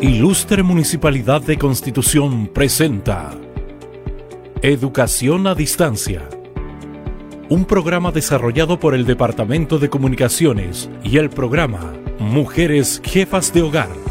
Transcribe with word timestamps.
Ilustre 0.00 0.62
Municipalidad 0.62 1.42
de 1.42 1.58
Constitución 1.58 2.48
presenta 2.48 3.30
Educación 4.62 5.46
a 5.46 5.54
Distancia. 5.54 6.28
Un 7.48 7.64
programa 7.64 8.12
desarrollado 8.12 8.78
por 8.78 8.94
el 8.94 9.06
Departamento 9.06 9.78
de 9.78 9.88
Comunicaciones 9.88 10.90
y 11.02 11.18
el 11.18 11.30
programa 11.30 11.94
Mujeres 12.18 13.00
Jefas 13.04 13.52
de 13.52 13.62
Hogar 13.62 14.07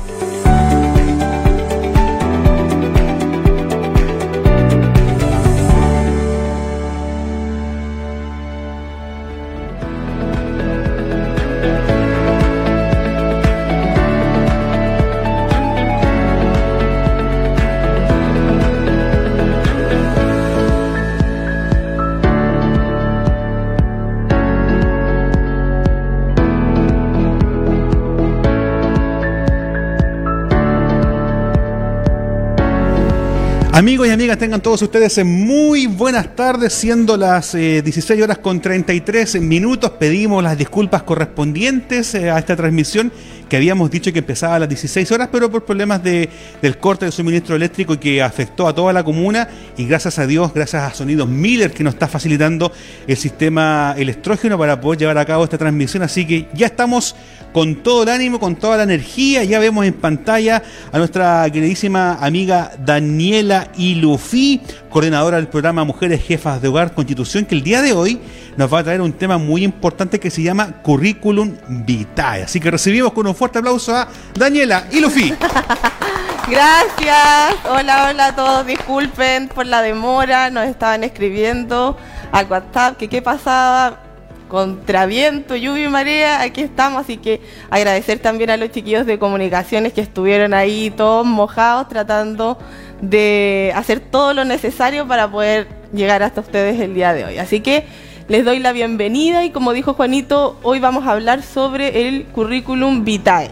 Amigos 33.78 34.08
y 34.08 34.10
amigas, 34.10 34.40
tengan 34.40 34.60
todos 34.60 34.82
ustedes 34.82 35.24
muy 35.24 35.86
buenas 35.86 36.36
tardes, 36.36 36.74
siendo 36.74 37.16
las 37.16 37.54
16 37.54 38.10
eh, 38.10 38.24
horas 38.24 38.40
con 38.40 38.60
33 38.60 39.40
minutos. 39.40 39.92
Pedimos 39.92 40.44
las 40.44 40.58
disculpas 40.58 41.04
correspondientes 41.04 42.16
eh, 42.16 42.32
a 42.32 42.40
esta 42.40 42.56
transmisión 42.56 43.12
que 43.48 43.56
habíamos 43.56 43.92
dicho 43.92 44.12
que 44.12 44.20
empezaba 44.20 44.56
a 44.56 44.60
las 44.60 44.70
16 44.70 45.12
horas, 45.12 45.30
pero 45.32 45.52
por 45.52 45.64
problemas 45.64 46.04
de, 46.04 46.28
del 46.60 46.80
corte 46.80 47.06
de 47.06 47.12
suministro 47.12 47.56
eléctrico 47.56 48.00
que 48.00 48.22
afectó 48.22 48.68
a 48.68 48.74
toda 48.74 48.92
la 48.94 49.04
comuna. 49.04 49.48
Y 49.78 49.86
gracias 49.86 50.18
a 50.18 50.26
Dios, 50.26 50.52
gracias 50.56 50.82
a 50.82 50.94
Sonidos 50.96 51.30
Miller 51.30 51.72
que 51.72 51.84
nos 51.84 51.94
está 51.94 52.08
facilitando 52.08 52.72
el 53.06 53.16
sistema 53.16 53.94
electrógeno 53.96 54.58
para 54.58 54.82
poder 54.82 55.02
llevar 55.02 55.20
a 55.20 55.26
cabo 55.26 55.44
esta 55.44 55.60
transmisión. 55.60 56.02
Así 56.02 56.26
que 56.26 56.48
ya 56.54 56.66
estamos 56.66 57.16
con 57.54 57.84
todo 57.84 58.04
el 58.04 58.10
ánimo, 58.10 58.40
con 58.40 58.56
toda 58.56 58.78
la 58.78 58.84
energía. 58.84 59.44
Ya 59.44 59.60
vemos 59.60 59.86
en 59.86 59.94
pantalla 59.94 60.62
a 60.92 60.98
nuestra 60.98 61.50
queridísima 61.50 62.14
amiga 62.22 62.72
Daniela 62.80 63.70
Ilufi, 63.78 64.62
coordinadora 64.90 65.38
del 65.38 65.48
programa 65.48 65.84
Mujeres 65.84 66.24
Jefas 66.24 66.62
de 66.62 66.68
Hogar 66.68 66.94
Constitución, 66.94 67.46
que 67.46 67.56
el 67.56 67.64
día 67.64 67.82
de 67.82 67.94
hoy 67.94 68.20
nos 68.56 68.74
va 68.74 68.80
a 68.80 68.84
traer 68.84 69.02
un 69.02 69.14
tema 69.14 69.38
muy 69.38 69.64
importante 69.64 70.20
que 70.20 70.30
se 70.30 70.42
llama 70.42 70.82
Curriculum 70.82 71.56
Vitae. 71.68 72.44
Así 72.44 72.60
que 72.60 72.72
recibimos 72.72 73.14
con 73.14 73.28
un 73.28 73.36
fuerte 73.36 73.60
aplauso 73.60 73.96
a 73.96 74.08
Daniela 74.34 74.88
Ilufi. 74.92 75.34
Gracias. 76.50 77.56
Hola, 77.70 78.08
hola 78.10 78.28
a 78.28 78.36
todos. 78.36 78.66
Disculpen 78.66 79.50
por 79.50 79.66
la 79.66 79.82
demora. 79.82 80.50
Nos 80.50 80.66
estaban 80.66 81.04
escribiendo 81.04 81.98
al 82.32 82.48
WhatsApp 82.50 82.98
que 82.98 83.10
qué 83.10 83.22
pasaba 83.22 84.07
contra 84.48 85.06
viento, 85.06 85.56
lluvia 85.56 85.86
y 85.86 85.90
marea, 85.90 86.42
aquí 86.42 86.62
estamos, 86.62 87.02
así 87.02 87.18
que 87.18 87.42
agradecer 87.70 88.20
también 88.20 88.50
a 88.50 88.58
los 88.58 88.72
chiquillos 88.72 89.06
de 89.06 89.20
comunicaciones 89.20 89.94
que 89.94 90.02
estuvieron 90.02 90.54
ahí 90.54 90.92
todos 90.96 91.26
mojados 91.26 91.88
tratando 91.90 92.58
de 93.02 93.72
hacer 93.76 94.00
todo 94.00 94.34
lo 94.34 94.46
necesario 94.46 95.08
para 95.08 95.30
poder 95.30 95.68
llegar 95.94 96.24
hasta 96.24 96.42
ustedes 96.42 96.80
el 96.80 96.94
día 96.94 97.14
de 97.14 97.26
hoy. 97.26 97.38
Así 97.38 97.60
que 97.60 97.86
les 98.28 98.44
doy 98.44 98.60
la 98.60 98.72
bienvenida 98.72 99.46
y 99.46 99.52
como 99.52 99.74
dijo 99.74 99.94
Juanito, 99.94 100.58
hoy 100.64 100.80
vamos 100.80 101.06
a 101.06 101.12
hablar 101.12 101.44
sobre 101.44 102.08
el 102.08 102.26
currículum 102.26 103.06
vitae, 103.06 103.52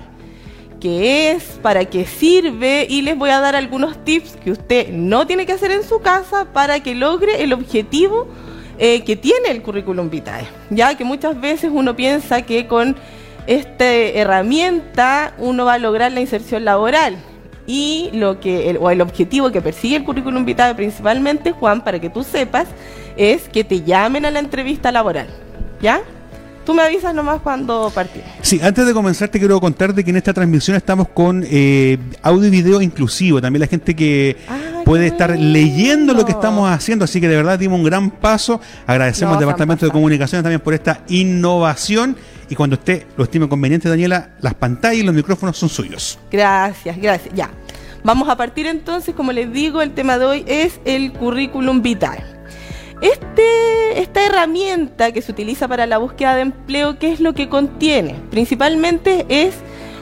qué 0.81 1.31
es, 1.31 1.43
para 1.61 1.85
qué 1.85 2.05
sirve 2.05 2.85
y 2.89 3.01
les 3.01 3.17
voy 3.17 3.29
a 3.29 3.39
dar 3.39 3.55
algunos 3.55 4.03
tips 4.03 4.35
que 4.43 4.51
usted 4.51 4.89
no 4.89 5.27
tiene 5.27 5.45
que 5.45 5.53
hacer 5.53 5.71
en 5.71 5.83
su 5.83 5.99
casa 5.99 6.47
para 6.51 6.81
que 6.81 6.93
logre 6.93 7.43
el 7.43 7.53
objetivo 7.53 8.27
eh, 8.77 9.03
que 9.03 9.15
tiene 9.15 9.49
el 9.49 9.61
currículum 9.61 10.09
vitae. 10.09 10.47
Ya 10.69 10.95
que 10.95 11.03
muchas 11.03 11.39
veces 11.39 11.71
uno 11.73 11.95
piensa 11.95 12.41
que 12.41 12.67
con 12.67 12.95
esta 13.47 13.91
herramienta 13.93 15.33
uno 15.37 15.65
va 15.65 15.73
a 15.73 15.77
lograr 15.77 16.11
la 16.11 16.21
inserción 16.21 16.65
laboral. 16.65 17.17
Y 17.67 18.09
lo 18.13 18.39
que 18.39 18.69
el, 18.69 18.77
o 18.77 18.91
el 18.91 19.01
objetivo 19.01 19.51
que 19.51 19.61
persigue 19.61 19.95
el 19.95 20.03
currículum 20.03 20.45
vitae 20.45 20.75
principalmente, 20.75 21.51
Juan, 21.51 21.83
para 21.83 21.99
que 21.99 22.09
tú 22.09 22.23
sepas, 22.23 22.67
es 23.17 23.49
que 23.49 23.63
te 23.63 23.81
llamen 23.81 24.25
a 24.25 24.31
la 24.31 24.39
entrevista 24.39 24.91
laboral. 24.91 25.27
¿Ya? 25.81 26.01
Tú 26.65 26.73
me 26.73 26.81
avisas 26.81 27.13
nomás 27.13 27.41
cuando 27.41 27.91
partimos. 27.93 28.27
Sí, 28.41 28.59
antes 28.61 28.87
de 28.87 28.93
comenzar 28.93 29.29
te 29.29 29.37
quiero 29.37 29.61
contar 29.61 29.93
de 29.93 30.03
que 30.03 30.09
en 30.09 30.17
esta 30.17 30.33
transmisión 30.33 30.75
estamos 30.75 31.09
con 31.09 31.45
eh, 31.47 31.99
audio 32.23 32.47
y 32.47 32.49
video 32.49 32.81
inclusivo. 32.81 33.39
También 33.39 33.61
la 33.61 33.67
gente 33.67 33.95
que 33.95 34.35
ah, 34.49 34.81
puede 34.83 35.05
estar 35.07 35.37
leyendo 35.37 36.15
lo 36.15 36.25
que 36.25 36.31
estamos 36.31 36.67
haciendo. 36.69 37.05
Así 37.05 37.21
que 37.21 37.27
de 37.27 37.35
verdad 37.35 37.59
dimos 37.59 37.77
un 37.77 37.85
gran 37.85 38.09
paso. 38.09 38.59
Agradecemos 38.87 39.35
al 39.35 39.39
Departamento 39.41 39.85
de 39.85 39.91
Comunicaciones 39.91 40.43
también 40.43 40.61
por 40.61 40.73
esta 40.73 41.01
innovación. 41.07 42.17
Y 42.49 42.55
cuando 42.55 42.77
usted 42.77 43.05
lo 43.15 43.25
estime 43.25 43.47
conveniente, 43.47 43.87
Daniela, 43.87 44.31
las 44.41 44.55
pantallas 44.55 44.97
y 44.97 45.03
los 45.03 45.13
micrófonos 45.13 45.55
son 45.57 45.69
suyos. 45.69 46.17
Gracias, 46.31 46.97
gracias. 46.97 47.33
Ya. 47.35 47.51
Vamos 48.03 48.27
a 48.29 48.37
partir 48.37 48.65
entonces, 48.65 49.13
como 49.13 49.31
les 49.31 49.51
digo, 49.51 49.81
el 49.83 49.93
tema 49.93 50.17
de 50.17 50.25
hoy 50.25 50.45
es 50.47 50.79
el 50.85 51.13
currículum 51.13 51.81
vital. 51.81 52.34
Este, 53.05 54.01
esta 54.01 54.25
herramienta 54.25 55.11
que 55.11 55.21
se 55.21 55.31
utiliza 55.31 55.67
para 55.67 55.85
la 55.85 55.99
búsqueda 55.99 56.35
de 56.35 56.41
empleo, 56.41 56.97
¿qué 56.97 57.11
es 57.11 57.19
lo 57.19 57.35
que 57.35 57.49
contiene? 57.49 58.15
Principalmente 58.31 59.27
es 59.29 59.53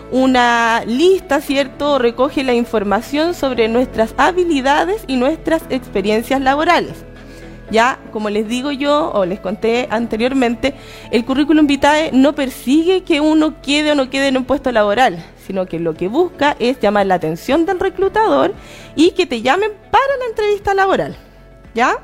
una 0.09 0.85
lista, 0.85 1.41
¿cierto? 1.41 1.99
Recoge 1.99 2.45
la 2.45 2.53
información 2.53 3.33
sobre 3.33 3.67
nuestras 3.67 4.13
habilidades 4.15 5.03
y 5.05 5.17
nuestras 5.17 5.63
experiencias 5.69 6.39
laborales. 6.39 7.03
Ya, 7.71 7.99
como 8.13 8.29
les 8.29 8.47
digo 8.47 8.71
yo, 8.71 9.11
o 9.13 9.25
les 9.25 9.41
conté 9.41 9.89
anteriormente, 9.91 10.73
el 11.11 11.25
currículum 11.25 11.67
vitae 11.67 12.11
no 12.13 12.33
persigue 12.35 13.03
que 13.03 13.19
uno 13.19 13.61
quede 13.61 13.91
o 13.91 13.95
no 13.95 14.09
quede 14.09 14.29
en 14.29 14.37
un 14.37 14.45
puesto 14.45 14.71
laboral, 14.71 15.21
sino 15.45 15.65
que 15.65 15.77
lo 15.77 15.93
que 15.93 16.07
busca 16.07 16.55
es 16.57 16.79
llamar 16.79 17.07
la 17.07 17.15
atención 17.15 17.65
del 17.65 17.81
reclutador 17.81 18.53
y 18.95 19.11
que 19.11 19.25
te 19.25 19.41
llamen 19.41 19.71
para 19.91 20.17
la 20.21 20.25
entrevista 20.27 20.73
laboral. 20.73 21.17
¿Ya? 21.75 21.99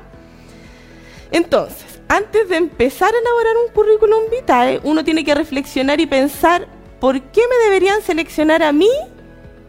Entonces, 1.30 2.00
antes 2.08 2.48
de 2.48 2.56
empezar 2.56 3.14
a 3.14 3.18
elaborar 3.18 3.54
un 3.66 3.72
currículum 3.72 4.30
vitae, 4.30 4.80
uno 4.82 5.04
tiene 5.04 5.24
que 5.24 5.34
reflexionar 5.34 6.00
y 6.00 6.06
pensar 6.06 6.66
por 6.98 7.20
qué 7.20 7.42
me 7.48 7.64
deberían 7.64 8.02
seleccionar 8.02 8.62
a 8.62 8.72
mí 8.72 8.90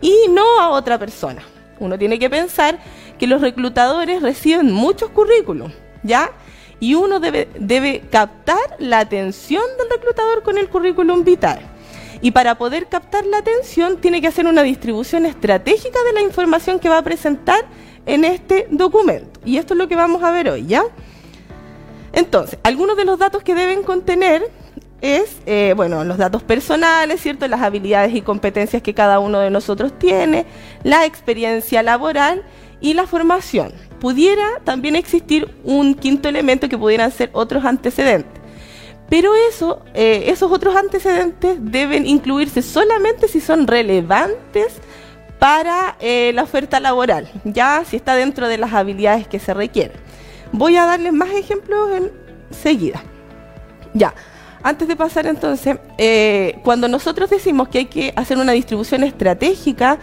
y 0.01 0.27
no 0.29 0.59
a 0.59 0.69
otra 0.69 0.97
persona. 0.97 1.44
Uno 1.79 1.97
tiene 1.97 2.19
que 2.19 2.29
pensar 2.29 2.79
que 3.19 3.27
los 3.27 3.41
reclutadores 3.41 4.22
reciben 4.22 4.72
muchos 4.72 5.09
currículums, 5.11 5.73
¿ya? 6.03 6.31
Y 6.79 6.95
uno 6.95 7.19
debe, 7.19 7.47
debe 7.59 8.01
captar 8.09 8.75
la 8.79 8.99
atención 8.99 9.63
del 9.78 9.89
reclutador 9.89 10.41
con 10.41 10.57
el 10.57 10.67
currículum 10.67 11.23
vitae. 11.23 11.61
Y 12.22 12.31
para 12.31 12.55
poder 12.55 12.88
captar 12.88 13.25
la 13.25 13.38
atención 13.38 13.97
tiene 13.97 14.22
que 14.22 14.28
hacer 14.28 14.45
una 14.47 14.63
distribución 14.63 15.25
estratégica 15.25 16.03
de 16.03 16.13
la 16.13 16.22
información 16.22 16.79
que 16.79 16.89
va 16.89 16.99
a 16.99 17.03
presentar 17.03 17.66
en 18.05 18.25
este 18.25 18.67
documento. 18.72 19.39
Y 19.45 19.57
esto 19.57 19.73
es 19.73 19.78
lo 19.78 19.88
que 19.88 19.95
vamos 19.95 20.23
a 20.23 20.31
ver 20.31 20.49
hoy, 20.49 20.66
¿ya? 20.66 20.83
Entonces, 22.13 22.59
algunos 22.63 22.97
de 22.97 23.05
los 23.05 23.19
datos 23.19 23.44
que 23.44 23.55
deben 23.55 23.83
contener 23.83 24.49
es, 25.01 25.38
eh, 25.45 25.73
bueno, 25.75 26.03
los 26.03 26.17
datos 26.17 26.44
personales, 26.44 27.22
¿cierto? 27.22 27.47
Las 27.47 27.61
habilidades 27.61 28.13
y 28.13 28.22
competencias 28.22 28.81
que 28.81 28.94
cada 28.94 29.19
uno 29.19 29.39
de 29.39 29.49
nosotros 29.49 29.97
tiene, 29.97 30.45
la 30.83 31.05
experiencia 31.05 31.81
laboral 31.81 32.44
y 32.79 32.94
la 32.94 33.07
formación. 33.07 33.73
Pudiera 33.99 34.59
también 34.63 34.95
existir 34.95 35.49
un 35.63 35.95
quinto 35.95 36.29
elemento 36.29 36.69
que 36.69 36.77
pudieran 36.77 37.11
ser 37.11 37.29
otros 37.33 37.66
antecedentes. 37.66 38.41
Pero 39.09 39.33
eso, 39.49 39.81
eh, 39.93 40.25
esos 40.28 40.51
otros 40.51 40.75
antecedentes 40.75 41.57
deben 41.59 42.07
incluirse 42.07 42.61
solamente 42.61 43.28
si 43.28 43.41
son 43.41 43.67
relevantes 43.67 44.75
para 45.37 45.97
eh, 45.99 46.31
la 46.34 46.43
oferta 46.43 46.79
laboral, 46.79 47.29
ya 47.43 47.84
si 47.85 47.97
está 47.97 48.16
dentro 48.16 48.47
de 48.47 48.58
las 48.58 48.73
habilidades 48.73 49.28
que 49.28 49.40
se 49.40 49.53
requieren. 49.53 49.97
Voy 50.51 50.75
a 50.77 50.85
darles 50.85 51.13
más 51.13 51.29
ejemplos 51.31 51.89
enseguida. 52.49 53.03
Ya, 53.93 54.13
antes 54.63 54.87
de 54.87 54.95
pasar 54.95 55.25
entonces, 55.25 55.77
eh, 55.97 56.59
cuando 56.63 56.87
nosotros 56.87 57.29
decimos 57.29 57.67
que 57.69 57.79
hay 57.79 57.85
que 57.85 58.13
hacer 58.15 58.37
una 58.37 58.51
distribución 58.51 59.03
estratégica 59.03 59.97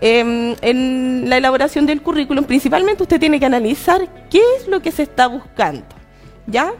em, 0.00 0.54
en 0.62 1.28
la 1.28 1.36
elaboración 1.36 1.84
del 1.84 2.02
currículum, 2.02 2.44
principalmente 2.44 3.02
usted 3.02 3.20
tiene 3.20 3.38
que 3.38 3.46
analizar 3.46 4.08
qué 4.30 4.40
es 4.56 4.68
lo 4.68 4.80
que 4.80 4.92
se 4.92 5.02
está 5.02 5.26
buscando, 5.26 5.84
¿ya? 6.46 6.72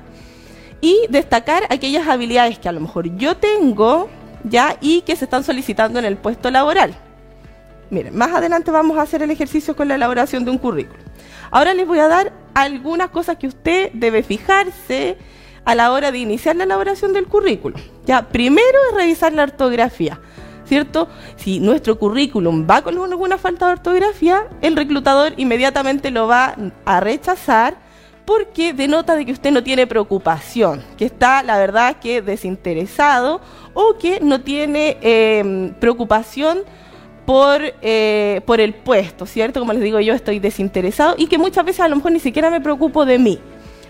Y 0.81 1.01
destacar 1.11 1.65
aquellas 1.71 2.07
habilidades 2.07 2.59
que 2.59 2.69
a 2.69 2.73
lo 2.73 2.81
mejor 2.81 3.17
yo 3.17 3.37
tengo, 3.37 4.09
¿ya? 4.45 4.77
Y 4.81 5.03
que 5.03 5.17
se 5.17 5.25
están 5.25 5.45
solicitando 5.45 5.99
en 5.99 6.05
el 6.05 6.17
puesto 6.17 6.51
laboral. 6.51 6.95
Miren, 7.91 8.17
más 8.17 8.33
adelante 8.33 8.71
vamos 8.71 8.99
a 8.99 9.03
hacer 9.03 9.23
el 9.23 9.31
ejercicio 9.31 9.75
con 9.75 9.89
la 9.89 9.97
elaboración 9.97 10.45
de 10.45 10.51
un 10.53 10.59
currículum. 10.59 11.08
Ahora 11.51 11.75
les 11.75 11.87
voy 11.87 11.99
a 11.99 12.09
dar 12.09 12.33
algunas 12.55 13.11
cosas 13.11 13.37
que 13.37 13.47
usted 13.47 13.91
debe 13.93 14.23
fijarse 14.23 15.17
a 15.65 15.75
la 15.75 15.93
hora 15.93 16.11
de 16.13 16.19
iniciar 16.19 16.57
la 16.57 16.65
elaboración 16.65 17.13
del 17.13 17.27
currículum. 17.27 17.81
Ya, 18.07 18.29
primero 18.29 18.79
es 18.91 18.97
revisar 18.97 19.33
la 19.33 19.45
ortografía. 19.45 20.21
¿cierto? 20.69 21.09
Si 21.37 21.61
nuestro 21.61 21.99
currículum 21.99 22.67
va 22.69 22.83
con 22.83 22.99
alguna 22.99 23.39
falta 23.39 23.67
de 23.67 23.73
ortografía, 23.73 24.47
el 24.61 24.77
reclutador 24.77 25.33
inmediatamente 25.39 26.11
lo 26.11 26.29
va 26.29 26.55
a 26.85 27.01
rechazar 27.01 27.79
porque 28.27 28.75
denota 28.75 29.17
de 29.17 29.25
que 29.25 29.33
usted 29.33 29.51
no 29.51 29.63
tiene 29.63 29.87
preocupación, 29.87 30.85
que 30.99 31.07
está, 31.07 31.43
la 31.43 31.57
verdad, 31.57 31.97
que 31.97 32.21
desinteresado 32.21 33.41
o 33.73 33.97
que 33.97 34.21
no 34.21 34.43
tiene 34.43 34.99
em, 35.01 35.73
preocupación 35.81 36.59
por, 37.29 37.61
eh, 37.83 38.41
por 38.47 38.59
el 38.59 38.73
puesto, 38.73 39.27
¿cierto? 39.27 39.61
Como 39.61 39.75
les 39.75 39.83
digo, 39.83 40.01
yo 40.01 40.15
estoy 40.15 40.39
desinteresado 40.39 41.15
y 41.19 41.27
que 41.27 41.37
muchas 41.37 41.63
veces 41.63 41.81
a 41.81 41.89
lo 41.89 41.97
mejor 41.97 42.13
ni 42.13 42.21
siquiera 42.21 42.49
me 42.49 42.63
preocupo 42.63 43.05
de 43.05 43.19
mí. 43.19 43.39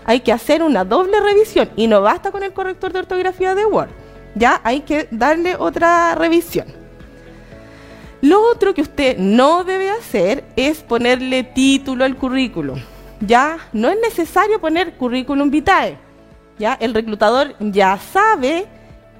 Hay 0.03 0.19
que 0.19 0.33
hacer 0.33 0.61
una 0.61 0.83
doble 0.83 1.21
revisión 1.21 1.69
y 1.77 1.87
no 1.87 2.01
basta 2.01 2.31
con 2.31 2.43
el 2.43 2.51
corrector 2.51 2.91
de 2.91 2.99
ortografía 2.99 3.55
de 3.55 3.65
Word. 3.65 3.91
Ya 4.35 4.59
hay 4.65 4.81
que 4.81 5.07
darle 5.11 5.55
otra 5.55 6.15
revisión. 6.15 6.67
Lo 8.19 8.41
otro 8.41 8.73
que 8.73 8.81
usted 8.81 9.17
no 9.17 9.63
debe 9.63 9.89
hacer 9.89 10.43
es 10.57 10.81
ponerle 10.81 11.43
título 11.43 12.03
al 12.03 12.17
currículum 12.17 12.81
ya 13.21 13.57
no 13.73 13.89
es 13.89 13.97
necesario 14.01 14.59
poner 14.59 14.93
currículum 14.93 15.49
vitae. 15.49 15.97
Ya 16.57 16.73
el 16.79 16.93
reclutador 16.93 17.55
ya 17.59 17.97
sabe 17.97 18.67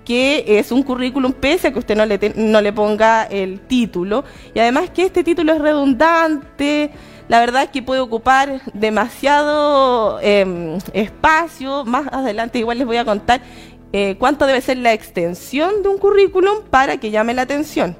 que 0.09 0.57
es 0.57 0.71
un 0.71 0.81
currículum 0.81 1.33
pese 1.33 1.67
a 1.67 1.71
que 1.71 1.77
usted 1.77 1.95
no 1.95 2.03
le, 2.03 2.33
no 2.35 2.61
le 2.61 2.73
ponga 2.73 3.25
el 3.25 3.59
título 3.59 4.23
y 4.55 4.59
además 4.59 4.89
que 4.89 5.03
este 5.03 5.23
título 5.23 5.53
es 5.53 5.61
redundante, 5.61 6.89
la 7.27 7.39
verdad 7.39 7.61
es 7.61 7.69
que 7.69 7.83
puede 7.83 8.01
ocupar 8.01 8.59
demasiado 8.73 10.19
em, 10.23 10.79
espacio, 10.93 11.85
más 11.85 12.07
adelante 12.11 12.57
igual 12.57 12.79
les 12.79 12.87
voy 12.87 12.97
a 12.97 13.05
contar 13.05 13.41
eh, 13.93 14.15
cuánto 14.17 14.47
debe 14.47 14.61
ser 14.61 14.77
la 14.77 14.93
extensión 14.93 15.83
de 15.83 15.89
un 15.89 15.99
currículum 15.99 16.63
para 16.71 16.97
que 16.97 17.11
llame 17.11 17.35
la 17.35 17.43
atención. 17.43 17.95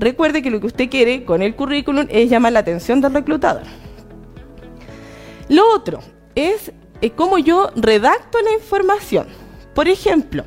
Recuerde 0.00 0.42
que 0.42 0.50
lo 0.50 0.58
que 0.58 0.66
usted 0.66 0.90
quiere 0.90 1.24
con 1.24 1.42
el 1.42 1.54
currículum 1.54 2.08
es 2.10 2.28
llamar 2.28 2.54
la 2.54 2.58
atención 2.58 3.00
del 3.00 3.14
reclutador. 3.14 3.62
Lo 5.48 5.72
otro 5.72 6.00
es 6.34 6.72
eh, 7.02 7.10
cómo 7.10 7.38
yo 7.38 7.70
redacto 7.76 8.40
la 8.40 8.52
información. 8.52 9.28
Por 9.76 9.86
ejemplo, 9.86 10.44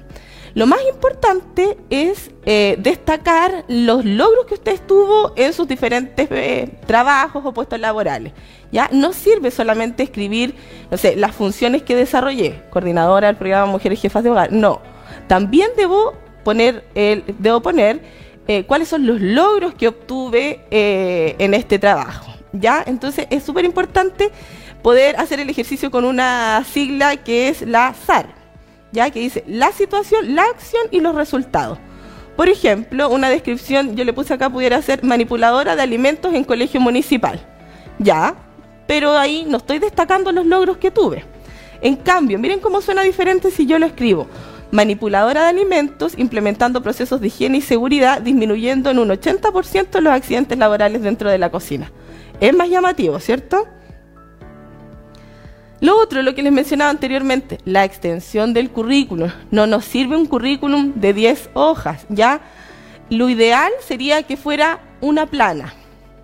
lo 0.56 0.66
más 0.66 0.80
importante 0.90 1.78
es 1.90 2.32
eh, 2.46 2.76
destacar 2.80 3.66
los 3.68 4.04
logros 4.06 4.46
que 4.46 4.56
usted 4.56 4.80
tuvo 4.88 5.34
en 5.36 5.54
sus 5.54 5.68
diferentes 5.68 6.28
eh, 6.32 6.70
trabajos 6.86 7.44
o 7.46 7.54
puestos 7.54 7.80
laborales. 7.80 8.34
Ya 8.72 8.90
no 8.92 9.14
sirve 9.14 9.52
solamente 9.52 10.04
escribir, 10.04 10.56
no 10.90 10.98
sé, 10.98 11.16
las 11.16 11.36
funciones 11.36 11.84
que 11.84 11.96
desarrollé, 11.96 12.64
coordinadora 12.70 13.28
del 13.28 13.36
programa 13.36 13.72
Mujeres 13.72 14.02
Jefas 14.02 14.24
de 14.24 14.30
Hogar. 14.30 14.52
No, 14.52 14.82
también 15.28 15.70
debo 15.76 16.14
poner, 16.44 16.84
el, 16.96 17.24
debo 17.40 17.62
poner 17.62 18.02
cuáles 18.66 18.88
son 18.88 19.06
los 19.06 19.22
logros 19.22 19.76
que 19.76 19.88
obtuve 19.88 20.66
en 20.72 21.54
este 21.54 21.78
trabajo. 21.78 22.34
Ya, 22.52 22.84
entonces 22.88 23.28
es 23.30 23.44
súper 23.44 23.64
importante 23.64 24.32
poder 24.82 25.18
hacer 25.18 25.40
el 25.40 25.50
ejercicio 25.50 25.92
con 25.92 26.04
una 26.06 26.64
sigla 26.64 27.18
que 27.18 27.50
es 27.50 27.62
la 27.62 27.94
SAR, 27.94 28.39
ya 28.92 29.10
que 29.10 29.20
dice 29.20 29.44
la 29.48 29.72
situación, 29.72 30.36
la 30.36 30.44
acción 30.44 30.84
y 30.92 31.00
los 31.00 31.16
resultados. 31.16 31.78
Por 32.36 32.48
ejemplo, 32.48 33.10
una 33.10 33.30
descripción, 33.30 33.96
yo 33.96 34.06
le 34.06 34.14
puse 34.14 34.34
acá, 34.34 34.50
pudiera 34.50 34.82
ser 34.82 35.04
manipuladora 35.04 35.76
de 35.76 35.82
alimentos 35.82 36.34
en 36.34 36.46
colegio 36.46 36.80
municipal. 36.80 37.46
Ya, 37.98 38.36
pero 38.88 39.18
ahí 39.18 39.46
no 39.48 39.58
estoy 39.58 39.80
destacando 39.80 40.32
los 40.32 40.46
logros 40.46 40.78
que 40.78 40.90
tuve. 40.90 41.26
En 41.82 41.96
cambio, 41.96 42.40
miren 42.40 42.60
cómo 42.60 42.82
suena 42.82 43.04
diferente 43.04 43.52
si 43.52 43.66
yo 43.66 43.78
lo 43.78 43.86
escribo. 43.86 44.28
Manipuladora 44.72 45.44
de 45.44 45.50
alimentos, 45.50 46.14
implementando 46.18 46.82
procesos 46.82 47.20
de 47.20 47.28
higiene 47.28 47.58
y 47.58 47.62
seguridad, 47.62 48.22
disminuyendo 48.22 48.90
en 48.90 49.00
un 49.00 49.10
80% 49.10 50.00
los 50.00 50.14
accidentes 50.14 50.58
laborales 50.58 51.02
dentro 51.02 51.30
de 51.30 51.40
la 51.40 51.50
cocina. 51.50 51.92
Es 52.40 52.56
más 52.56 52.70
llamativo, 52.70 53.20
¿cierto? 53.20 53.68
Lo 55.82 55.98
otro, 55.98 56.22
lo 56.24 56.36
que 56.36 56.44
les 56.44 56.52
mencionaba 56.52 56.90
anteriormente, 56.90 57.58
la 57.64 57.86
extensión 57.86 58.54
del 58.54 58.70
currículum. 58.70 59.30
No 59.50 59.66
nos 59.66 59.86
sirve 59.86 60.18
un 60.18 60.26
currículum 60.26 60.94
de 60.96 61.14
10 61.14 61.52
hojas, 61.54 62.06
¿ya? 62.10 62.42
Lo 63.10 63.30
ideal 63.30 63.72
sería 63.80 64.24
que 64.24 64.36
fuera 64.36 64.82
una 65.00 65.26
plana, 65.26 65.74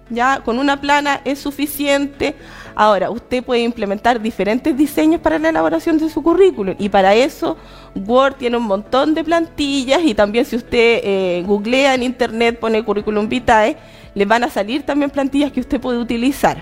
¿ya? 0.10 0.42
Con 0.44 0.60
una 0.60 0.81
plana 0.81 1.22
es 1.24 1.40
suficiente. 1.40 2.36
Ahora, 2.75 3.10
usted 3.10 3.46
puede 3.46 3.62
implementar 3.62 4.22
diferentes 4.22 4.75
diseños 4.75 5.22
para 5.22 5.40
la 5.40 5.50
elaboración 5.50 5.98
de 6.00 6.10
su 6.10 6.22
currículum 6.22 6.75
y 6.78 6.90
para 6.90 7.16
eso 7.16 7.56
Word 7.96 8.36
tiene 8.36 8.58
un 8.58 8.63
montón 8.63 9.13
de 9.13 9.24
plantillas 9.24 10.04
y 10.04 10.13
también 10.13 10.44
si 10.44 10.58
usted 10.58 11.00
eh, 11.01 11.44
googlea 11.48 11.96
en 11.96 12.04
internet, 12.04 12.60
pone 12.60 12.84
currículum 12.84 13.30
vitae, 13.30 13.78
le 14.13 14.25
van 14.25 14.44
a 14.44 14.50
salir 14.50 14.84
también 14.84 15.10
plantillas 15.10 15.54
que 15.54 15.62
usted 15.62 15.80
puede 15.80 15.98
utilizar, 15.98 16.62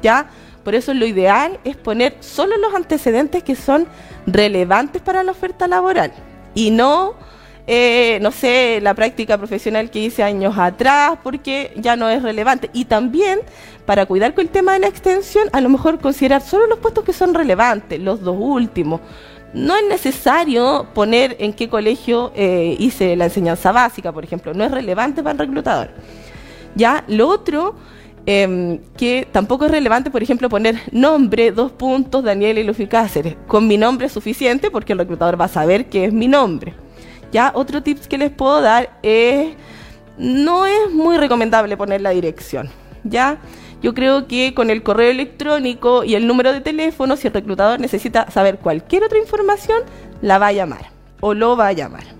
¿ya? 0.00 0.30
Por 0.68 0.74
eso 0.74 0.92
lo 0.92 1.06
ideal 1.06 1.58
es 1.64 1.78
poner 1.78 2.18
solo 2.20 2.58
los 2.58 2.74
antecedentes 2.74 3.42
que 3.42 3.56
son 3.56 3.86
relevantes 4.26 5.00
para 5.00 5.22
la 5.22 5.32
oferta 5.32 5.66
laboral 5.66 6.12
y 6.54 6.70
no, 6.70 7.14
eh, 7.66 8.18
no 8.20 8.30
sé, 8.30 8.78
la 8.82 8.92
práctica 8.92 9.38
profesional 9.38 9.90
que 9.90 10.00
hice 10.00 10.22
años 10.22 10.58
atrás 10.58 11.16
porque 11.22 11.72
ya 11.76 11.96
no 11.96 12.10
es 12.10 12.22
relevante. 12.22 12.68
Y 12.74 12.84
también, 12.84 13.38
para 13.86 14.04
cuidar 14.04 14.34
con 14.34 14.42
el 14.42 14.50
tema 14.50 14.74
de 14.74 14.80
la 14.80 14.88
extensión, 14.88 15.48
a 15.52 15.62
lo 15.62 15.70
mejor 15.70 16.00
considerar 16.00 16.42
solo 16.42 16.66
los 16.66 16.80
puestos 16.80 17.02
que 17.02 17.14
son 17.14 17.32
relevantes, 17.32 17.98
los 17.98 18.20
dos 18.20 18.36
últimos. 18.38 19.00
No 19.54 19.74
es 19.74 19.88
necesario 19.88 20.88
poner 20.92 21.34
en 21.38 21.54
qué 21.54 21.70
colegio 21.70 22.30
eh, 22.36 22.76
hice 22.78 23.16
la 23.16 23.24
enseñanza 23.24 23.72
básica, 23.72 24.12
por 24.12 24.22
ejemplo. 24.22 24.52
No 24.52 24.64
es 24.64 24.70
relevante 24.70 25.22
para 25.22 25.32
el 25.32 25.38
reclutador. 25.38 25.88
Ya, 26.74 27.04
lo 27.08 27.26
otro 27.26 27.74
Em, 28.30 28.80
que 28.98 29.26
tampoco 29.32 29.64
es 29.64 29.70
relevante, 29.70 30.10
por 30.10 30.22
ejemplo, 30.22 30.50
poner 30.50 30.78
nombre, 30.92 31.50
dos 31.50 31.72
puntos, 31.72 32.22
Daniel 32.22 32.58
y 32.58 32.62
Luffy 32.62 32.86
Cáceres. 32.86 33.36
Con 33.46 33.66
mi 33.66 33.78
nombre 33.78 34.06
es 34.06 34.12
suficiente 34.12 34.70
porque 34.70 34.92
el 34.92 34.98
reclutador 34.98 35.40
va 35.40 35.46
a 35.46 35.48
saber 35.48 35.86
que 35.86 36.04
es 36.04 36.12
mi 36.12 36.28
nombre. 36.28 36.74
Ya, 37.32 37.52
otro 37.54 37.82
tips 37.82 38.06
que 38.06 38.18
les 38.18 38.30
puedo 38.30 38.60
dar 38.60 38.90
es, 39.02 39.54
no 40.18 40.66
es 40.66 40.90
muy 40.92 41.16
recomendable 41.16 41.78
poner 41.78 42.02
la 42.02 42.10
dirección. 42.10 42.68
Ya, 43.02 43.38
yo 43.80 43.94
creo 43.94 44.26
que 44.26 44.52
con 44.52 44.68
el 44.68 44.82
correo 44.82 45.10
electrónico 45.10 46.04
y 46.04 46.14
el 46.14 46.26
número 46.26 46.52
de 46.52 46.60
teléfono, 46.60 47.16
si 47.16 47.28
el 47.28 47.32
reclutador 47.32 47.80
necesita 47.80 48.30
saber 48.30 48.58
cualquier 48.58 49.04
otra 49.04 49.18
información, 49.18 49.80
la 50.20 50.36
va 50.36 50.48
a 50.48 50.52
llamar 50.52 50.90
o 51.20 51.32
lo 51.32 51.56
va 51.56 51.68
a 51.68 51.72
llamar. 51.72 52.17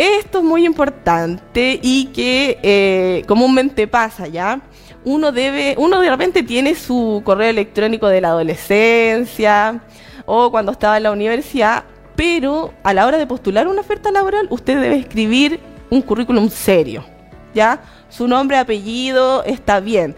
Esto 0.00 0.38
es 0.38 0.44
muy 0.44 0.64
importante 0.64 1.78
y 1.82 2.06
que 2.06 2.58
eh, 2.62 3.22
comúnmente 3.28 3.86
pasa, 3.86 4.28
¿ya? 4.28 4.62
Uno 5.04 5.30
debe, 5.30 5.74
uno 5.76 6.00
de 6.00 6.08
repente 6.08 6.42
tiene 6.42 6.74
su 6.74 7.20
correo 7.22 7.50
electrónico 7.50 8.08
de 8.08 8.22
la 8.22 8.28
adolescencia 8.28 9.82
o 10.24 10.50
cuando 10.50 10.72
estaba 10.72 10.96
en 10.96 11.02
la 11.02 11.10
universidad, 11.10 11.84
pero 12.16 12.72
a 12.82 12.94
la 12.94 13.06
hora 13.06 13.18
de 13.18 13.26
postular 13.26 13.68
una 13.68 13.82
oferta 13.82 14.10
laboral, 14.10 14.46
usted 14.48 14.80
debe 14.80 14.96
escribir 14.96 15.60
un 15.90 16.00
currículum 16.00 16.48
serio, 16.48 17.04
¿ya? 17.52 17.82
Su 18.08 18.26
nombre, 18.26 18.56
apellido 18.56 19.44
está 19.44 19.80
bien. 19.80 20.16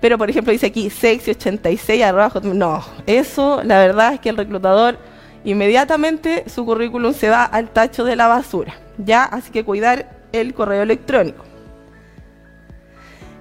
Pero, 0.00 0.16
por 0.16 0.30
ejemplo, 0.30 0.52
dice 0.52 0.66
aquí 0.66 0.90
sexy86 0.90 2.04
arroba, 2.04 2.40
No, 2.54 2.84
eso 3.08 3.64
la 3.64 3.80
verdad 3.80 4.14
es 4.14 4.20
que 4.20 4.28
el 4.28 4.36
reclutador 4.36 4.96
inmediatamente 5.42 6.44
su 6.48 6.64
currículum 6.64 7.12
se 7.12 7.30
va 7.30 7.42
al 7.42 7.70
tacho 7.70 8.04
de 8.04 8.14
la 8.14 8.28
basura. 8.28 8.83
¿Ya? 8.98 9.24
Así 9.24 9.50
que 9.50 9.64
cuidar 9.64 10.20
el 10.32 10.54
correo 10.54 10.82
electrónico. 10.82 11.44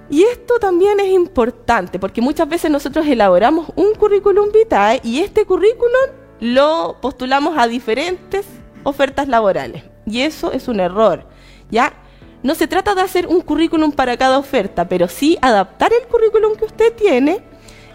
Y 0.10 0.24
esto 0.24 0.60
también 0.60 1.00
es 1.00 1.08
importante 1.08 1.98
porque 1.98 2.22
muchas 2.22 2.48
veces 2.48 2.70
nosotros 2.70 3.06
elaboramos 3.08 3.70
un 3.76 3.94
currículum 3.96 4.52
vitae 4.52 5.00
y 5.04 5.20
este 5.20 5.46
currículum 5.46 6.12
lo 6.40 6.98
postulamos 7.02 7.58
a 7.58 7.68
diferentes 7.68 8.46
ofertas 8.84 9.28
laborales. 9.28 9.84
Y 10.06 10.22
eso 10.22 10.52
es 10.52 10.68
un 10.68 10.80
error, 10.80 11.26
¿ya? 11.72 11.94
No 12.44 12.56
se 12.56 12.68
trata 12.68 12.94
de 12.94 13.02
hacer 13.02 13.28
un 13.28 13.42
currículum 13.42 13.94
para 13.94 14.18
cada 14.18 14.38
oferta, 14.38 14.88
pero 14.88 15.08
sí 15.08 15.38
adaptar 15.42 15.92
el 15.94 16.06
currículum 16.08 16.56
que 16.58 16.66
usted 16.66 16.94
tiene 16.94 17.42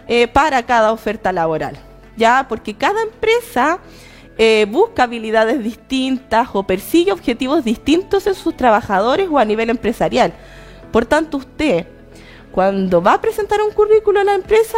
eh, 0.07 0.27
para 0.27 0.65
cada 0.65 0.91
oferta 0.91 1.31
laboral, 1.31 1.77
¿ya? 2.17 2.47
Porque 2.49 2.75
cada 2.75 3.03
empresa 3.03 3.79
eh, 4.41 4.65
busca 4.71 5.03
habilidades 5.03 5.61
distintas 5.61 6.47
o 6.53 6.63
persigue 6.63 7.11
objetivos 7.11 7.65
distintos 7.65 8.25
en 8.25 8.35
sus 8.35 8.55
trabajadores 8.55 9.27
o 9.29 9.37
a 9.37 9.43
nivel 9.43 9.69
empresarial. 9.69 10.31
Por 10.93 11.05
tanto, 11.05 11.35
usted, 11.35 11.85
cuando 12.49 13.01
va 13.01 13.15
a 13.15 13.21
presentar 13.21 13.59
un 13.61 13.73
currículo 13.73 14.21
a 14.21 14.23
la 14.23 14.35
empresa, 14.35 14.77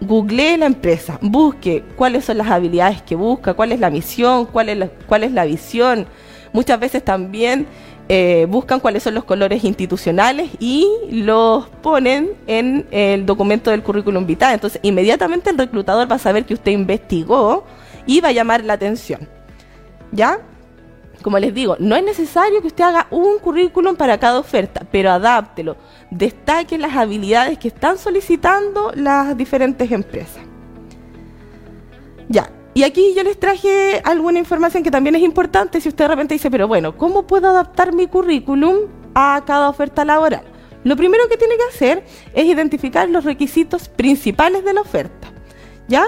googlee 0.00 0.56
la 0.56 0.66
empresa, 0.66 1.20
busque 1.22 1.84
cuáles 1.94 2.24
son 2.24 2.38
las 2.38 2.48
habilidades 2.48 3.00
que 3.00 3.14
busca, 3.14 3.54
cuál 3.54 3.70
es 3.70 3.78
la 3.78 3.90
misión, 3.90 4.46
cuál 4.46 4.68
es 4.68 4.76
la, 4.76 4.88
cuál 4.88 5.22
es 5.22 5.30
la 5.30 5.44
visión. 5.44 6.06
Muchas 6.52 6.80
veces 6.80 7.04
también 7.04 7.68
eh, 8.08 8.48
buscan 8.50 8.80
cuáles 8.80 9.04
son 9.04 9.14
los 9.14 9.22
colores 9.22 9.62
institucionales 9.62 10.50
y 10.58 10.88
los 11.10 11.68
ponen 11.80 12.32
en 12.48 12.88
el 12.90 13.24
documento 13.24 13.70
del 13.70 13.84
currículum 13.84 14.26
vitae. 14.26 14.54
Entonces, 14.54 14.80
inmediatamente 14.82 15.50
el 15.50 15.58
reclutador 15.58 16.10
va 16.10 16.16
a 16.16 16.18
saber 16.18 16.44
que 16.44 16.54
usted 16.54 16.72
investigó 16.72 17.64
y 18.06 18.20
va 18.20 18.28
a 18.28 18.32
llamar 18.32 18.64
la 18.64 18.74
atención. 18.74 19.28
¿Ya? 20.12 20.40
como 21.24 21.38
les 21.38 21.54
digo, 21.54 21.76
no 21.78 21.96
es 21.96 22.04
necesario 22.04 22.60
que 22.60 22.66
usted 22.66 22.84
haga 22.84 23.06
un 23.10 23.38
currículum 23.38 23.96
para 23.96 24.18
cada 24.18 24.38
oferta, 24.38 24.82
pero 24.92 25.10
adáptelo, 25.10 25.78
destaque 26.10 26.76
las 26.76 26.94
habilidades 26.94 27.58
que 27.58 27.68
están 27.68 27.96
solicitando 27.96 28.92
las 28.94 29.34
diferentes 29.34 29.90
empresas. 29.90 30.42
Ya, 32.28 32.50
y 32.74 32.82
aquí 32.82 33.14
yo 33.16 33.22
les 33.22 33.40
traje 33.40 34.02
alguna 34.04 34.38
información 34.38 34.82
que 34.82 34.90
también 34.90 35.14
es 35.14 35.22
importante 35.22 35.80
si 35.80 35.88
usted 35.88 36.04
de 36.04 36.08
repente 36.08 36.34
dice, 36.34 36.50
pero 36.50 36.68
bueno, 36.68 36.94
¿cómo 36.98 37.26
puedo 37.26 37.48
adaptar 37.48 37.94
mi 37.94 38.06
currículum 38.06 38.80
a 39.14 39.42
cada 39.46 39.70
oferta 39.70 40.04
laboral? 40.04 40.44
Lo 40.84 40.94
primero 40.94 41.26
que 41.30 41.38
tiene 41.38 41.56
que 41.56 41.74
hacer 41.74 42.04
es 42.34 42.44
identificar 42.44 43.08
los 43.08 43.24
requisitos 43.24 43.88
principales 43.88 44.62
de 44.62 44.74
la 44.74 44.82
oferta, 44.82 45.28
¿ya? 45.88 46.04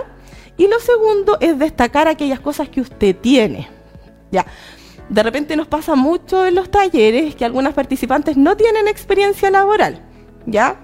Y 0.57 0.69
lo 0.69 0.79
segundo 0.81 1.37
es 1.41 1.59
destacar 1.59 2.09
aquellas 2.09 2.41
cosas 2.41 2.69
que 2.69 2.81
usted 2.81 3.15
tiene, 3.17 3.69
¿ya? 4.31 4.47
De 5.09 5.23
repente 5.23 5.57
nos 5.57 5.69
pasa 5.69 5.95
mucho 5.95 6.47
en 6.47 6.55
los 6.55 6.71
talleres 6.71 7.35
que 7.35 7.45
algunas 7.45 7.75
participantes 7.75 8.37
no 8.37 8.57
tienen 8.57 8.89
experiencia 8.89 9.51
laboral, 9.51 10.03
¿ya? 10.47 10.77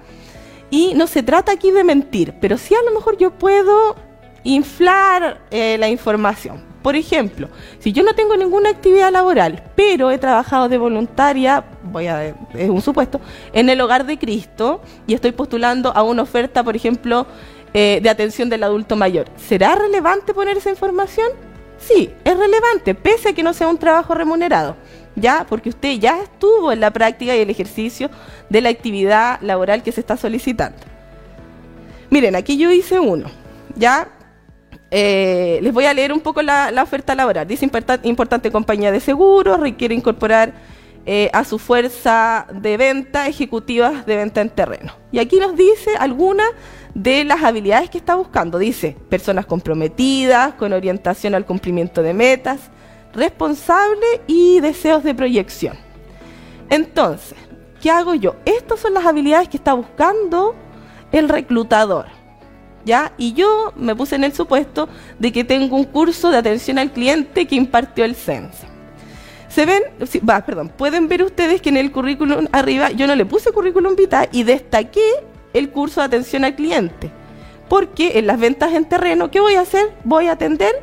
Y 0.71 0.95
no 0.95 1.07
se 1.07 1.23
trata 1.23 1.53
aquí 1.53 1.71
de 1.71 1.85
mentir, 1.85 2.35
pero 2.41 2.57
sí 2.57 2.75
a 2.75 2.83
lo 2.83 2.95
mejor 2.95 3.19
yo 3.19 3.33
puedo 3.33 3.97
inflar 4.45 5.41
eh, 5.51 5.77
la 5.79 5.89
información. 5.89 6.73
Por 6.83 6.97
ejemplo, 6.97 7.49
si 7.79 7.93
yo 7.93 8.03
no 8.03 8.15
tengo 8.15 8.37
ninguna 8.37 8.71
actividad 8.71 9.13
laboral, 9.13 9.63
pero 9.77 10.11
he 10.11 10.19
trabajado 10.19 10.69
de 10.69 10.79
voluntaria, 10.79 11.65
voy 11.85 12.09
a 12.09 12.25
es 12.25 12.69
un 12.69 12.83
supuesto, 12.83 13.21
en 13.53 13.71
el 13.71 13.81
hogar 13.81 14.05
de 14.05 14.19
Cristo 14.19 14.81
y 15.07 15.15
estoy 15.15 15.31
postulando 15.31 15.93
a 15.95 16.03
una 16.03 16.23
oferta, 16.23 16.65
por 16.65 16.75
ejemplo, 16.75 17.27
eh, 17.75 18.01
de 18.03 18.11
atención 18.11 18.49
del 18.49 18.63
adulto 18.63 18.97
mayor, 18.97 19.27
¿será 19.37 19.75
relevante 19.75 20.35
poner 20.35 20.57
esa 20.57 20.71
información? 20.71 21.29
Sí, 21.79 22.11
es 22.25 22.37
relevante, 22.37 22.95
pese 22.95 23.31
a 23.31 23.33
que 23.33 23.43
no 23.43 23.53
sea 23.53 23.69
un 23.69 23.79
trabajo 23.79 24.15
remunerado, 24.15 24.77
¿ya? 25.17 25.47
Porque 25.49 25.71
usted 25.71 25.99
ya 25.99 26.23
estuvo 26.23 26.71
en 26.71 26.81
la 26.81 26.93
práctica 26.93 27.35
y 27.35 27.41
el 27.41 27.51
ejercicio 27.51 28.09
de 28.49 28.61
la 28.61 28.69
actividad 28.69 29.41
laboral 29.41 29.83
que 29.83 29.91
se 29.91 30.01
está 30.01 30.17
solicitando. 30.17 30.79
Miren, 32.11 32.37
aquí 32.37 32.57
yo 32.57 32.71
hice 32.71 33.01
uno, 33.01 33.29
¿ya? 33.75 34.09
Eh, 34.91 35.59
les 35.63 35.73
voy 35.73 35.87
a 35.87 35.95
leer 35.95 36.13
un 36.13 36.21
poco 36.21 36.43
la, 36.43 36.71
oferta 36.83 37.15
laboral. 37.15 37.49
Dice 37.49 37.65
importante 38.05 38.51
compañía 38.53 38.93
de 38.93 39.01
seguros, 39.01 39.59
requiere 39.59 39.95
incorporar 39.95 40.53
eh, 41.05 41.31
a 41.33 41.45
su 41.45 41.59
fuerza 41.59 42.47
de 42.53 42.77
venta 42.77 43.27
ejecutivas 43.27 44.07
de 44.07 44.17
venta 44.17 44.41
en 44.41 44.51
terreno. 44.51 44.93
Y 45.11 45.19
aquí 45.19 45.41
nos 45.41 45.57
dice 45.57 45.97
algunas 45.99 46.47
de 46.95 47.25
las 47.25 47.43
habilidades 47.43 47.91
que 47.91 47.99
está 47.99 48.15
buscando. 48.15 48.59
Dice, 48.59 48.97
personas 49.09 49.47
comprometidas, 49.47 50.55
con 50.55 50.73
orientación 50.73 51.35
al 51.35 51.47
cumplimiento 51.47 52.03
de 52.03 52.15
metas, 52.15 52.61
responsable 53.15 54.21
y 54.27 54.61
deseos 54.61 55.03
de 55.05 55.15
proyección. 55.15 55.77
Entonces, 56.71 57.39
¿qué 57.81 57.91
hago 57.91 58.15
yo? 58.15 58.37
Estas 58.45 58.81
son 58.81 58.95
las 58.95 59.07
habilidades 59.07 59.49
que 59.49 59.57
está 59.57 59.75
buscando 59.75 60.55
el 61.13 61.29
reclutador. 61.29 62.07
¿Ya? 62.85 63.13
Y 63.17 63.33
yo 63.35 63.73
me 63.77 63.95
puse 63.95 64.17
en 64.17 64.25
el 64.25 64.33
supuesto 64.33 64.89
de 65.19 65.31
que 65.31 65.45
tengo 65.45 65.77
un 65.77 65.85
curso 65.85 66.31
de 66.31 66.39
atención 66.39 66.79
al 66.79 66.91
cliente 66.91 67.47
que 67.47 67.55
impartió 67.55 68.05
el 68.05 68.17
CENSE. 68.17 68.67
Se 69.49 69.67
ven, 69.67 69.83
va, 70.29 70.45
perdón, 70.45 70.71
pueden 70.71 71.07
ver 71.07 71.23
ustedes 71.23 71.61
que 71.61 71.69
en 71.69 71.77
el 71.77 71.93
currículum 71.93 72.47
arriba 72.51 72.91
yo 72.91 73.07
no 73.07 73.15
le 73.15 73.27
puse 73.27 73.53
currículum 73.53 73.95
vitae 73.95 74.31
y 74.33 74.43
destaqué 74.43 75.05
el 75.53 75.71
curso 75.71 76.01
de 76.01 76.07
atención 76.07 76.45
al 76.45 76.55
cliente. 76.55 77.11
Porque 77.69 78.19
en 78.19 78.27
las 78.27 78.39
ventas 78.39 78.73
en 78.73 78.85
terreno, 78.85 79.31
¿qué 79.31 79.41
voy 79.41 79.55
a 79.55 79.63
hacer? 79.63 79.93
Voy 80.05 80.29
a 80.29 80.33
atender 80.33 80.83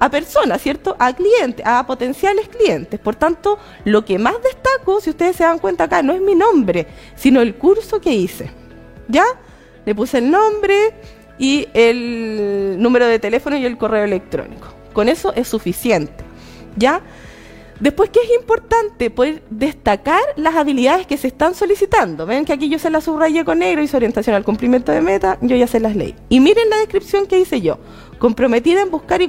a 0.00 0.10
personas, 0.10 0.60
¿cierto? 0.60 0.96
A 0.98 1.12
clientes, 1.12 1.64
a 1.64 1.86
potenciales 1.86 2.48
clientes. 2.48 2.98
Por 3.00 3.14
tanto, 3.14 3.58
lo 3.84 4.04
que 4.04 4.18
más 4.18 4.34
destaco, 4.42 5.00
si 5.00 5.10
ustedes 5.10 5.36
se 5.36 5.44
dan 5.44 5.58
cuenta 5.58 5.84
acá, 5.84 6.02
no 6.02 6.12
es 6.12 6.20
mi 6.20 6.34
nombre, 6.34 6.86
sino 7.14 7.40
el 7.40 7.54
curso 7.54 8.00
que 8.00 8.12
hice. 8.12 8.50
¿Ya? 9.08 9.24
Le 9.84 9.94
puse 9.94 10.18
el 10.18 10.30
nombre 10.30 10.94
y 11.38 11.68
el 11.74 12.76
número 12.78 13.06
de 13.06 13.18
teléfono 13.18 13.56
y 13.56 13.64
el 13.64 13.76
correo 13.76 14.04
electrónico. 14.04 14.68
Con 14.92 15.08
eso 15.08 15.32
es 15.34 15.48
suficiente. 15.48 16.24
¿Ya? 16.76 17.00
Después, 17.80 18.10
¿qué 18.10 18.20
es 18.20 18.30
importante? 18.38 19.10
Poder 19.10 19.42
destacar 19.50 20.20
las 20.36 20.54
habilidades 20.54 21.06
que 21.06 21.16
se 21.16 21.26
están 21.26 21.54
solicitando. 21.54 22.24
Ven 22.24 22.44
que 22.44 22.52
aquí 22.52 22.68
yo 22.68 22.78
se 22.78 22.88
las 22.88 23.04
subrayé 23.04 23.44
con 23.44 23.58
negro, 23.58 23.82
hice 23.82 23.96
orientación 23.96 24.36
al 24.36 24.44
cumplimiento 24.44 24.92
de 24.92 25.00
meta, 25.00 25.38
yo 25.40 25.56
ya 25.56 25.66
se 25.66 25.80
las 25.80 25.96
leí. 25.96 26.14
Y 26.28 26.38
miren 26.38 26.70
la 26.70 26.78
descripción 26.78 27.26
que 27.26 27.38
hice 27.38 27.60
yo. 27.60 27.78
Comprometida 28.18 28.80
en 28.80 28.90
buscar 28.90 29.20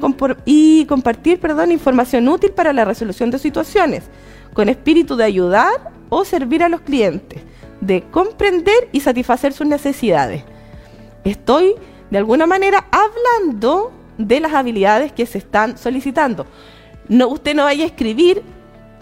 y, 0.46 0.86
compartir 0.86 1.40
información 1.72 2.30
útil 2.30 2.52
para 2.52 2.72
la 2.72 2.86
resolución 2.86 3.32
de 3.32 3.40
situaciones, 3.40 4.04
con 4.54 4.70
espíritu 4.70 5.16
de 5.16 5.24
ayudar 5.24 5.92
o 6.10 6.24
servir 6.24 6.62
a 6.62 6.70
los 6.70 6.82
clientes, 6.82 7.42
de 7.82 8.04
comprender 8.04 8.90
y 8.92 9.00
satisfacer 9.00 9.54
sus 9.54 9.66
necesidades. 9.66 10.44
Estoy, 11.24 11.74
de 12.12 12.18
alguna 12.20 12.46
manera, 12.46 12.86
hablando 12.92 13.92
de 14.20 14.40
las 14.40 14.54
habilidades 14.54 15.12
que 15.12 15.25
se 15.25 15.40
están 15.40 15.78
solicitando 15.80 16.46
no, 17.08 17.28
usted 17.28 17.56
no 17.56 17.64
vaya 17.64 17.84
a 17.84 17.88
escribir, 17.88 18.42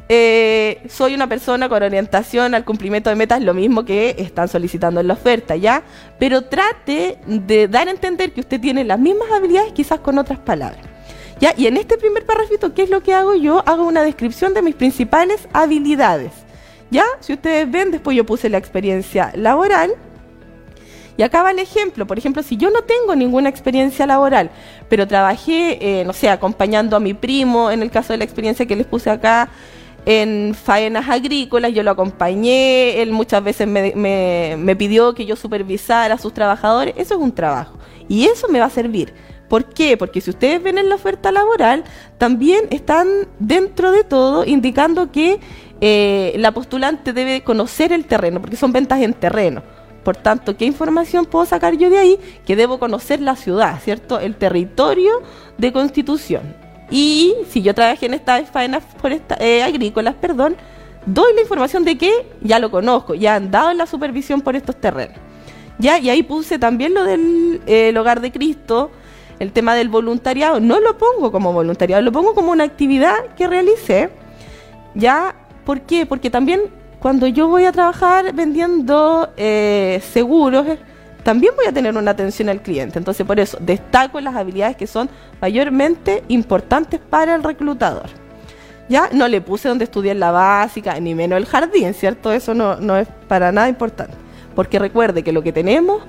eh, 0.09 0.81
soy 0.89 1.15
una 1.15 1.27
persona 1.27 1.69
con 1.69 1.81
orientación 1.81 2.53
al 2.53 2.65
cumplimiento 2.65 3.09
de 3.09 3.15
metas, 3.15 3.41
lo 3.41 3.53
mismo 3.53 3.85
que 3.85 4.15
están 4.19 4.47
solicitando 4.47 4.99
en 4.99 5.07
la 5.07 5.13
oferta, 5.13 5.55
¿ya? 5.55 5.83
Pero 6.19 6.43
trate 6.43 7.17
de 7.25 7.67
dar 7.67 7.87
a 7.87 7.91
entender 7.91 8.33
que 8.33 8.41
usted 8.41 8.59
tiene 8.59 8.83
las 8.83 8.99
mismas 8.99 9.31
habilidades, 9.31 9.71
quizás 9.73 9.99
con 9.99 10.17
otras 10.17 10.39
palabras. 10.39 10.85
¿Ya? 11.39 11.53
Y 11.57 11.67
en 11.67 11.77
este 11.77 11.97
primer 11.97 12.25
párrafo, 12.25 12.73
¿qué 12.73 12.83
es 12.83 12.89
lo 12.89 13.01
que 13.01 13.13
hago 13.13 13.35
yo? 13.35 13.63
Hago 13.65 13.83
una 13.85 14.03
descripción 14.03 14.53
de 14.53 14.61
mis 14.61 14.75
principales 14.75 15.47
habilidades. 15.51 16.31
¿Ya? 16.91 17.05
Si 17.19 17.33
ustedes 17.33 17.69
ven, 17.69 17.91
después 17.91 18.15
yo 18.15 18.25
puse 18.25 18.49
la 18.49 18.59
experiencia 18.59 19.31
laboral, 19.35 19.95
y 21.17 21.23
acá 21.23 21.43
va 21.43 21.51
el 21.51 21.59
ejemplo. 21.59 22.07
Por 22.07 22.17
ejemplo, 22.17 22.43
si 22.43 22.57
yo 22.57 22.69
no 22.69 22.81
tengo 22.81 23.15
ninguna 23.15 23.49
experiencia 23.49 24.07
laboral, 24.07 24.49
pero 24.89 25.07
trabajé, 25.07 25.77
eh, 26.01 26.05
no 26.05 26.13
sé, 26.13 26.29
acompañando 26.29 26.95
a 26.95 26.99
mi 26.99 27.13
primo, 27.13 27.71
en 27.71 27.83
el 27.83 27.91
caso 27.91 28.13
de 28.13 28.17
la 28.17 28.23
experiencia 28.23 28.65
que 28.65 28.75
les 28.75 28.85
puse 28.85 29.09
acá, 29.09 29.49
en 30.05 30.53
faenas 30.53 31.07
agrícolas, 31.07 31.73
yo 31.73 31.83
lo 31.83 31.91
acompañé, 31.91 33.01
él 33.01 33.11
muchas 33.11 33.43
veces 33.43 33.67
me, 33.67 33.93
me, 33.95 34.75
pidió 34.75 35.13
que 35.13 35.25
yo 35.25 35.35
supervisara 35.35 36.15
a 36.15 36.17
sus 36.17 36.33
trabajadores, 36.33 36.93
eso 36.97 37.15
es 37.15 37.19
un 37.21 37.31
trabajo. 37.31 37.77
Y 38.09 38.25
eso 38.25 38.49
me 38.49 38.59
va 38.59 38.65
a 38.65 38.69
servir. 38.69 39.13
¿Por 39.47 39.65
qué? 39.65 39.97
Porque 39.97 40.19
si 40.19 40.31
ustedes 40.31 40.61
ven 40.61 40.77
en 40.77 40.89
la 40.89 40.95
oferta 40.95 41.31
laboral, 41.31 41.83
también 42.17 42.65
están 42.71 43.07
dentro 43.39 43.91
de 43.91 44.03
todo 44.03 44.45
indicando 44.45 45.11
que 45.11 45.39
eh, 45.79 46.33
la 46.37 46.51
postulante 46.51 47.13
debe 47.13 47.43
conocer 47.43 47.93
el 47.93 48.05
terreno, 48.05 48.41
porque 48.41 48.55
son 48.55 48.73
ventas 48.73 49.01
en 49.01 49.13
terreno. 49.13 49.63
Por 50.03 50.17
tanto, 50.17 50.57
¿qué 50.57 50.65
información 50.65 51.25
puedo 51.25 51.45
sacar 51.45 51.75
yo 51.75 51.89
de 51.89 51.97
ahí? 51.97 52.19
Que 52.45 52.55
debo 52.55 52.77
conocer 52.77 53.21
la 53.21 53.35
ciudad, 53.35 53.79
¿cierto? 53.81 54.19
El 54.19 54.35
territorio 54.35 55.21
de 55.57 55.71
constitución. 55.71 56.55
Y 56.91 57.33
si 57.49 57.61
yo 57.61 57.73
trabajé 57.73 58.05
en 58.05 58.13
estas 58.13 58.49
faenas 58.49 58.83
eh, 59.39 59.63
agrícolas, 59.63 60.15
perdón, 60.15 60.57
doy 61.05 61.33
la 61.33 61.41
información 61.41 61.83
de 61.85 61.97
que 61.97 62.27
ya 62.41 62.59
lo 62.59 62.69
conozco, 62.69 63.15
ya 63.15 63.35
han 63.35 63.49
dado 63.49 63.73
la 63.73 63.85
supervisión 63.85 64.41
por 64.41 64.55
estos 64.55 64.79
terrenos. 64.79 65.17
Ya, 65.79 65.97
y 65.97 66.09
ahí 66.09 66.21
puse 66.21 66.59
también 66.59 66.93
lo 66.93 67.03
del 67.03 67.61
eh, 67.65 67.93
hogar 67.97 68.21
de 68.21 68.31
Cristo, 68.31 68.91
el 69.39 69.51
tema 69.51 69.73
del 69.75 69.89
voluntariado. 69.89 70.59
No 70.59 70.79
lo 70.79 70.97
pongo 70.97 71.31
como 71.31 71.51
voluntariado, 71.53 72.01
lo 72.01 72.11
pongo 72.11 72.35
como 72.35 72.51
una 72.51 72.63
actividad 72.63 73.15
que 73.35 73.47
realicé. 73.47 74.09
Ya, 74.93 75.35
¿por 75.65 75.81
qué? 75.81 76.05
Porque 76.05 76.29
también 76.29 76.61
cuando 77.03 77.27
yo 77.27 77.49
voy 77.49 77.65
a 77.65 77.73
trabajar 77.73 78.33
vendiendo 78.33 79.33
eh, 79.35 80.01
seguros, 80.13 80.65
eh, 80.65 80.79
también 81.21 81.53
voy 81.53 81.65
a 81.65 81.73
tener 81.73 81.97
una 81.97 82.11
atención 82.11 82.47
al 82.47 82.61
cliente. 82.61 82.97
Entonces, 82.97 83.27
por 83.27 83.41
eso 83.41 83.57
destaco 83.59 84.21
las 84.21 84.33
habilidades 84.37 84.77
que 84.77 84.87
son 84.87 85.09
mayormente 85.41 86.23
importantes 86.29 87.01
para 87.01 87.35
el 87.35 87.43
reclutador. 87.43 88.05
Ya 88.87 89.09
no 89.11 89.27
le 89.27 89.41
puse 89.41 89.67
donde 89.67 89.83
estudié 89.83 90.11
en 90.11 90.21
la 90.21 90.31
básica, 90.31 90.97
ni 91.01 91.13
menos 91.13 91.35
el 91.35 91.45
jardín, 91.45 91.93
¿cierto? 91.93 92.31
Eso 92.31 92.53
no, 92.53 92.77
no 92.77 92.95
es 92.95 93.09
para 93.27 93.51
nada 93.51 93.67
importante. 93.67 94.15
Porque 94.55 94.79
recuerde 94.79 95.23
que 95.23 95.33
lo 95.33 95.43
que 95.43 95.51
tenemos 95.51 96.03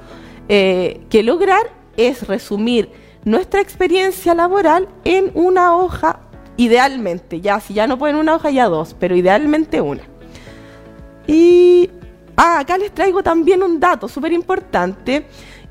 eh, 0.48 1.00
que 1.10 1.24
lograr 1.24 1.72
es 1.96 2.24
resumir 2.28 2.88
nuestra 3.24 3.60
experiencia 3.60 4.32
laboral 4.32 4.88
en 5.02 5.32
una 5.34 5.76
hoja, 5.76 6.20
idealmente. 6.56 7.40
Ya, 7.40 7.58
si 7.58 7.74
ya 7.74 7.88
no 7.88 7.98
pueden 7.98 8.14
una 8.14 8.36
hoja, 8.36 8.52
ya 8.52 8.68
dos, 8.68 8.94
pero 8.96 9.16
idealmente 9.16 9.80
una. 9.80 10.13
Y 11.26 11.90
ah, 12.36 12.60
acá 12.60 12.78
les 12.78 12.92
traigo 12.92 13.22
también 13.22 13.62
un 13.62 13.80
dato 13.80 14.08
súper 14.08 14.32
importante. 14.32 15.26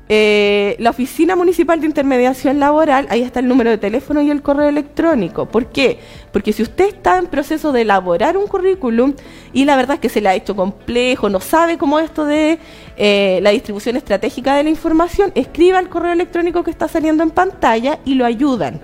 Eh, 0.06 0.76
la 0.80 0.90
Oficina 0.90 1.34
Municipal 1.34 1.80
de 1.80 1.86
Intermediación 1.86 2.60
Laboral, 2.60 3.06
ahí 3.08 3.22
está 3.22 3.40
el 3.40 3.48
número 3.48 3.70
de 3.70 3.78
teléfono 3.78 4.20
y 4.20 4.30
el 4.30 4.42
correo 4.42 4.68
electrónico. 4.68 5.46
¿Por 5.46 5.66
qué? 5.66 5.98
Porque 6.30 6.52
si 6.52 6.62
usted 6.62 6.88
está 6.88 7.16
en 7.16 7.26
proceso 7.26 7.72
de 7.72 7.82
elaborar 7.82 8.36
un 8.36 8.46
currículum 8.46 9.14
y 9.54 9.64
la 9.64 9.76
verdad 9.76 9.94
es 9.94 10.00
que 10.00 10.10
se 10.10 10.20
le 10.20 10.28
ha 10.28 10.34
hecho 10.34 10.54
complejo, 10.54 11.30
no 11.30 11.40
sabe 11.40 11.78
cómo 11.78 12.00
esto 12.00 12.26
de 12.26 12.58
eh, 12.98 13.38
la 13.42 13.50
distribución 13.50 13.96
estratégica 13.96 14.56
de 14.56 14.64
la 14.64 14.70
información, 14.70 15.32
escriba 15.34 15.78
el 15.78 15.88
correo 15.88 16.12
electrónico 16.12 16.62
que 16.64 16.70
está 16.70 16.86
saliendo 16.86 17.22
en 17.22 17.30
pantalla 17.30 17.98
y 18.04 18.14
lo 18.14 18.26
ayudan. 18.26 18.80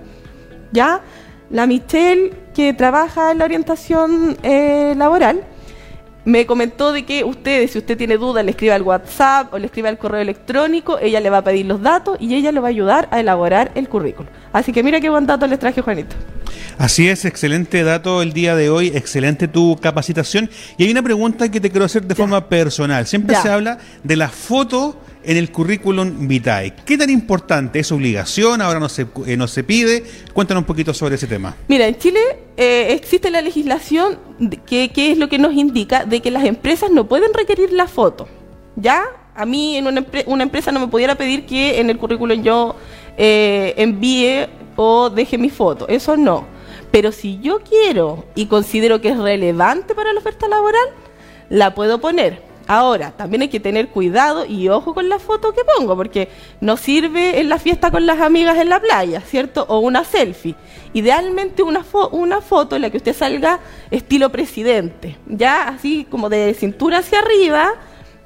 ¿Ya? 0.71 1.01
La 1.51 1.67
Michelle 1.67 2.33
que 2.55 2.73
trabaja 2.73 3.31
en 3.31 3.37
la 3.37 3.45
orientación 3.45 4.37
eh, 4.41 4.95
laboral, 4.97 5.43
me 6.23 6.45
comentó 6.45 6.91
de 6.93 7.03
que 7.05 7.23
ustedes, 7.23 7.71
si 7.71 7.79
usted 7.79 7.97
tiene 7.97 8.17
duda, 8.17 8.43
le 8.43 8.51
escriba 8.51 8.75
al 8.75 8.83
WhatsApp 8.83 9.53
o 9.53 9.57
le 9.57 9.65
escriba 9.65 9.89
al 9.89 9.97
correo 9.97 10.21
electrónico, 10.21 10.99
ella 10.99 11.19
le 11.19 11.29
va 11.29 11.37
a 11.37 11.43
pedir 11.43 11.65
los 11.65 11.81
datos 11.81 12.17
y 12.19 12.35
ella 12.35 12.51
le 12.51 12.59
va 12.59 12.67
a 12.67 12.69
ayudar 12.69 13.07
a 13.11 13.19
elaborar 13.19 13.71
el 13.75 13.89
currículum. 13.89 14.31
Así 14.53 14.71
que 14.71 14.83
mira 14.83 14.99
qué 14.99 15.09
buen 15.09 15.25
dato 15.25 15.47
les 15.47 15.59
traje, 15.59 15.81
Juanito. 15.81 16.15
Así 16.77 17.07
es, 17.07 17.25
excelente 17.25 17.83
dato 17.83 18.21
el 18.21 18.33
día 18.33 18.55
de 18.55 18.69
hoy, 18.69 18.87
excelente 18.87 19.47
tu 19.47 19.77
capacitación. 19.81 20.49
Y 20.77 20.83
hay 20.83 20.91
una 20.91 21.01
pregunta 21.01 21.49
que 21.49 21.59
te 21.59 21.69
quiero 21.69 21.85
hacer 21.85 22.03
de 22.03 22.15
forma 22.15 22.47
personal. 22.49 23.07
Siempre 23.07 23.35
se 23.35 23.49
habla 23.49 23.77
de 24.03 24.15
la 24.15 24.29
foto 24.29 24.99
en 25.23 25.37
el 25.37 25.51
currículum 25.51 26.27
vitae. 26.27 26.73
¿Qué 26.85 26.97
tan 26.97 27.09
importante 27.09 27.79
es 27.79 27.91
obligación? 27.91 28.61
Ahora 28.61 28.79
no 28.79 28.89
se, 28.89 29.07
eh, 29.25 29.37
no 29.37 29.47
se 29.47 29.63
pide. 29.63 30.03
Cuéntanos 30.33 30.61
un 30.61 30.65
poquito 30.65 30.93
sobre 30.93 31.15
ese 31.15 31.27
tema. 31.27 31.55
Mira, 31.67 31.87
en 31.87 31.97
Chile 31.97 32.19
eh, 32.57 32.93
existe 32.93 33.29
la 33.29 33.41
legislación 33.41 34.19
que, 34.65 34.89
que, 34.89 35.11
es 35.11 35.17
lo 35.17 35.29
que 35.29 35.37
nos 35.37 35.53
indica 35.53 36.05
de 36.05 36.21
que 36.21 36.31
las 36.31 36.45
empresas 36.45 36.91
no 36.91 37.07
pueden 37.07 37.33
requerir 37.33 37.71
la 37.71 37.87
foto. 37.87 38.27
¿Ya? 38.75 39.03
A 39.35 39.45
mí 39.45 39.77
en 39.77 39.87
una, 39.87 40.05
una 40.25 40.43
empresa 40.43 40.71
no 40.71 40.79
me 40.79 40.87
pudiera 40.87 41.15
pedir 41.15 41.45
que 41.45 41.79
en 41.79 41.89
el 41.89 41.97
currículum 41.97 42.43
yo 42.43 42.75
eh, 43.17 43.73
envíe 43.77 44.47
o 44.75 45.09
deje 45.09 45.37
mi 45.37 45.49
foto. 45.49 45.87
Eso 45.87 46.17
no. 46.17 46.45
Pero 46.91 47.11
si 47.11 47.39
yo 47.39 47.61
quiero 47.61 48.25
y 48.35 48.47
considero 48.47 48.99
que 48.99 49.09
es 49.09 49.17
relevante 49.17 49.95
para 49.95 50.11
la 50.11 50.19
oferta 50.19 50.47
laboral, 50.47 50.87
la 51.49 51.73
puedo 51.73 52.01
poner. 52.01 52.50
Ahora, 52.71 53.11
también 53.11 53.41
hay 53.41 53.49
que 53.49 53.59
tener 53.59 53.89
cuidado 53.89 54.45
y 54.45 54.69
ojo 54.69 54.93
con 54.93 55.09
la 55.09 55.19
foto 55.19 55.51
que 55.51 55.59
pongo, 55.75 55.97
porque 55.97 56.29
no 56.61 56.77
sirve 56.77 57.41
en 57.41 57.49
la 57.49 57.59
fiesta 57.59 57.91
con 57.91 58.05
las 58.05 58.21
amigas 58.21 58.57
en 58.59 58.69
la 58.69 58.79
playa, 58.79 59.19
¿cierto? 59.19 59.65
O 59.67 59.79
una 59.79 60.05
selfie. 60.05 60.55
Idealmente 60.93 61.63
una, 61.63 61.83
una 62.13 62.39
foto 62.39 62.77
en 62.77 62.83
la 62.83 62.89
que 62.89 62.95
usted 62.95 63.13
salga 63.13 63.59
estilo 63.89 64.29
presidente, 64.29 65.17
ya 65.27 65.67
así 65.67 66.07
como 66.09 66.29
de 66.29 66.53
cintura 66.53 66.99
hacia 66.99 67.19
arriba, 67.19 67.73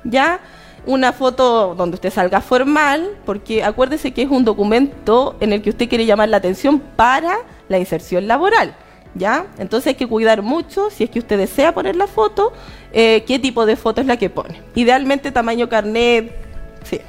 ya 0.04 0.40
una 0.86 1.12
foto 1.12 1.74
donde 1.74 1.96
usted 1.96 2.14
salga 2.14 2.40
formal, 2.40 3.18
porque 3.26 3.64
acuérdese 3.64 4.14
que 4.14 4.22
es 4.22 4.30
un 4.30 4.46
documento 4.46 5.38
en 5.40 5.54
el 5.54 5.64
que 5.64 5.72
usted 5.72 5.90
quiere 5.90 6.06
llamar 6.06 6.30
la 6.30 6.38
atención 6.38 6.80
para 6.96 7.36
la 7.68 7.80
inserción 7.80 8.28
laboral. 8.28 8.76
¿Ya? 9.16 9.48
Entonces 9.58 9.88
hay 9.88 9.96
que 9.96 10.08
cuidar 10.08 10.42
mucho, 10.42 10.90
si 10.90 11.06
es 11.06 11.10
que 11.10 11.20
usted 11.20 11.38
desea 11.38 11.74
poner 11.74 11.96
la 11.96 12.06
foto, 12.06 12.52
eh, 12.92 13.24
qué 13.26 13.40
tipo 13.40 13.66
de 13.66 13.76
foto 13.76 14.02
es 14.02 14.08
la 14.08 14.18
que 14.18 14.30
pone. 14.30 14.62
Idealmente 14.76 15.32
tamaño 15.32 15.70
carnet, 15.70 16.36
sí 16.84 17.00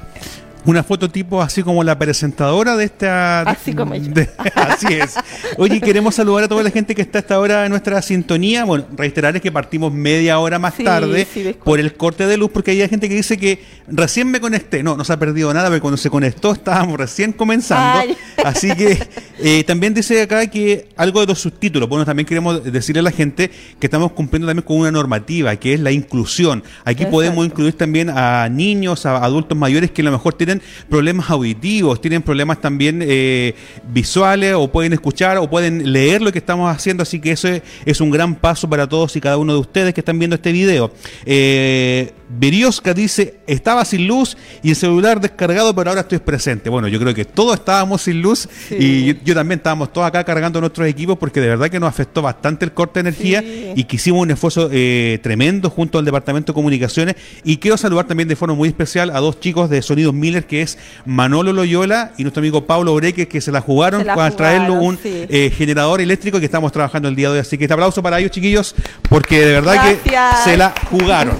una 0.67 0.83
foto 0.83 1.09
tipo 1.09 1.41
así 1.41 1.63
como 1.63 1.81
la 1.83 1.97
presentadora 1.97 2.75
de 2.75 2.83
esta... 2.83 3.41
Así 3.41 3.73
como 3.73 3.93
así 4.55 4.87
es. 4.89 5.15
Oye, 5.57 5.79
queremos 5.79 6.15
saludar 6.15 6.43
a 6.43 6.47
toda 6.49 6.61
la 6.61 6.71
gente 6.71 6.93
que 6.93 7.01
está 7.01 7.19
hasta 7.19 7.35
ahora 7.35 7.65
en 7.65 7.71
nuestra 7.71 8.01
sintonía. 8.01 8.65
Bueno, 8.65 8.85
reiterarles 8.95 9.41
que 9.41 9.51
partimos 9.51 9.93
media 9.93 10.39
hora 10.39 10.59
más 10.59 10.75
tarde 10.75 11.25
por 11.63 11.79
el 11.79 11.93
corte 11.93 12.27
de 12.27 12.35
luz, 12.35 12.51
porque 12.51 12.71
hay 12.71 12.87
gente 12.89 13.07
que 13.07 13.15
dice 13.15 13.37
que 13.37 13.63
recién 13.87 14.29
me 14.29 14.41
conecté. 14.41 14.83
No, 14.83 14.97
no 14.97 15.05
se 15.05 15.13
ha 15.13 15.17
perdido 15.17 15.53
nada, 15.53 15.69
porque 15.69 15.79
cuando 15.79 15.97
se 15.97 16.09
conectó 16.09 16.51
estábamos 16.51 16.97
recién 16.97 17.31
comenzando. 17.31 18.13
Así 18.43 18.69
que 18.75 18.99
eh, 19.39 19.63
también 19.63 19.93
dice 19.93 20.21
acá 20.21 20.45
que 20.47 20.89
algo 20.97 21.21
de 21.21 21.27
los 21.27 21.39
subtítulos. 21.39 21.87
Bueno, 21.87 22.05
también 22.05 22.25
queremos 22.25 22.61
decirle 22.63 22.99
a 22.99 23.03
la 23.03 23.11
gente 23.11 23.49
que 23.79 23.87
estamos 23.87 24.11
cumpliendo 24.11 24.47
también 24.47 24.65
con 24.65 24.77
una 24.77 24.91
normativa, 24.91 25.55
que 25.55 25.75
es 25.75 25.79
la 25.79 25.91
inclusión. 25.91 26.61
Aquí 26.83 27.05
podemos 27.05 27.45
incluir 27.45 27.73
también 27.73 28.09
a 28.09 28.49
niños, 28.49 29.05
a 29.05 29.23
adultos 29.23 29.57
mayores 29.57 29.91
que 29.91 30.01
a 30.01 30.05
lo 30.05 30.11
mejor 30.11 30.33
tienen 30.33 30.56
problemas 30.89 31.29
auditivos, 31.29 32.01
tienen 32.01 32.21
problemas 32.21 32.61
también 32.61 33.03
eh, 33.03 33.53
visuales 33.91 34.53
o 34.55 34.71
pueden 34.71 34.93
escuchar 34.93 35.37
o 35.37 35.49
pueden 35.49 35.91
leer 35.91 36.21
lo 36.21 36.31
que 36.31 36.39
estamos 36.39 36.73
haciendo, 36.73 37.03
así 37.03 37.19
que 37.19 37.31
eso 37.31 37.47
es, 37.85 38.01
un 38.01 38.11
gran 38.11 38.35
paso 38.35 38.69
para 38.69 38.87
todos 38.87 39.15
y 39.15 39.21
cada 39.21 39.37
uno 39.37 39.53
de 39.53 39.59
ustedes 39.59 39.93
que 39.93 40.01
están 40.01 40.19
viendo 40.19 40.35
este 40.35 40.51
video. 40.51 40.91
Eh, 41.25 42.13
Berioska 42.29 42.93
dice, 42.93 43.39
estaba 43.47 43.85
sin 43.85 44.07
luz 44.07 44.37
y 44.61 44.71
el 44.71 44.75
celular 44.75 45.21
descargado, 45.21 45.73
pero 45.73 45.89
ahora 45.89 46.01
estoy 46.01 46.19
presente. 46.19 46.69
Bueno, 46.69 46.87
yo 46.87 46.99
creo 46.99 47.13
que 47.13 47.23
todos 47.23 47.55
estábamos 47.55 48.01
sin 48.01 48.21
luz 48.21 48.49
y 48.69 49.15
yo, 49.23 49.33
también 49.33 49.59
estábamos 49.59 49.93
todos 49.93 50.07
acá 50.07 50.23
cargando 50.23 50.59
nuestros 50.59 50.87
equipos 50.87 51.17
porque 51.17 51.39
de 51.39 51.47
verdad 51.47 51.69
que 51.69 51.79
nos 51.79 51.89
afectó 51.89 52.21
bastante 52.21 52.65
el 52.65 52.73
corte 52.73 53.01
de 53.01 53.09
energía 53.09 53.43
y 53.75 53.83
que 53.85 53.95
hicimos 53.95 54.21
un 54.21 54.31
esfuerzo 54.31 54.69
eh, 54.71 55.19
tremendo 55.23 55.69
junto 55.69 55.99
al 55.99 56.05
Departamento 56.05 56.51
de 56.51 56.55
Comunicaciones. 56.55 57.15
Y 57.43 57.57
quiero 57.57 57.77
saludar 57.77 58.07
también 58.07 58.27
de 58.27 58.35
forma 58.35 58.55
muy 58.55 58.67
especial 58.67 59.09
a 59.11 59.19
dos 59.19 59.39
chicos 59.39 59.69
de 59.69 59.81
Sonidos 59.81 60.13
Miller, 60.13 60.45
que 60.47 60.61
es 60.61 60.77
Manolo 61.05 61.53
Loyola 61.53 62.13
y 62.17 62.23
nuestro 62.23 62.41
amigo 62.41 62.65
Pablo 62.65 62.95
Breque, 62.95 63.27
que 63.27 63.41
se 63.41 63.51
la 63.51 63.61
jugaron 63.61 64.03
para 64.05 64.31
traerlo 64.31 64.73
un 64.73 64.97
eh, 65.03 65.51
generador 65.55 66.01
eléctrico 66.01 66.39
que 66.39 66.45
estamos 66.45 66.71
trabajando 66.71 67.07
el 67.07 67.15
día 67.15 67.27
de 67.27 67.35
hoy. 67.35 67.39
Así 67.39 67.57
que 67.57 67.65
este 67.65 67.73
aplauso 67.73 68.01
para 68.01 68.19
ellos, 68.19 68.31
chiquillos, 68.31 68.75
porque 69.09 69.45
de 69.45 69.53
verdad 69.53 69.83
que 69.83 69.99
se 70.43 70.57
la 70.57 70.73
jugaron. 70.89 71.35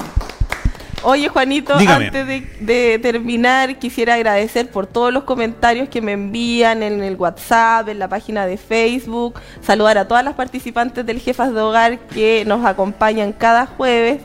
Oye, 1.04 1.30
Juanito, 1.30 1.76
antes 1.76 2.28
de, 2.60 3.00
terminar, 3.02 3.78
quisiera 3.78 4.16
agradecer 4.16 4.70
por 4.70 4.88
todos 4.88 5.14
los 5.14 5.24
comentarios 5.24 5.90
que 5.90 6.02
me 6.02 6.14
envían 6.14 6.82
en 6.82 7.04
el 7.04 7.16
WhatsApp, 7.16 7.88
en 7.88 8.00
la 8.00 8.10
página 8.10 8.46
de 8.46 8.58
Facebook, 8.58 9.40
saludar 9.62 9.98
a 10.00 10.08
todas 10.08 10.26
las 10.26 10.34
participantes 10.34 11.06
del 11.06 11.20
Jefas 11.20 11.54
de 11.54 11.62
Hogar 11.62 12.00
que 12.00 12.44
nos 12.46 12.66
acompañan 12.66 13.32
cada 13.32 13.68
jueves. 13.68 14.22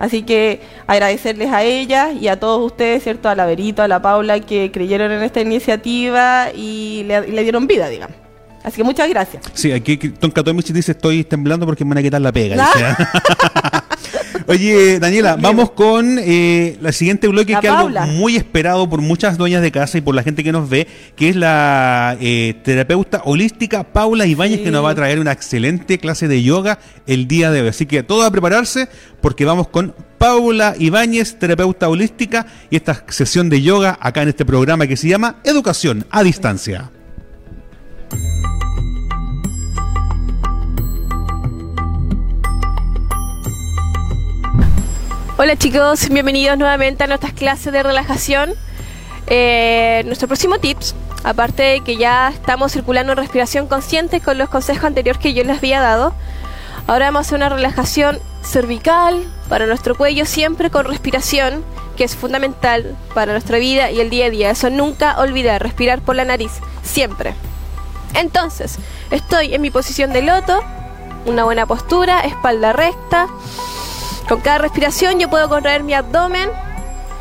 Así 0.00 0.22
que 0.22 0.60
agradecerles 0.86 1.52
a 1.52 1.62
ellas 1.62 2.14
y 2.18 2.28
a 2.28 2.40
todos 2.40 2.64
ustedes, 2.64 3.02
¿cierto? 3.04 3.28
A 3.28 3.34
la 3.34 3.44
Verito, 3.44 3.82
a 3.82 3.88
la 3.88 4.00
Paula, 4.00 4.40
que 4.40 4.72
creyeron 4.72 5.12
en 5.12 5.22
esta 5.22 5.42
iniciativa 5.42 6.48
y 6.54 7.04
le, 7.04 7.42
dieron 7.42 7.66
vida, 7.66 7.88
digamos. 7.90 8.16
Así 8.62 8.76
que 8.76 8.84
muchas 8.84 9.08
gracias. 9.08 9.42
Sí, 9.54 9.72
aquí 9.72 9.96
Don 10.20 10.30
Catomich 10.30 10.72
dice 10.72 10.92
estoy 10.92 11.24
temblando 11.24 11.66
porque 11.66 11.84
me 11.84 11.90
van 11.90 11.98
a 11.98 12.02
quitar 12.02 12.20
la 12.20 12.32
pega. 12.32 12.70
Oye, 14.46 14.98
Daniela, 14.98 15.36
vamos 15.36 15.70
con 15.70 16.18
eh, 16.18 16.76
la 16.80 16.92
siguiente 16.92 17.28
bloque, 17.28 17.56
que 17.60 17.66
es 17.66 17.72
algo 17.72 17.88
muy 18.06 18.36
esperado 18.36 18.88
por 18.88 19.00
muchas 19.00 19.38
dueñas 19.38 19.62
de 19.62 19.70
casa 19.70 19.98
y 19.98 20.00
por 20.00 20.14
la 20.14 20.22
gente 20.22 20.42
que 20.42 20.50
nos 20.50 20.68
ve, 20.68 20.88
que 21.14 21.28
es 21.28 21.36
la 21.36 22.16
eh, 22.20 22.54
terapeuta 22.64 23.22
holística 23.24 23.84
Paula 23.84 24.26
Ibáñez, 24.26 24.60
que 24.60 24.70
nos 24.70 24.84
va 24.84 24.90
a 24.90 24.94
traer 24.94 25.20
una 25.20 25.32
excelente 25.32 25.98
clase 25.98 26.26
de 26.26 26.42
yoga 26.42 26.80
el 27.06 27.28
día 27.28 27.50
de 27.50 27.62
hoy. 27.62 27.68
Así 27.68 27.86
que 27.86 28.02
todo 28.02 28.24
a 28.24 28.30
prepararse 28.30 28.88
porque 29.20 29.44
vamos 29.44 29.68
con 29.68 29.94
Paula 30.18 30.74
Ibáñez, 30.78 31.38
terapeuta 31.38 31.88
holística, 31.88 32.46
y 32.70 32.76
esta 32.76 33.04
sesión 33.08 33.50
de 33.50 33.62
yoga 33.62 33.98
acá 34.00 34.22
en 34.22 34.30
este 34.30 34.44
programa 34.44 34.86
que 34.86 34.96
se 34.96 35.08
llama 35.08 35.36
Educación 35.44 36.06
a 36.10 36.22
Distancia. 36.22 36.90
Hola 45.42 45.56
chicos, 45.56 46.10
bienvenidos 46.10 46.58
nuevamente 46.58 47.04
a 47.04 47.06
nuestras 47.06 47.32
clases 47.32 47.72
de 47.72 47.82
relajación. 47.82 48.52
Eh, 49.26 50.02
nuestro 50.04 50.28
próximo 50.28 50.58
tips, 50.58 50.94
aparte 51.24 51.62
de 51.62 51.80
que 51.80 51.96
ya 51.96 52.28
estamos 52.28 52.72
circulando 52.72 53.14
respiración 53.14 53.66
consciente 53.66 54.20
con 54.20 54.36
los 54.36 54.50
consejos 54.50 54.84
anteriores 54.84 55.18
que 55.18 55.32
yo 55.32 55.42
les 55.42 55.56
había 55.56 55.80
dado, 55.80 56.12
ahora 56.86 57.06
vamos 57.06 57.20
a 57.20 57.22
hacer 57.22 57.36
una 57.36 57.48
relajación 57.48 58.18
cervical 58.42 59.24
para 59.48 59.64
nuestro 59.64 59.96
cuello, 59.96 60.26
siempre 60.26 60.68
con 60.68 60.84
respiración, 60.84 61.64
que 61.96 62.04
es 62.04 62.16
fundamental 62.16 62.94
para 63.14 63.32
nuestra 63.32 63.56
vida 63.56 63.90
y 63.90 64.00
el 64.00 64.10
día 64.10 64.26
a 64.26 64.30
día. 64.30 64.50
Eso 64.50 64.68
nunca 64.68 65.18
olvidar, 65.18 65.62
respirar 65.62 66.02
por 66.02 66.16
la 66.16 66.26
nariz, 66.26 66.52
siempre. 66.82 67.34
Entonces, 68.14 68.78
estoy 69.10 69.54
en 69.54 69.62
mi 69.62 69.70
posición 69.70 70.12
de 70.12 70.22
loto, 70.22 70.60
una 71.26 71.44
buena 71.44 71.66
postura, 71.66 72.20
espalda 72.20 72.72
recta 72.72 73.28
con 74.30 74.40
cada 74.42 74.58
respiración 74.58 75.18
yo 75.18 75.28
puedo 75.28 75.48
contraer 75.48 75.82
mi 75.82 75.92
abdomen 75.92 76.48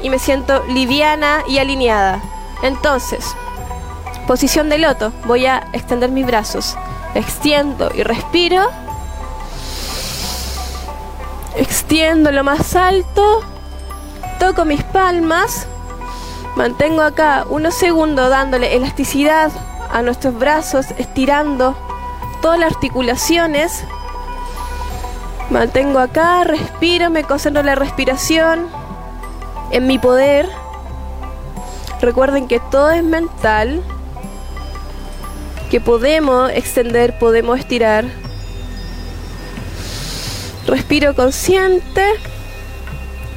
y 0.04 0.12
me 0.12 0.19
siento 0.19 0.63
liviana 0.67 1.43
y 1.47 1.58
alineada. 1.58 2.21
Entonces, 2.62 3.36
posición 4.28 4.69
de 4.69 4.78
loto, 4.78 5.12
voy 5.25 5.47
a 5.47 5.69
extender 5.73 6.12
mis 6.12 6.28
brazos. 6.28 6.78
Extiendo 7.15 7.89
y 7.95 8.04
respiro. 8.04 8.69
Extiendo 11.56 12.32
lo 12.32 12.43
más 12.43 12.75
alto. 12.75 13.41
Toco 14.39 14.63
mis 14.63 14.84
palmas. 14.84 15.65
Mantengo 16.56 17.02
acá 17.02 17.43
unos 17.49 17.73
segundos 17.73 18.30
dándole 18.30 18.75
elasticidad 18.75 19.52
a 19.91 20.02
nuestros 20.02 20.38
brazos, 20.38 20.88
estirando 20.97 21.75
todas 22.41 22.60
las 22.60 22.73
articulaciones 22.73 23.84
Mantengo 25.49 25.97
acá, 25.97 26.43
respiro, 26.43 27.10
me 27.10 27.23
concentro 27.23 27.62
en 27.62 27.65
la 27.65 27.75
respiración, 27.75 28.67
en 29.71 29.88
mi 29.88 29.97
poder. 29.97 30.47
Recuerden 32.02 32.47
que 32.47 32.60
todo 32.60 32.91
es 32.91 33.04
mental, 33.04 33.82
que 35.71 35.82
podemos 35.82 36.52
extender, 36.52 37.17
podemos 37.17 37.58
estirar. 37.58 38.06
Respiro 40.67 41.15
consciente, 41.15 42.06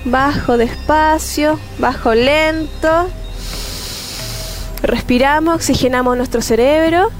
bajo 0.05 0.59
despacio, 0.59 1.59
bajo 1.79 2.15
lento. 2.15 3.09
Respiramos, 4.83 5.55
oxigenamos 5.55 6.17
nuestro 6.17 6.43
cerebro 6.43 7.11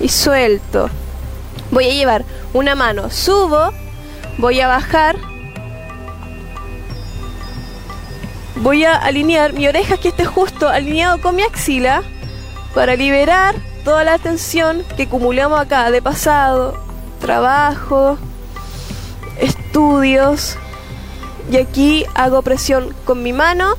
y 0.00 0.08
suelto. 0.08 0.88
Voy 1.70 1.84
a 1.84 1.92
llevar 1.92 2.24
una 2.54 2.74
mano, 2.74 3.10
subo, 3.10 3.70
voy 4.38 4.60
a 4.60 4.66
bajar, 4.66 5.16
voy 8.56 8.84
a 8.84 8.96
alinear 8.96 9.52
mi 9.52 9.68
oreja 9.68 9.98
que 9.98 10.08
esté 10.08 10.24
justo 10.24 10.68
alineado 10.68 11.20
con 11.20 11.36
mi 11.36 11.42
axila 11.42 12.02
para 12.74 12.96
liberar 12.96 13.54
toda 13.84 14.04
la 14.04 14.18
tensión 14.18 14.84
que 14.96 15.02
acumulamos 15.04 15.60
acá 15.60 15.90
de 15.90 16.00
pasado, 16.00 16.78
trabajo, 17.20 18.16
estudios. 19.38 20.56
Y 21.50 21.56
aquí 21.58 22.06
hago 22.14 22.40
presión 22.42 22.94
con 23.04 23.22
mi 23.22 23.32
mano 23.32 23.74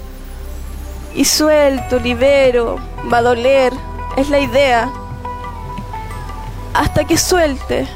y 1.15 1.26
suelto, 1.26 1.99
libero, 1.99 2.80
va 3.12 3.19
a 3.19 3.21
doler, 3.21 3.73
es 4.17 4.30
la 4.30 4.39
idea. 4.39 4.89
Hasta 6.73 7.06
que 7.06 7.17
suelte. 7.17 7.88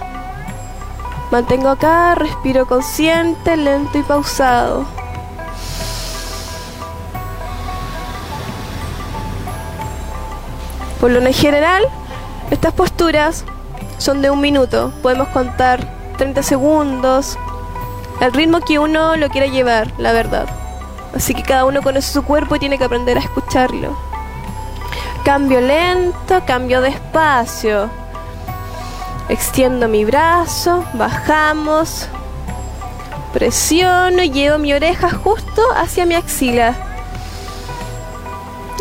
Mantengo 1.31 1.69
acá, 1.69 2.15
respiro 2.15 2.67
consciente, 2.67 3.57
lento 3.57 3.97
y 3.97 4.03
pausado. 4.03 4.85
Por 11.01 11.11
lo 11.11 11.21
general, 11.33 11.83
estas 12.49 12.73
posturas 12.73 13.45
son 13.97 14.21
de 14.21 14.29
un 14.29 14.41
minuto. 14.41 14.91
Podemos 15.01 15.27
contar 15.29 15.85
30 16.17 16.43
segundos, 16.43 17.37
el 18.21 18.33
ritmo 18.33 18.61
que 18.61 18.79
uno 18.79 19.15
lo 19.15 19.29
quiera 19.29 19.47
llevar, 19.47 19.91
la 19.99 20.11
verdad. 20.11 20.66
Así 21.17 21.33
que 21.33 21.41
cada 21.41 21.65
uno 21.65 21.81
conoce 21.81 22.13
su 22.13 22.23
cuerpo 22.23 22.55
y 22.55 22.59
tiene 22.59 22.77
que 22.77 22.83
aprender 22.83 23.17
a 23.17 23.21
escucharlo. 23.21 23.97
Cambio 25.25 25.59
lento, 25.59 26.43
cambio 26.45 26.79
despacio. 26.79 27.89
Extiendo 29.27 29.87
mi 29.87 30.05
brazo, 30.05 30.85
bajamos. 30.93 32.07
Presiono 33.33 34.21
y 34.21 34.29
llevo 34.29 34.59
mi 34.59 34.73
oreja 34.73 35.09
justo 35.09 35.63
hacia 35.75 36.05
mi 36.05 36.13
axila. 36.13 36.75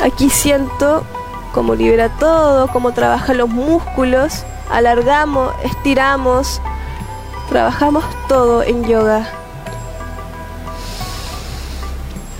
Aquí 0.04 0.28
siento 0.28 1.04
cómo 1.54 1.74
libera 1.74 2.10
todo, 2.18 2.68
cómo 2.68 2.92
trabajan 2.92 3.38
los 3.38 3.48
músculos. 3.48 4.44
Alargamos, 4.70 5.54
estiramos. 5.64 6.60
Trabajamos 7.48 8.04
todo 8.28 8.62
en 8.62 8.84
yoga. 8.84 9.26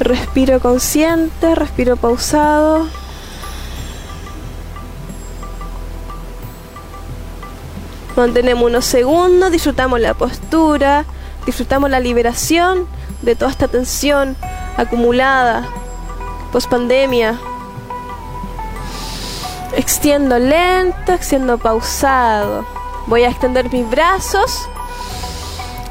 Respiro 0.01 0.61
consciente, 0.61 1.55
respiro 1.55 1.97
pausado. 1.97 2.87
Mantenemos 8.17 8.65
unos 8.65 8.85
segundos, 8.85 9.51
disfrutamos 9.51 10.01
la 10.01 10.15
postura, 10.15 11.05
disfrutamos 11.45 11.91
la 11.91 12.01
liberación 12.01 12.87
de 13.23 13.37
toda 13.37 13.51
esta 13.51 13.69
tensión 13.69 14.37
acumulada 14.77 15.67
post 16.53 16.71
pandemia. 16.71 17.39
Extiendo 19.77 20.39
lento, 20.39 21.13
extiendo 21.13 21.59
pausado. 21.59 22.65
Voy 23.07 23.25
a 23.25 23.29
extender 23.29 23.71
mis 23.71 23.89
brazos, 23.89 24.67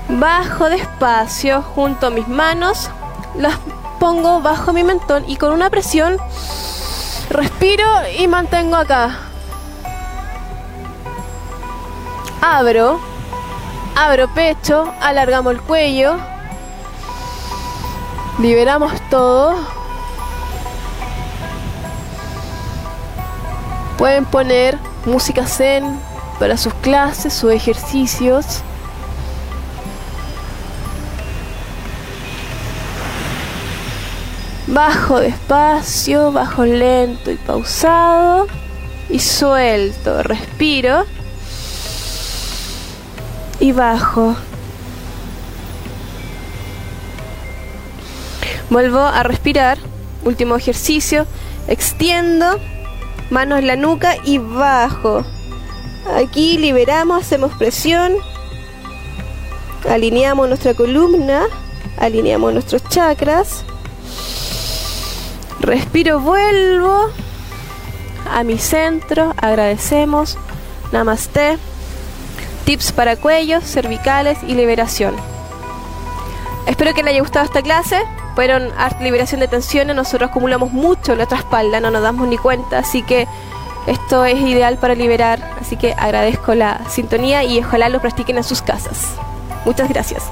bajo 0.09 0.69
despacio 0.69 1.61
junto 1.61 2.07
a 2.07 2.09
mis 2.09 2.27
manos, 2.27 2.89
las 3.37 3.57
pongo 4.05 4.39
bajo 4.39 4.71
mi 4.71 4.83
mentón 4.83 5.25
y 5.27 5.35
con 5.35 5.51
una 5.51 5.71
presión 5.71 6.17
respiro 7.31 7.83
y 8.19 8.27
mantengo 8.27 8.75
acá. 8.75 9.17
Abro, 12.39 12.99
abro 13.95 14.31
pecho, 14.35 14.93
alargamos 15.01 15.53
el 15.53 15.61
cuello, 15.61 16.17
liberamos 18.37 18.93
todo. 19.09 19.55
Pueden 23.97 24.25
poner 24.25 24.77
música 25.07 25.47
zen 25.47 25.99
para 26.37 26.57
sus 26.57 26.75
clases, 26.75 27.33
sus 27.33 27.51
ejercicios. 27.51 28.61
Bajo 34.67 35.19
despacio, 35.19 36.31
bajo 36.31 36.65
lento 36.65 37.29
y 37.31 37.35
pausado. 37.35 38.47
Y 39.09 39.19
suelto, 39.19 40.23
respiro. 40.23 41.05
Y 43.59 43.71
bajo. 43.71 44.35
Vuelvo 48.71 48.99
a 48.99 49.21
respirar. 49.21 49.77
Último 50.23 50.55
ejercicio. 50.55 51.27
Extiendo. 51.67 52.59
Manos 53.29 53.59
en 53.59 53.67
la 53.67 53.75
nuca 53.75 54.15
y 54.23 54.39
bajo. 54.39 55.23
Aquí 56.15 56.57
liberamos, 56.57 57.21
hacemos 57.21 57.53
presión. 57.53 58.13
Alineamos 59.87 60.47
nuestra 60.47 60.73
columna. 60.73 61.43
Alineamos 61.99 62.51
nuestros 62.51 62.83
chakras. 62.89 63.63
Respiro, 65.65 66.19
vuelvo 66.19 67.09
a 68.31 68.43
mi 68.43 68.59
centro, 68.59 69.33
agradecemos, 69.35 70.37
namaste, 70.91 71.57
tips 72.65 72.91
para 72.91 73.15
cuellos, 73.15 73.63
cervicales 73.63 74.37
y 74.47 74.53
liberación. 74.53 75.15
Espero 76.67 76.93
que 76.93 77.01
les 77.01 77.13
haya 77.13 77.21
gustado 77.21 77.45
esta 77.45 77.63
clase, 77.63 77.99
fueron 78.35 78.71
liberación 79.01 79.39
de 79.39 79.47
tensiones, 79.47 79.95
nosotros 79.95 80.29
acumulamos 80.29 80.71
mucho 80.71 81.13
en 81.13 81.17
nuestra 81.17 81.39
espalda, 81.39 81.79
no 81.79 81.89
nos 81.89 82.03
damos 82.03 82.27
ni 82.27 82.37
cuenta, 82.37 82.77
así 82.77 83.01
que 83.01 83.27
esto 83.87 84.23
es 84.23 84.39
ideal 84.39 84.77
para 84.77 84.93
liberar, 84.93 85.55
así 85.59 85.77
que 85.77 85.93
agradezco 85.97 86.53
la 86.53 86.79
sintonía 86.89 87.43
y 87.43 87.57
ojalá 87.57 87.89
lo 87.89 87.99
practiquen 88.01 88.37
en 88.37 88.43
sus 88.43 88.61
casas. 88.61 89.15
Muchas 89.65 89.89
gracias. 89.89 90.29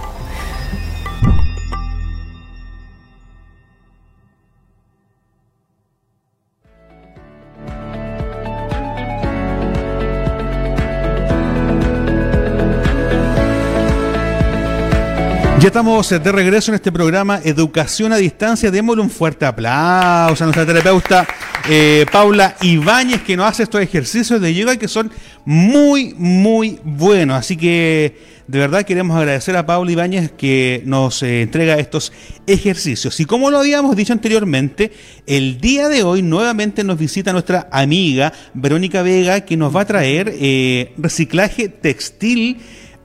Ya 15.63 15.67
estamos 15.67 16.09
de 16.09 16.31
regreso 16.33 16.71
en 16.71 16.75
este 16.75 16.91
programa 16.91 17.39
Educación 17.41 18.11
a 18.11 18.17
Distancia. 18.17 18.69
Démosle 18.69 19.01
un 19.01 19.09
fuerte 19.09 19.45
aplauso 19.45 20.43
a 20.43 20.47
nuestra 20.47 20.65
terapeuta 20.65 21.25
eh, 21.69 22.05
Paula 22.11 22.57
Ibáñez 22.59 23.21
que 23.21 23.37
nos 23.37 23.49
hace 23.49 23.63
estos 23.63 23.79
ejercicios 23.79 24.41
de 24.41 24.53
yoga 24.53 24.75
que 24.75 24.89
son 24.89 25.09
muy, 25.45 26.15
muy 26.17 26.81
buenos. 26.83 27.37
Así 27.37 27.55
que 27.55 28.17
de 28.45 28.59
verdad 28.59 28.83
queremos 28.83 29.15
agradecer 29.15 29.55
a 29.55 29.65
Paula 29.65 29.89
Ibáñez 29.89 30.33
que 30.33 30.83
nos 30.85 31.23
eh, 31.23 31.43
entrega 31.43 31.79
estos 31.79 32.11
ejercicios. 32.45 33.17
Y 33.21 33.25
como 33.25 33.49
lo 33.49 33.59
habíamos 33.59 33.95
dicho 33.95 34.11
anteriormente, 34.11 34.91
el 35.27 35.61
día 35.61 35.87
de 35.87 36.03
hoy 36.03 36.23
nuevamente 36.23 36.83
nos 36.83 36.99
visita 36.99 37.31
nuestra 37.31 37.69
amiga 37.71 38.33
Verónica 38.53 39.01
Vega 39.01 39.39
que 39.45 39.55
nos 39.55 39.73
va 39.73 39.83
a 39.83 39.85
traer 39.85 40.29
eh, 40.37 40.93
reciclaje 40.97 41.69
textil 41.69 42.57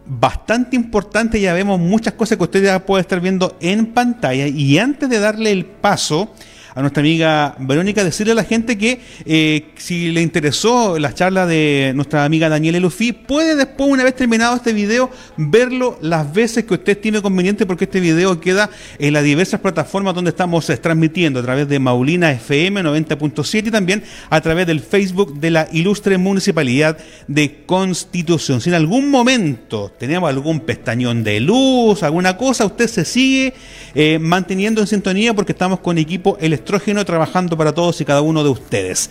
bastante 0.08 0.76
importante. 0.76 1.40
Ya 1.40 1.52
vemos 1.52 1.78
muchas 1.78 2.14
cosas 2.14 2.38
que 2.38 2.44
usted 2.44 2.64
ya 2.64 2.84
puede 2.84 3.02
estar 3.02 3.20
viendo 3.20 3.56
en 3.60 3.86
pantalla. 3.86 4.46
Y 4.48 4.78
antes 4.78 5.08
de 5.08 5.18
darle 5.20 5.52
el 5.52 5.66
paso 5.66 6.32
a 6.78 6.80
nuestra 6.80 7.00
amiga 7.00 7.56
Verónica, 7.58 8.04
decirle 8.04 8.30
a 8.30 8.36
la 8.36 8.44
gente 8.44 8.78
que 8.78 9.00
eh, 9.26 9.66
si 9.78 10.12
le 10.12 10.22
interesó 10.22 10.96
la 10.96 11.12
charla 11.12 11.44
de 11.44 11.90
nuestra 11.96 12.24
amiga 12.24 12.48
Daniela 12.48 12.78
Luffy, 12.78 13.10
puede 13.10 13.56
después, 13.56 13.90
una 13.90 14.04
vez 14.04 14.14
terminado 14.14 14.54
este 14.54 14.72
video, 14.72 15.10
verlo 15.36 15.98
las 16.02 16.32
veces 16.32 16.66
que 16.66 16.74
usted 16.74 16.96
tiene 16.96 17.20
conveniente, 17.20 17.66
porque 17.66 17.86
este 17.86 17.98
video 17.98 18.40
queda 18.40 18.70
en 19.00 19.12
las 19.12 19.24
diversas 19.24 19.58
plataformas 19.58 20.14
donde 20.14 20.28
estamos 20.28 20.70
eh, 20.70 20.76
transmitiendo, 20.76 21.40
a 21.40 21.42
través 21.42 21.68
de 21.68 21.80
Maulina 21.80 22.30
FM 22.30 22.84
90.7 22.84 23.66
y 23.66 23.70
también 23.72 24.04
a 24.30 24.40
través 24.40 24.64
del 24.68 24.78
Facebook 24.78 25.34
de 25.34 25.50
la 25.50 25.68
Ilustre 25.72 26.16
Municipalidad 26.16 26.96
de 27.26 27.64
Constitución. 27.66 28.60
Si 28.60 28.68
en 28.68 28.76
algún 28.76 29.10
momento 29.10 29.92
tenemos 29.98 30.28
algún 30.28 30.60
pestañón 30.60 31.24
de 31.24 31.40
luz, 31.40 32.04
alguna 32.04 32.36
cosa, 32.36 32.66
usted 32.66 32.86
se 32.86 33.04
sigue 33.04 33.52
eh, 33.96 34.20
manteniendo 34.20 34.80
en 34.80 34.86
sintonía 34.86 35.34
porque 35.34 35.50
estamos 35.50 35.80
con 35.80 35.98
equipo 35.98 36.38
electrónico 36.40 36.67
trabajando 37.04 37.56
para 37.56 37.72
todos 37.72 38.00
y 38.00 38.04
cada 38.04 38.20
uno 38.20 38.44
de 38.44 38.50
ustedes. 38.50 39.10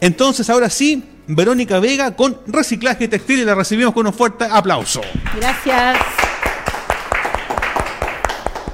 Entonces, 0.00 0.48
ahora 0.50 0.68
sí, 0.68 1.04
Verónica 1.26 1.78
Vega 1.78 2.14
con 2.16 2.36
reciclaje 2.46 3.08
textil 3.08 3.40
y 3.40 3.44
la 3.44 3.54
recibimos 3.54 3.94
con 3.94 4.06
un 4.06 4.12
fuerte 4.12 4.44
aplauso. 4.50 5.00
Gracias. 5.36 5.98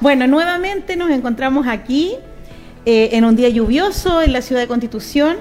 Bueno, 0.00 0.26
nuevamente 0.26 0.96
nos 0.96 1.10
encontramos 1.10 1.66
aquí 1.66 2.14
eh, 2.86 3.10
en 3.12 3.24
un 3.24 3.36
día 3.36 3.48
lluvioso 3.48 4.22
en 4.22 4.32
la 4.32 4.42
ciudad 4.42 4.62
de 4.62 4.68
Constitución 4.68 5.36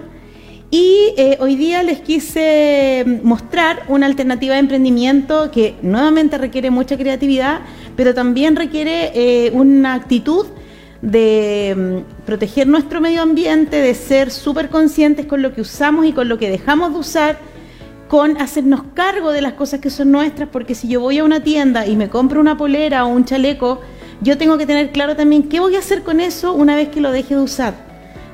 Y 0.69 1.13
eh, 1.15 1.37
hoy 1.39 1.55
día 1.55 1.81
les 1.83 2.01
quise 2.01 3.05
mostrar 3.23 3.83
una 3.87 4.05
alternativa 4.05 4.55
de 4.55 4.59
emprendimiento 4.59 5.49
que 5.49 5.75
nuevamente 5.81 6.37
requiere 6.37 6.71
mucha 6.71 6.97
creatividad, 6.97 7.61
pero 7.95 8.13
también 8.13 8.57
requiere 8.57 9.11
eh, 9.13 9.51
una 9.53 9.93
actitud 9.93 10.47
de 11.01 11.75
mm, 11.77 12.25
proteger 12.25 12.67
nuestro 12.67 13.01
medio 13.01 13.21
ambiente, 13.21 13.77
de 13.77 13.93
ser 13.93 14.31
súper 14.31 14.69
conscientes 14.69 15.25
con 15.25 15.41
lo 15.41 15.53
que 15.53 15.61
usamos 15.61 16.05
y 16.05 16.13
con 16.13 16.27
lo 16.27 16.37
que 16.37 16.49
dejamos 16.49 16.93
de 16.93 16.99
usar, 16.99 17.37
con 18.07 18.37
hacernos 18.41 18.81
cargo 18.93 19.31
de 19.31 19.41
las 19.41 19.53
cosas 19.53 19.79
que 19.79 19.89
son 19.89 20.11
nuestras, 20.11 20.49
porque 20.49 20.75
si 20.75 20.87
yo 20.87 21.01
voy 21.01 21.19
a 21.19 21.23
una 21.23 21.43
tienda 21.43 21.85
y 21.85 21.95
me 21.95 22.09
compro 22.09 22.39
una 22.39 22.57
polera 22.57 23.05
o 23.05 23.09
un 23.09 23.25
chaleco, 23.25 23.81
yo 24.21 24.37
tengo 24.37 24.57
que 24.57 24.65
tener 24.65 24.91
claro 24.91 25.15
también 25.15 25.43
qué 25.43 25.59
voy 25.59 25.75
a 25.75 25.79
hacer 25.79 26.03
con 26.03 26.19
eso 26.19 26.53
una 26.53 26.75
vez 26.75 26.89
que 26.89 27.01
lo 27.01 27.11
deje 27.11 27.35
de 27.35 27.41
usar. 27.41 27.73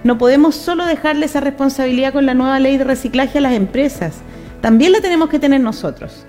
No 0.04 0.18
podemos 0.18 0.56
solo 0.56 0.86
dejarle 0.86 1.26
esa 1.26 1.40
responsabilidad 1.40 2.14
con 2.14 2.26
la 2.26 2.34
nueva 2.34 2.60
ley 2.60 2.78
de 2.78 2.84
reciclaje 2.84 3.40
a 3.40 3.42
las 3.42 3.54
empresas, 3.54 4.16
también 4.62 4.92
la 4.92 5.02
tenemos 5.02 5.30
que 5.30 5.40
tener 5.40 5.60
nosotros. 5.60 6.26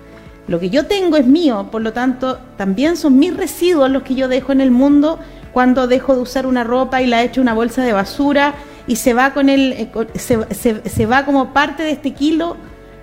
Lo 0.47 0.59
que 0.59 0.69
yo 0.69 0.85
tengo 0.85 1.17
es 1.17 1.25
mío, 1.25 1.69
por 1.71 1.81
lo 1.81 1.93
tanto, 1.93 2.39
también 2.57 2.97
son 2.97 3.17
mis 3.17 3.35
residuos 3.35 3.89
los 3.89 4.03
que 4.03 4.15
yo 4.15 4.27
dejo 4.27 4.51
en 4.51 4.61
el 4.61 4.71
mundo 4.71 5.19
cuando 5.55 5.87
dejo 5.87 6.13
de 6.13 6.19
usar 6.19 6.45
una 6.47 6.65
ropa 6.65 7.01
y 7.01 7.07
la 7.07 7.23
echo 7.23 7.39
una 7.39 7.53
bolsa 7.53 7.81
de 7.81 7.93
basura 7.93 8.55
y 8.87 8.97
se 8.97 9.13
va 9.13 9.33
con 9.33 9.47
el 9.47 9.71
eh, 9.71 9.89
se, 10.19 11.05
va 11.05 11.23
como 11.23 11.53
parte 11.53 11.81
de 11.83 11.91
este 11.91 12.11
kilo 12.11 12.57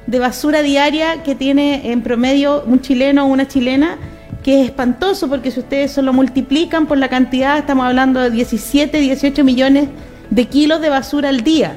de 0.06 0.18
basura 0.18 0.60
diaria 0.60 1.22
que 1.22 1.34
tiene 1.34 1.92
en 1.92 2.02
promedio 2.02 2.62
un 2.66 2.82
chileno 2.82 3.24
o 3.24 3.28
una 3.28 3.48
chilena, 3.48 3.96
que 4.44 4.60
es 4.60 4.66
espantoso 4.66 5.30
porque 5.30 5.50
si 5.50 5.60
ustedes 5.60 5.92
solo 5.92 6.12
multiplican 6.12 6.84
por 6.84 6.98
la 6.98 7.08
cantidad, 7.08 7.56
estamos 7.56 7.86
hablando 7.86 8.20
de 8.20 8.30
17, 8.30 8.98
18 8.98 9.44
millones 9.44 9.88
de 10.28 10.44
kilos 10.44 10.82
de 10.82 10.90
basura 10.90 11.30
al 11.30 11.40
día. 11.40 11.74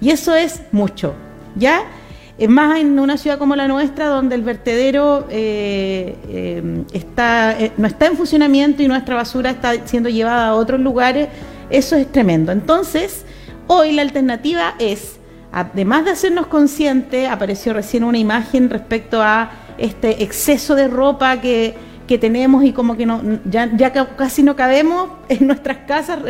Y 0.00 0.10
eso 0.10 0.36
es 0.36 0.62
mucho, 0.70 1.16
¿ya? 1.56 1.80
Más 2.46 2.78
en 2.78 2.96
una 3.00 3.16
ciudad 3.16 3.36
como 3.36 3.56
la 3.56 3.66
nuestra, 3.66 4.06
donde 4.06 4.36
el 4.36 4.42
vertedero 4.42 5.26
eh, 5.28 6.14
eh, 6.28 6.84
está, 6.92 7.58
eh, 7.58 7.72
no 7.76 7.88
está 7.88 8.06
en 8.06 8.16
funcionamiento 8.16 8.80
y 8.80 8.86
nuestra 8.86 9.16
basura 9.16 9.50
está 9.50 9.86
siendo 9.86 10.08
llevada 10.08 10.48
a 10.48 10.54
otros 10.54 10.78
lugares, 10.80 11.28
eso 11.68 11.96
es 11.96 12.06
tremendo. 12.12 12.52
Entonces, 12.52 13.24
hoy 13.66 13.90
la 13.90 14.02
alternativa 14.02 14.74
es, 14.78 15.18
además 15.50 16.04
de 16.04 16.12
hacernos 16.12 16.46
conscientes, 16.46 17.28
apareció 17.28 17.72
recién 17.72 18.04
una 18.04 18.18
imagen 18.18 18.70
respecto 18.70 19.20
a 19.20 19.50
este 19.76 20.22
exceso 20.22 20.76
de 20.76 20.86
ropa 20.86 21.40
que, 21.40 21.74
que 22.06 22.18
tenemos 22.18 22.62
y 22.62 22.72
como 22.72 22.96
que 22.96 23.04
no, 23.04 23.20
ya, 23.50 23.68
ya 23.76 23.92
casi 23.92 24.44
no 24.44 24.54
cabemos 24.54 25.10
en 25.28 25.48
nuestras 25.48 25.78
casas 25.88 26.20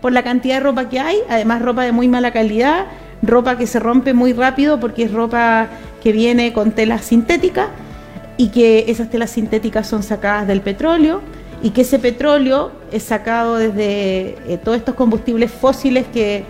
por 0.00 0.12
la 0.12 0.22
cantidad 0.22 0.54
de 0.54 0.60
ropa 0.60 0.88
que 0.88 1.00
hay, 1.00 1.18
además 1.28 1.60
ropa 1.60 1.82
de 1.82 1.92
muy 1.92 2.08
mala 2.08 2.32
calidad 2.32 2.86
ropa 3.22 3.58
que 3.58 3.66
se 3.66 3.78
rompe 3.78 4.14
muy 4.14 4.32
rápido 4.32 4.80
porque 4.80 5.04
es 5.04 5.12
ropa 5.12 5.68
que 6.02 6.12
viene 6.12 6.52
con 6.52 6.72
tela 6.72 6.98
sintética 6.98 7.68
y 8.36 8.48
que 8.48 8.86
esas 8.88 9.10
telas 9.10 9.30
sintéticas 9.30 9.86
son 9.86 10.02
sacadas 10.02 10.46
del 10.46 10.62
petróleo 10.62 11.20
y 11.62 11.70
que 11.70 11.82
ese 11.82 11.98
petróleo 11.98 12.72
es 12.90 13.02
sacado 13.02 13.56
desde 13.56 14.36
eh, 14.48 14.58
todos 14.62 14.78
estos 14.78 14.94
combustibles 14.94 15.50
fósiles 15.50 16.06
que, 16.12 16.44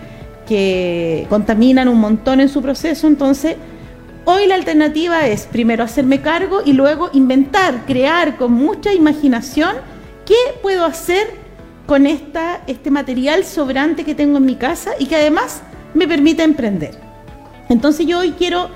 que 0.47 1.25
contaminan 1.29 1.89
un 1.89 1.99
montón 1.99 2.39
en 2.39 2.47
su 2.47 2.61
proceso. 2.61 3.07
Entonces, 3.07 3.57
hoy 4.23 4.47
la 4.47 4.55
alternativa 4.55 5.27
es 5.27 5.47
primero 5.47 5.83
hacerme 5.83 6.21
cargo 6.21 6.61
y 6.63 6.73
luego 6.73 7.09
inventar, 7.11 7.85
crear 7.85 8.37
con 8.37 8.53
mucha 8.53 8.93
imaginación 8.93 9.75
qué 10.25 10.35
puedo 10.61 10.85
hacer 10.85 11.27
con 11.87 12.07
esta, 12.07 12.61
este 12.67 12.89
material 12.89 13.43
sobrante 13.43 14.05
que 14.05 14.15
tengo 14.15 14.37
en 14.37 14.45
mi 14.45 14.55
casa 14.55 14.91
y 14.97 15.07
que 15.07 15.17
además 15.17 15.61
me 15.93 16.07
permite 16.07 16.43
emprender. 16.43 16.91
Entonces 17.69 18.05
yo 18.05 18.19
hoy 18.19 18.31
quiero 18.31 18.69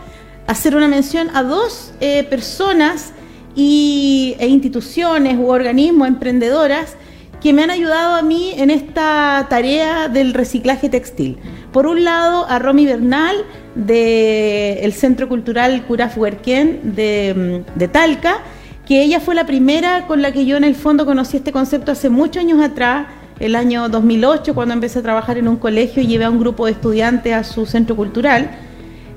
hacer 0.48 0.76
una 0.76 0.88
mención 0.88 1.30
a 1.34 1.44
dos 1.44 1.94
eh, 2.00 2.24
personas 2.24 3.14
y, 3.56 4.36
e 4.40 4.48
instituciones 4.48 5.38
u 5.38 5.48
organismos 5.48 6.08
emprendedoras 6.08 6.96
que 7.42 7.54
me 7.54 7.64
han 7.64 7.70
ayudado 7.70 8.16
a 8.16 8.22
mí 8.22 8.54
en 8.58 8.70
esta 8.70 9.46
tarea 9.50 10.08
del 10.08 10.34
reciclaje 10.34 10.90
textil. 10.90 11.38
Por 11.72 11.86
un 11.86 12.04
lado, 12.04 12.46
a 12.50 12.58
Romy 12.60 12.86
Bernal 12.86 13.36
del 13.76 14.94
Centro 14.94 15.28
Cultural 15.28 15.86
Curaf 15.86 16.18
Huerquén 16.18 16.80
mm, 16.84 17.78
de 17.78 17.88
Talca, 17.88 18.40
que 18.88 19.04
ella 19.04 19.20
fue 19.20 19.36
la 19.36 19.46
primera 19.46 20.08
con 20.08 20.22
la 20.22 20.32
que 20.32 20.46
yo 20.46 20.58
en 20.58 20.64
el 20.64 20.76
fondo 20.76 21.06
conocí 21.06 21.38
este 21.38 21.52
concepto 21.52 21.92
hace 21.92 22.10
muchos 22.10 22.42
años 22.42 22.62
atrás, 22.62 23.08
el 23.40 23.56
año 23.56 23.90
2008, 23.90 24.56
cuando 24.56 24.74
empecé 24.74 25.00
a 25.00 25.02
trabajar 25.02 25.38
en 25.38 25.48
un 25.48 25.58
colegio 25.58 26.02
y 26.02 26.08
llevé 26.08 26.26
a 26.26 26.30
un 26.30 26.40
grupo 26.40 26.66
de 26.66 26.72
estudiantes 26.72 27.34
a 27.34 27.44
su 27.44 27.66
centro 27.66 27.96
cultural, 27.96 28.52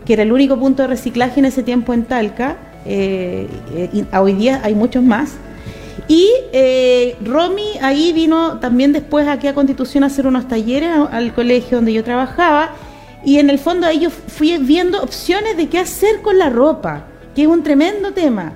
que 0.05 0.15
era 0.15 0.23
el 0.23 0.33
único 0.33 0.59
punto 0.59 0.83
de 0.83 0.89
reciclaje 0.89 1.39
en 1.41 1.47
ese 1.47 1.63
tiempo 1.63 1.93
en 1.93 2.05
Talca. 2.05 2.57
Eh, 2.85 3.47
y 3.93 4.05
hoy 4.17 4.33
día 4.33 4.61
hay 4.65 4.75
muchos 4.75 5.03
más. 5.03 5.37
Y 6.09 6.31
eh, 6.53 7.17
Romy 7.25 7.79
ahí 7.83 8.13
vino 8.13 8.59
también 8.59 8.93
después 8.93 9.29
aquí 9.29 9.47
a 9.47 9.55
Constitución 9.55 10.05
a 10.05 10.07
hacer 10.07 10.27
unos 10.27 10.49
talleres 10.49 10.91
al 11.11 11.35
colegio 11.35 11.79
donde 11.79 11.93
yo 11.93 12.03
trabajaba. 12.03 12.71
Y 13.25 13.39
en 13.39 13.51
el 13.51 13.59
fondo 13.59 13.87
ahí 13.87 14.01
yo 14.01 14.11
fui 14.11 14.57
viendo 14.59 15.03
opciones 15.03 15.57
de 15.57 15.69
qué 15.69 15.79
hacer 15.79 16.23
con 16.23 16.39
la 16.39 16.51
ropa, 16.51 17.05
que 17.35 17.43
es 17.43 17.49
un 17.49 17.63
tremendo 17.63 18.13
tema, 18.13 18.55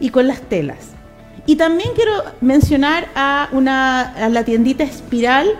y 0.00 0.10
con 0.10 0.26
las 0.26 0.40
telas. 0.40 0.95
Y 1.44 1.56
también 1.56 1.90
quiero 1.94 2.12
mencionar 2.40 3.08
a, 3.14 3.48
una, 3.52 4.28
la 4.30 4.44
tiendita 4.44 4.84
Espiral, 4.84 5.50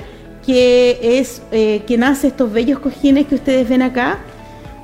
que 0.45 1.19
es 1.19 1.43
eh, 1.53 1.83
quien 1.87 2.05
hace 2.05 2.29
estos 2.29 2.53
bellos 2.53 2.79
cojines 2.79 3.27
que 3.27 3.35
ustedes 3.35 3.69
ven 3.69 3.83
acá, 3.83 4.19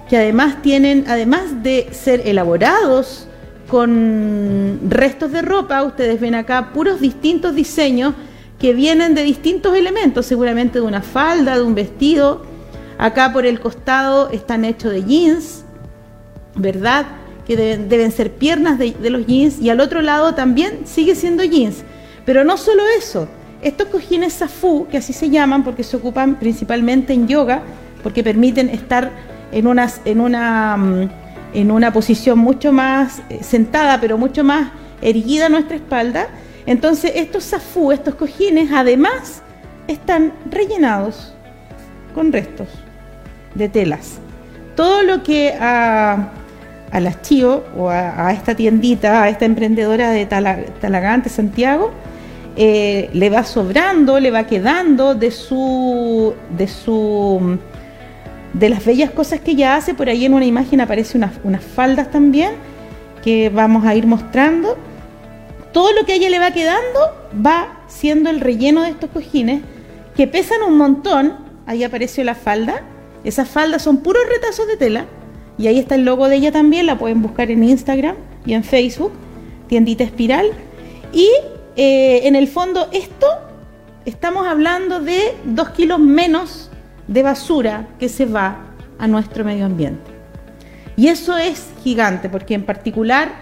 que 0.08 0.16
además 0.16 0.60
tienen, 0.60 1.04
además 1.08 1.62
de 1.62 1.88
ser 1.92 2.26
elaborados 2.26 3.28
con 3.68 4.80
restos 4.88 5.32
de 5.32 5.40
ropa, 5.40 5.82
ustedes 5.82 6.20
ven 6.20 6.34
acá 6.34 6.72
puros 6.72 7.00
distintos 7.00 7.54
diseños 7.54 8.14
que 8.58 8.74
vienen 8.74 9.14
de 9.14 9.22
distintos 9.22 9.74
elementos, 9.74 10.26
seguramente 10.26 10.80
de 10.80 10.84
una 10.84 11.02
falda, 11.02 11.56
de 11.56 11.62
un 11.62 11.74
vestido. 11.74 12.42
Acá 12.98 13.32
por 13.32 13.46
el 13.46 13.58
costado 13.58 14.30
están 14.30 14.64
hechos 14.64 14.92
de 14.92 15.02
jeans, 15.02 15.64
¿verdad? 16.54 17.06
Deben, 17.56 18.12
ser 18.12 18.32
piernas 18.32 18.78
de, 18.78 18.94
los 19.10 19.26
jeans, 19.26 19.60
y 19.60 19.70
al 19.70 19.80
otro 19.80 20.02
lado 20.02 20.34
también 20.34 20.80
sigue 20.84 21.14
siendo 21.14 21.44
jeans. 21.44 21.84
Pero 22.24 22.44
no 22.44 22.56
solo 22.56 22.82
eso, 22.98 23.28
estos 23.62 23.88
cojines 23.88 24.34
Safu, 24.34 24.86
que 24.88 24.98
así 24.98 25.12
se 25.12 25.30
llaman 25.30 25.64
porque 25.64 25.82
se 25.82 25.96
ocupan 25.96 26.36
principalmente 26.38 27.12
en 27.12 27.28
yoga, 27.28 27.62
porque 28.02 28.22
permiten 28.22 28.68
estar 28.68 29.10
en, 29.52 29.66
en, 30.04 30.20
una, 30.20 30.76
mm, 30.76 31.10
en 31.54 31.70
una 31.70 31.92
posición 31.92 32.38
mucho 32.38 32.72
más 32.72 33.22
eh, 33.28 33.40
sentada, 33.42 34.00
pero 34.00 34.18
mucho 34.18 34.44
más 34.44 34.70
erguida 35.00 35.48
nuestra 35.48 35.76
espalda. 35.76 36.28
Entonces 36.66 37.12
estos 37.16 37.44
Safu, 37.44 37.92
estos 37.92 38.14
cojines, 38.14 38.70
además 38.72 39.42
están 39.88 40.32
rellenados 40.50 41.34
con 42.14 42.32
restos 42.32 42.68
de 43.54 43.68
telas. 43.68 44.18
Todo 44.76 45.02
lo 45.02 45.22
que 45.22 45.54
a 45.60 46.30
las 47.00 47.22
Chío 47.22 47.64
o 47.76 47.88
a, 47.88 48.32
esta 48.32 48.54
tiendita, 48.54 49.22
a 49.22 49.28
esta 49.30 49.46
emprendedora 49.46 50.10
de 50.10 50.26
Talagante, 50.26 51.30
Santiago, 51.30 51.90
eh, 52.54 53.08
le 53.14 53.30
va 53.30 53.44
sobrando, 53.44 54.20
le 54.20 54.30
va 54.30 54.44
quedando 54.44 55.14
de 55.14 55.30
su, 55.30 56.34
de 56.56 56.68
su, 56.68 57.58
de 58.52 58.68
las 58.68 58.84
bellas 58.84 59.10
cosas 59.10 59.40
que 59.40 59.52
ella 59.52 59.76
hace. 59.76 59.94
Por 59.94 60.10
ahí 60.10 60.26
en 60.26 60.34
una 60.34 60.44
imagen 60.44 60.82
aparece 60.82 61.16
unas, 61.16 61.32
unas 61.44 61.64
faldas 61.64 62.10
también 62.10 62.52
que 63.24 63.48
vamos 63.48 63.86
a 63.86 63.94
ir 63.94 64.06
mostrando. 64.06 64.76
Todo 65.72 65.92
lo 65.94 66.04
que 66.04 66.12
a 66.12 66.16
ella 66.16 66.28
le 66.28 66.38
va 66.38 66.50
quedando 66.50 67.00
va 67.34 67.80
siendo 67.88 68.28
el 68.28 68.40
relleno 68.40 68.82
de 68.82 68.90
estos 68.90 69.08
cojines 69.08 69.62
que 70.14 70.26
pesan 70.26 70.62
un 70.62 70.76
montón. 70.76 71.36
Ahí 71.64 71.84
apareció 71.84 72.22
la 72.22 72.34
falda. 72.34 72.82
Esas 73.24 73.48
faldas 73.48 73.80
son 73.80 73.98
puros 73.98 74.22
retazos 74.28 74.66
de 74.66 74.76
tela 74.76 75.06
y 75.58 75.66
ahí 75.66 75.78
está 75.78 75.94
el 75.94 76.04
logo 76.04 76.28
de 76.28 76.36
ella 76.36 76.52
también, 76.52 76.86
la 76.86 76.98
pueden 76.98 77.22
buscar 77.22 77.50
en 77.50 77.62
Instagram 77.64 78.16
y 78.46 78.54
en 78.54 78.64
Facebook, 78.64 79.12
tiendita 79.68 80.04
espiral. 80.04 80.50
Y 81.12 81.28
eh, 81.76 82.26
en 82.26 82.36
el 82.36 82.48
fondo 82.48 82.88
esto, 82.92 83.26
estamos 84.04 84.46
hablando 84.46 85.00
de 85.00 85.34
dos 85.44 85.70
kilos 85.70 85.98
menos 85.98 86.70
de 87.06 87.22
basura 87.22 87.88
que 87.98 88.08
se 88.08 88.26
va 88.26 88.74
a 88.98 89.06
nuestro 89.06 89.44
medio 89.44 89.66
ambiente. 89.66 90.10
Y 90.96 91.08
eso 91.08 91.36
es 91.36 91.68
gigante, 91.82 92.28
porque 92.28 92.54
en 92.54 92.64
particular, 92.64 93.32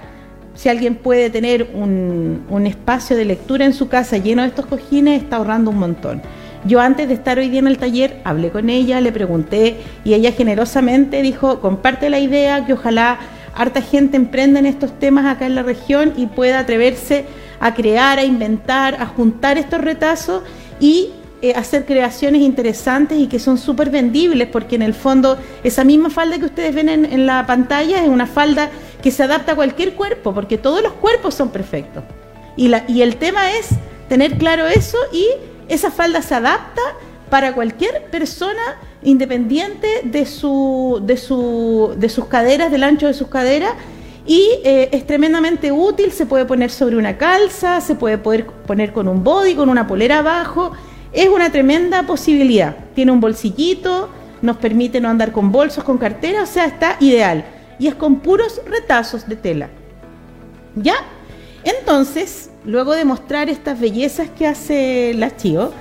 si 0.55 0.69
alguien 0.69 0.97
puede 0.97 1.31
tener 1.31 1.71
un, 1.75 2.45
un 2.49 2.67
espacio 2.67 3.17
de 3.17 3.25
lectura 3.25 3.65
en 3.65 3.73
su 3.73 3.89
casa 3.89 4.17
lleno 4.19 4.43
de 4.43 4.49
estos 4.49 4.67
cojines, 4.67 5.23
está 5.23 5.37
ahorrando 5.37 5.71
un 5.71 5.79
montón. 5.79 6.23
Yo 6.65 6.81
antes 6.81 7.09
de 7.09 7.15
estar 7.15 7.39
hoy 7.39 7.49
día 7.49 7.61
en 7.61 7.67
el 7.67 7.79
taller 7.79 8.21
hablé 8.25 8.51
con 8.51 8.69
ella, 8.69 9.01
le 9.01 9.13
pregunté 9.13 9.79
y 10.05 10.13
ella 10.15 10.33
generosamente 10.33 11.23
dijo, 11.23 11.61
comparte 11.61 12.11
la 12.11 12.19
idea 12.19 12.67
que 12.67 12.75
ojalá 12.75 13.19
harta 13.55 13.81
gente 13.81 14.17
emprenda 14.17 14.59
en 14.59 14.67
estos 14.67 14.99
temas 14.99 15.25
acá 15.27 15.47
en 15.47 15.55
la 15.55 15.63
región 15.63 16.13
y 16.17 16.27
pueda 16.27 16.59
atreverse 16.59 17.25
a 17.61 17.75
crear, 17.75 18.19
a 18.19 18.25
inventar, 18.25 18.97
a 19.01 19.07
juntar 19.07 19.57
estos 19.59 19.81
retazos 19.81 20.43
y 20.81 21.11
eh, 21.43 21.55
hacer 21.55 21.87
creaciones 21.87 22.43
interesantes 22.43 23.19
y 23.19 23.27
que 23.27 23.39
son 23.39 23.57
súper 23.57 23.89
vendibles, 23.89 24.47
porque 24.49 24.77
en 24.77 24.83
el 24.83 24.93
fondo 24.93 25.39
esa 25.65 25.85
misma 25.85 26.11
falda 26.11 26.39
que 26.39 26.45
ustedes 26.45 26.75
ven 26.75 26.91
en, 26.91 27.27
la 27.27 27.47
pantalla 27.47 28.03
es 28.03 28.09
una 28.09 28.27
falda 28.27 28.71
que 29.03 29.11
se 29.11 29.23
adapta 29.23 29.53
a 29.53 29.55
cualquier 29.55 29.95
cuerpo, 29.95 30.35
porque 30.35 30.59
todos 30.59 30.83
los 30.83 30.93
cuerpos 30.93 31.35
son 31.35 31.49
perfectos. 31.49 32.05
Y, 32.57 32.69
la, 32.69 32.85
y 32.87 33.01
el 33.01 33.17
tema 33.17 33.53
es 33.53 33.71
tener 34.11 34.37
claro 34.37 34.67
eso 34.67 34.99
y 35.13 35.27
esa 35.71 35.91
falda 35.91 36.21
se 36.21 36.35
adapta 36.35 36.83
para 37.31 37.55
cualquier 37.55 38.05
persona 38.11 38.77
independiente 39.03 40.03
de, 40.05 40.27
su, 40.27 41.01
de, 41.03 41.17
su, 41.17 41.95
de 41.97 42.09
sus 42.09 42.27
caderas, 42.27 42.71
del 42.71 42.83
ancho 42.83 43.07
de 43.07 43.15
sus 43.15 43.29
caderas, 43.29 43.73
y 44.27 44.49
eh, 44.65 44.91
es 44.93 45.07
tremendamente 45.07 45.73
útil, 45.73 46.13
se 46.13 46.27
puede 46.27 46.45
poner 46.45 46.71
sobre 46.71 46.97
una 46.97 47.17
calza, 47.17 47.81
se 47.81 47.95
puede 47.95 48.19
poder 48.19 48.47
poner 48.47 48.93
con 48.93 49.09
un 49.09 49.25
body, 49.25 49.55
con 49.55 49.69
una 49.69 49.87
polera 49.87 50.19
abajo, 50.19 50.73
es 51.13 51.29
una 51.29 51.51
tremenda 51.51 52.03
posibilidad. 52.05 52.77
Tiene 52.95 53.13
un 53.13 53.21
bolsillito, 53.21 54.11
nos 54.43 54.57
permite 54.59 55.01
no 55.01 55.09
andar 55.09 55.33
con 55.33 55.51
bolsos, 55.51 55.85
con 55.85 55.99
cartera, 55.99 56.43
o 56.43 56.47
sea, 56.47 56.67
está 56.67 56.97
ideal. 57.01 57.45
Y 57.79 57.89
es 57.89 57.95
con 57.95 58.21
puros 58.21 58.61
retazos 58.67 59.27
de 59.27 59.37
tela. 59.37 59.71
¿Ya? 60.77 60.97
Entonces, 61.65 62.50
luego 62.65 62.93
de 62.95 63.05
mostrar 63.05 63.49
estas 63.49 63.79
bellezas 63.79 64.29
que 64.31 64.47
hace 64.47 65.13
la 65.15 65.37
Chio, 65.37 65.73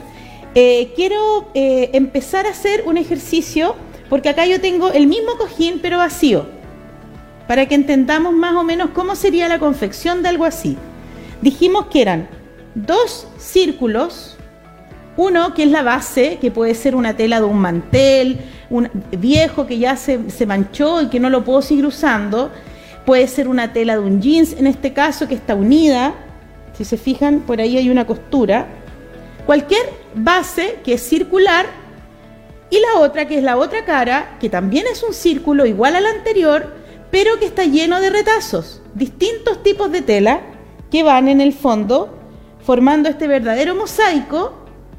eh, 0.55 0.91
quiero 0.95 1.49
eh, 1.53 1.91
empezar 1.93 2.45
a 2.45 2.49
hacer 2.49 2.83
un 2.85 2.97
ejercicio, 2.97 3.75
porque 4.09 4.29
acá 4.29 4.45
yo 4.45 4.59
tengo 4.59 4.91
el 4.91 5.07
mismo 5.07 5.37
cojín, 5.37 5.79
pero 5.81 5.97
vacío, 5.97 6.45
para 7.47 7.67
que 7.67 7.75
entendamos 7.75 8.33
más 8.33 8.55
o 8.55 8.63
menos 8.63 8.89
cómo 8.91 9.15
sería 9.15 9.47
la 9.47 9.59
confección 9.59 10.23
de 10.23 10.29
algo 10.29 10.45
así. 10.45 10.77
Dijimos 11.41 11.87
que 11.87 12.01
eran 12.01 12.27
dos 12.75 13.27
círculos 13.37 14.37
uno, 15.19 15.53
que 15.53 15.63
es 15.63 15.69
la 15.69 15.83
base, 15.83 16.37
que 16.39 16.49
puede 16.49 16.73
ser 16.73 16.95
una 16.95 17.13
tela 17.17 17.41
de 17.41 17.45
un 17.45 17.59
mantel, 17.59 18.37
un 18.69 18.89
viejo 19.17 19.67
que 19.67 19.77
ya 19.77 19.97
se, 19.97 20.17
manchó 20.47 21.01
y 21.01 21.07
que 21.07 21.19
no 21.19 21.29
lo 21.29 21.43
puedo 21.43 21.61
seguir 21.61 21.85
usando. 21.85 22.51
Puede 23.05 23.27
ser 23.27 23.49
una 23.49 23.73
tela 23.73 23.97
de 23.97 23.99
un 23.99 24.21
jeans, 24.21 24.53
en 24.53 24.65
este 24.65 24.93
caso, 24.93 25.27
que 25.27 25.35
está 25.35 25.55
unida. 25.55 26.13
Si 26.79 26.85
se 26.85 26.95
fijan, 26.95 27.41
por 27.41 27.59
ahí 27.59 27.77
hay 27.77 27.89
una 27.89 28.07
costura. 28.07 28.65
Cualquier 29.45 29.81
base 30.15 30.79
que 30.81 30.93
es 30.93 31.01
circular 31.01 31.65
y 32.69 32.79
la 32.79 33.01
otra, 33.01 33.27
que 33.27 33.37
es 33.37 33.43
la 33.43 33.57
otra 33.57 33.83
cara, 33.83 34.37
que 34.39 34.47
también 34.47 34.85
es 34.89 35.03
un 35.03 35.13
círculo 35.13 35.65
igual 35.65 35.97
al 35.97 36.05
anterior, 36.05 36.73
pero 37.11 37.37
que 37.37 37.47
está 37.47 37.65
lleno 37.65 37.99
de 37.99 38.09
retazos, 38.09 38.81
distintos 38.93 39.61
tipos 39.61 39.91
de 39.91 40.01
tela 40.01 40.39
que 40.89 41.03
van 41.03 41.27
en 41.27 41.41
el 41.41 41.51
fondo 41.51 42.17
formando 42.63 43.09
este 43.09 43.27
verdadero 43.27 43.75
mosaico 43.75 44.53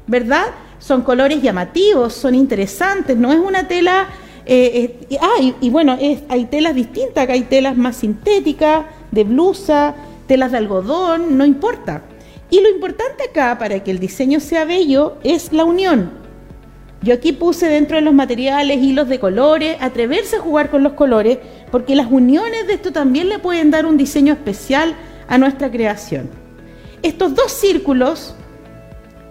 ¿verdad? 0.05 0.51
Son 0.77 1.01
colores 1.01 1.41
llamativos, 1.41 2.13
son 2.13 2.35
interesantes, 2.35 3.17
no 3.17 3.31
es 3.31 3.39
una 3.39 3.67
tela... 3.67 4.07
Eh, 4.45 4.99
eh, 5.09 5.17
ah, 5.19 5.41
y, 5.59 5.69
bueno, 5.71 5.97
hay 6.29 6.45
telas 6.45 6.75
distintas, 6.75 7.27
hay 7.27 7.41
telas 7.41 7.75
más 7.75 7.95
sintéticas, 7.95 8.85
de 9.09 9.23
blusa, 9.23 9.95
telas 10.27 10.51
de 10.51 10.57
algodón, 10.57 11.37
no 11.37 11.45
importa. 11.45 12.03
Y 12.49 12.61
lo 12.61 12.69
importante 12.69 13.23
acá, 13.23 13.57
para 13.57 13.83
que 13.83 13.91
el 13.91 13.99
diseño 13.99 14.39
sea 14.39 14.65
bello, 14.65 15.17
es 15.23 15.53
la 15.53 15.63
unión. 15.63 16.11
Yo 17.01 17.15
aquí 17.15 17.31
puse 17.31 17.67
dentro 17.67 17.95
de 17.95 18.03
los 18.03 18.13
materiales 18.13 18.77
hilos 18.77 19.09
de 19.09 19.19
colores, 19.19 19.77
atreverse 19.79 20.35
a 20.35 20.41
jugar 20.41 20.69
con 20.69 20.83
los 20.83 20.93
colores, 20.93 21.39
porque 21.71 21.95
las 21.95 22.11
uniones 22.11 22.67
de 22.67 22.73
esto 22.73 22.91
también 22.91 23.29
le 23.29 23.39
pueden 23.39 23.71
dar 23.71 23.85
un 23.85 23.97
diseño 23.97 24.33
especial 24.33 24.95
a 25.27 25.37
nuestra 25.37 25.71
creación. 25.71 26.29
Estos 27.01 27.33
dos 27.33 27.51
círculos 27.51 28.35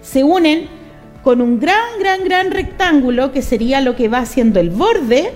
se 0.01 0.25
unen 0.25 0.69
con 1.23 1.41
un 1.41 1.61
gran, 1.61 1.99
gran, 2.01 2.25
gran 2.25 2.51
rectángulo 2.51 3.31
que 3.31 3.43
sería 3.43 3.81
lo 3.81 3.95
que 3.95 4.09
va 4.09 4.19
haciendo 4.19 4.59
el 4.59 4.71
borde, 4.71 5.33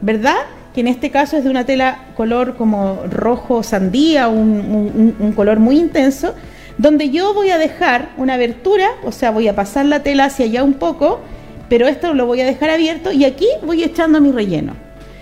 ¿verdad? 0.00 0.46
Que 0.74 0.80
en 0.80 0.88
este 0.88 1.10
caso 1.10 1.36
es 1.36 1.44
de 1.44 1.50
una 1.50 1.64
tela 1.64 2.06
color 2.16 2.56
como 2.56 3.02
rojo 3.10 3.62
sandía, 3.62 4.28
un, 4.28 5.14
un 5.18 5.32
color 5.32 5.58
muy 5.58 5.78
intenso, 5.78 6.34
donde 6.78 7.10
yo 7.10 7.34
voy 7.34 7.50
a 7.50 7.58
dejar 7.58 8.10
una 8.16 8.34
abertura, 8.34 8.88
o 9.04 9.12
sea, 9.12 9.30
voy 9.30 9.48
a 9.48 9.54
pasar 9.54 9.86
la 9.86 10.02
tela 10.02 10.26
hacia 10.26 10.46
allá 10.46 10.62
un 10.62 10.74
poco, 10.74 11.20
pero 11.68 11.88
esto 11.88 12.14
lo 12.14 12.26
voy 12.26 12.40
a 12.40 12.46
dejar 12.46 12.70
abierto 12.70 13.12
y 13.12 13.24
aquí 13.24 13.46
voy 13.64 13.82
echando 13.82 14.20
mi 14.20 14.32
relleno. 14.32 14.74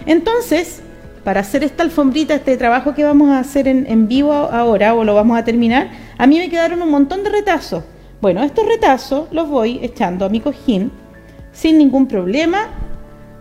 Entonces, 0.07 0.83
para 1.25 1.41
hacer 1.41 1.65
esta 1.65 1.83
alfombrita, 1.83 2.35
este 2.35 2.57
trabajo 2.57 2.95
que 2.95 3.05
vamos 3.05 3.31
a 3.31 3.39
hacer 3.39 3.69
en, 3.69 3.87
en 3.89 4.09
vivo 4.09 4.33
ahora, 4.33 4.95
o 4.95 5.05
lo 5.05 5.15
vamos 5.15 5.39
a 5.39 5.45
terminar, 5.45 5.91
a 6.17 6.27
mí 6.27 6.39
me 6.39 6.49
quedaron 6.49 6.83
un 6.83 6.91
montón 6.91 7.25
de 7.25 7.31
retazos 7.31 7.83
bueno, 8.21 8.43
estos 8.43 8.67
retazos 8.67 9.29
los 9.31 9.49
voy 9.49 9.79
echando 9.81 10.25
a 10.25 10.29
mi 10.29 10.41
cojín 10.41 10.91
sin 11.53 11.79
ningún 11.79 12.09
problema, 12.09 12.67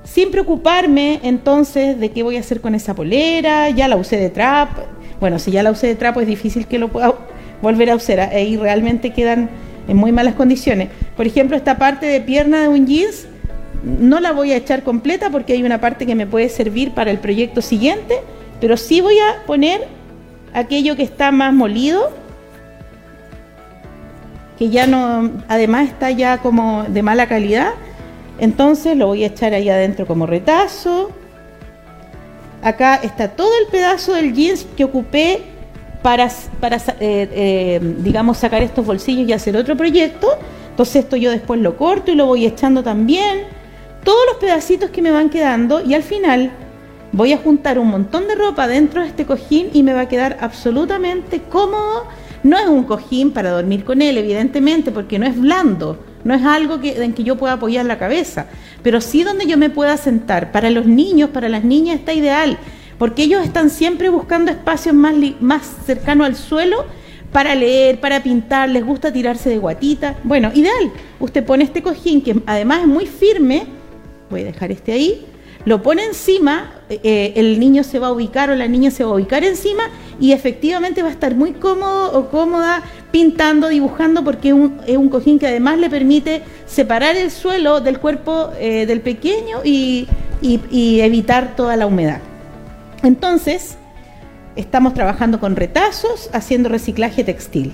sin 0.08 0.32
preocuparme 0.32 1.20
entonces 1.24 2.00
de 2.00 2.12
qué 2.12 2.24
voy 2.24 2.38
a 2.38 2.40
hacer 2.40 2.62
con 2.62 2.76
esa 2.76 2.94
polera, 2.96 3.70
ya 3.70 3.88
la 3.88 3.98
usé 3.98 4.18
de 4.18 4.30
trap. 4.30 4.70
Bueno, 5.20 5.38
si 5.40 5.52
ya 5.52 5.64
la 5.64 5.72
usé 5.72 5.88
de 5.88 5.96
trapo 5.96 6.22
es 6.22 6.28
difícil 6.28 6.68
que 6.68 6.80
lo 6.80 6.88
pueda 6.88 7.14
volver 7.62 7.90
a 7.90 7.96
usar, 7.96 8.20
ahí 8.20 8.56
realmente 8.56 9.12
quedan 9.12 9.50
en 9.88 9.98
muy 9.98 10.12
malas 10.12 10.36
condiciones. 10.36 10.90
Por 11.16 11.28
ejemplo, 11.28 11.58
esta 11.58 11.78
parte 11.78 12.06
de 12.06 12.22
pierna 12.22 12.62
de 12.62 12.68
un 12.68 12.88
jeans 12.88 13.28
no 13.84 14.20
la 14.20 14.32
voy 14.32 14.52
a 14.52 14.58
echar 14.58 14.84
completa 14.84 15.30
porque 15.30 15.54
hay 15.54 15.64
una 15.64 15.80
parte 15.80 16.06
que 16.06 16.16
me 16.16 16.26
puede 16.26 16.50
servir 16.50 16.92
para 16.92 17.12
el 17.12 17.20
proyecto 17.20 17.62
siguiente, 17.62 18.20
pero 18.60 18.78
sí 18.78 19.02
voy 19.02 19.18
a 19.20 19.46
poner 19.46 19.88
aquello 20.54 20.96
que 20.96 21.04
está 21.04 21.32
más 21.32 21.54
molido 21.54 22.12
que 24.58 24.70
ya 24.70 24.88
no, 24.88 25.30
además 25.48 25.90
está 25.90 26.10
ya 26.12 26.40
como 26.40 26.84
de 26.86 27.04
mala 27.04 27.28
calidad, 27.28 27.74
entonces 28.40 28.96
lo 28.96 29.08
voy 29.08 29.24
a 29.24 29.28
echar 29.28 29.54
ahí 29.54 29.70
adentro 29.70 30.06
como 30.06 30.26
retazo. 30.26 31.12
Acá 32.62 32.96
está 32.96 33.30
todo 33.30 33.52
el 33.62 33.68
pedazo 33.72 34.14
del 34.14 34.34
jeans 34.34 34.66
que 34.76 34.84
ocupé 34.84 35.42
para, 36.02 36.30
para 36.60 36.78
eh, 36.78 36.82
eh, 37.00 37.80
digamos, 38.00 38.38
sacar 38.38 38.62
estos 38.62 38.86
bolsillos 38.86 39.28
y 39.30 39.34
hacer 39.34 39.56
otro 39.56 39.76
proyecto. 39.76 40.28
Entonces 40.70 41.04
esto 41.04 41.16
yo 41.16 41.32
después 41.32 41.60
lo 41.62 41.78
corto 41.78 42.12
y 42.12 42.16
lo 42.16 42.26
voy 42.26 42.46
echando 42.46 42.84
también. 42.84 43.46
Todos 44.04 44.20
los 44.28 44.38
pedacitos 44.38 44.90
que 44.90 45.02
me 45.02 45.12
van 45.12 45.30
quedando 45.30 45.84
y 45.84 45.94
al 45.94 46.04
final 46.04 46.52
voy 47.12 47.34
a 47.34 47.38
juntar 47.38 47.80
un 47.80 47.88
montón 47.88 48.28
de 48.28 48.36
ropa 48.36 48.68
dentro 48.68 49.02
de 49.02 49.08
este 49.08 49.26
cojín 49.26 49.70
y 49.74 49.84
me 49.84 49.94
va 49.94 50.02
a 50.02 50.08
quedar 50.08 50.38
absolutamente 50.40 51.42
cómodo 51.42 52.08
no 52.44 52.58
es 52.58 52.68
un 52.68 52.84
cojín 52.84 53.32
para 53.32 53.52
dormir 53.52 53.84
con 53.84 54.02
él, 54.02 54.18
evidentemente, 54.18 54.92
porque 54.92 55.20
no 55.20 55.26
es 55.26 55.40
blando, 55.40 55.98
no 56.28 56.34
es 56.34 56.44
algo 56.44 56.82
que, 56.82 57.02
en 57.02 57.14
que 57.14 57.24
yo 57.24 57.38
pueda 57.38 57.54
apoyar 57.54 57.86
la 57.86 57.98
cabeza, 57.98 58.48
pero 58.84 59.00
sí 59.00 59.24
donde 59.24 59.46
yo 59.46 59.58
me 59.58 59.70
pueda 59.70 59.96
sentar. 59.96 60.52
Para 60.52 60.70
los 60.70 60.86
niños, 60.86 61.30
para 61.30 61.48
las 61.48 61.64
niñas 61.64 62.00
está 62.00 62.12
ideal, 62.12 62.58
porque 62.98 63.24
ellos 63.24 63.46
están 63.46 63.70
siempre 63.70 64.10
buscando 64.10 64.52
espacios 64.52 64.94
más, 64.94 65.16
más 65.40 65.62
cercanos 65.86 66.28
al 66.28 66.36
suelo 66.36 66.84
para 67.32 67.56
leer, 67.56 68.02
para 68.02 68.22
pintar, 68.22 68.68
les 68.68 68.86
gusta 68.86 69.14
tirarse 69.14 69.50
de 69.50 69.58
guatita. 69.58 70.18
Bueno, 70.24 70.52
ideal. 70.54 70.92
Usted 71.22 71.46
pone 71.46 71.64
este 71.64 71.82
cojín 71.82 72.22
que 72.22 72.42
además 72.46 72.82
es 72.82 72.88
muy 72.88 73.06
firme, 73.06 73.66
voy 74.30 74.42
a 74.42 74.46
dejar 74.46 74.70
este 74.74 74.92
ahí, 74.92 75.26
lo 75.64 75.82
pone 75.82 76.04
encima, 76.04 76.74
eh, 76.90 77.32
el 77.38 77.58
niño 77.58 77.86
se 77.86 78.00
va 78.00 78.08
a 78.08 78.12
ubicar 78.12 78.50
o 78.50 78.56
la 78.56 78.68
niña 78.68 78.92
se 78.92 79.06
va 79.06 79.12
a 79.12 79.14
ubicar 79.14 79.46
encima 79.46 79.84
y 80.20 80.32
efectivamente 80.32 81.02
va 81.02 81.10
a 81.10 81.12
estar 81.12 81.36
muy 81.36 81.54
cómodo 81.54 82.18
o 82.18 82.30
cómoda 82.30 82.82
pintando, 83.12 83.70
dibujando, 83.70 84.24
porque 84.24 84.50
es 84.50 84.54
un, 84.98 85.10
cojín 85.10 85.40
que 85.40 85.48
además 85.48 85.78
le 85.78 85.90
permite 85.90 86.44
separar 86.66 87.16
el 87.16 87.32
suelo 87.32 87.82
del 87.82 88.00
cuerpo 88.00 88.52
eh, 88.60 88.86
del 88.86 89.02
pequeño 89.02 89.60
y, 89.64 90.08
y 90.42 91.00
evitar 91.02 91.56
toda 91.56 91.76
la 91.76 91.88
humedad. 91.88 92.20
Entonces, 93.04 93.78
estamos 94.56 94.94
trabajando 94.94 95.40
con 95.40 95.56
retazos, 95.56 96.30
haciendo 96.34 96.70
reciclaje 96.70 97.24
textil. 97.24 97.74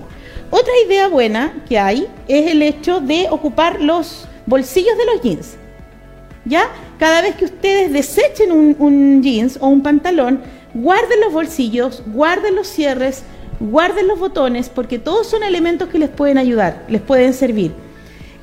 Otra 0.52 0.74
idea 0.86 1.08
buena 1.08 1.54
que 1.68 1.80
hay 1.80 2.08
es 2.28 2.52
el 2.52 2.62
hecho 2.62 3.00
de 3.00 3.28
ocupar 3.32 3.82
los 3.82 4.28
bolsillos 4.46 4.96
de 4.98 5.06
los 5.06 5.22
jeans. 5.22 5.56
¿Ya? 6.46 6.68
Cada 7.00 7.22
vez 7.22 7.36
que 7.36 7.46
ustedes 7.46 7.92
desechen 7.92 8.52
un, 8.52 9.24
jeans 9.24 9.58
o 9.60 9.68
un 9.68 9.82
pantalón, 9.82 10.42
guarden 10.74 11.22
los 11.22 11.34
bolsillos, 11.34 12.04
guarden 12.08 12.56
los 12.56 12.68
cierres, 12.68 13.24
guarden 13.60 14.08
los 14.08 14.20
botones, 14.20 14.70
porque 14.70 15.00
todos 15.00 15.28
son 15.28 15.44
elementos 15.44 15.90
que 15.90 16.00
les 16.00 16.10
pueden 16.10 16.38
ayudar, 16.38 16.84
les 16.88 17.02
pueden 17.02 17.34
servir. 17.34 17.74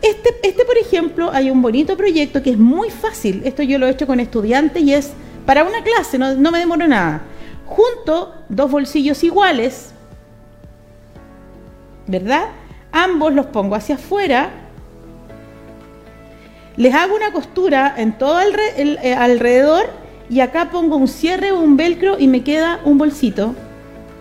Este, 0.03 0.35
este, 0.43 0.65
por 0.65 0.79
ejemplo, 0.79 1.31
hay 1.33 1.51
un 1.51 1.61
bonito 1.61 1.97
proyecto 1.97 2.43
que 2.43 2.51
es 2.51 2.59
muy 2.59 2.91
fácil. 2.91 3.43
Esto 3.45 3.63
yo 3.63 3.79
lo 3.79 3.87
he 3.87 3.91
hecho 3.91 4.07
con 4.07 4.19
estudiantes 4.19 4.83
y 4.83 4.95
es 4.95 5.11
para 5.45 5.65
una 5.65 5.83
clase, 5.83 6.19
no, 6.19 6.35
no 6.35 6.51
me 6.51 6.59
demoro 6.59 6.87
nada. 6.87 7.23
Junto 7.67 8.35
dos 8.49 8.71
bolsillos 8.71 9.23
iguales, 9.23 9.93
¿verdad? 12.07 12.47
Ambos 12.93 13.35
los 13.35 13.47
pongo 13.47 13.75
hacia 13.75 13.97
afuera 13.97 14.51
les 16.81 16.95
hago 16.95 17.15
una 17.15 17.31
costura 17.31 17.95
en 17.99 18.17
todo 18.17 18.41
el, 18.41 18.99
eh, 19.03 19.15
alrededor 19.15 19.91
y 20.31 20.41
acá 20.41 20.71
pongo 20.71 20.97
un 20.97 21.09
cierre 21.09 21.51
o 21.51 21.61
un 21.61 21.77
velcro 21.77 22.17
y 22.19 22.29
me 22.29 22.43
queda 22.43 22.81
un 22.85 22.97
bolsito. 22.97 23.55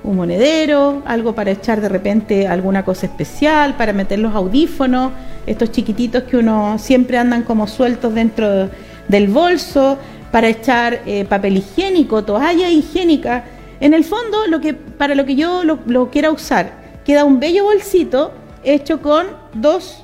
un 0.01 0.15
monedero, 0.15 1.03
algo 1.05 1.35
para 1.35 1.51
echar 1.51 1.81
de 1.81 1.89
repente 1.89 2.47
alguna 2.47 2.83
cosa 2.85 3.05
especial, 3.05 3.75
para 3.75 3.91
meter 3.91 4.17
los 4.17 4.33
audífonos, 4.33 5.11
estos 5.45 5.71
chiquititos 5.71 6.23
que 6.23 6.37
uno 6.37 6.79
siempre 6.79 7.17
andan 7.17 7.43
como 7.43 7.67
sueltos 7.67 8.15
dentro 8.15 8.69
del 9.09 9.27
bolso, 9.27 9.97
para 10.31 10.47
echar 10.47 11.01
eh, 11.05 11.25
papel 11.25 11.57
higiénico, 11.57 12.23
toalla 12.23 12.69
higiénica. 12.69 13.43
En 13.81 13.93
el 13.93 14.05
fondo, 14.05 14.47
lo 14.47 14.61
que, 14.61 14.73
para 14.73 15.15
lo 15.15 15.25
que 15.25 15.35
yo 15.35 15.63
lo, 15.63 16.09
quiera 16.09 16.31
usar, 16.31 16.71
queda 17.05 17.25
un 17.25 17.39
bello 17.39 17.65
bolsito 17.65 18.31
hecho 18.63 19.01
con 19.01 19.27
dos 19.53 20.01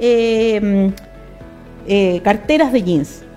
eh, 0.00 0.90
eh, 1.86 2.20
carteras 2.24 2.72
de 2.72 2.82
jeans. 2.82 3.27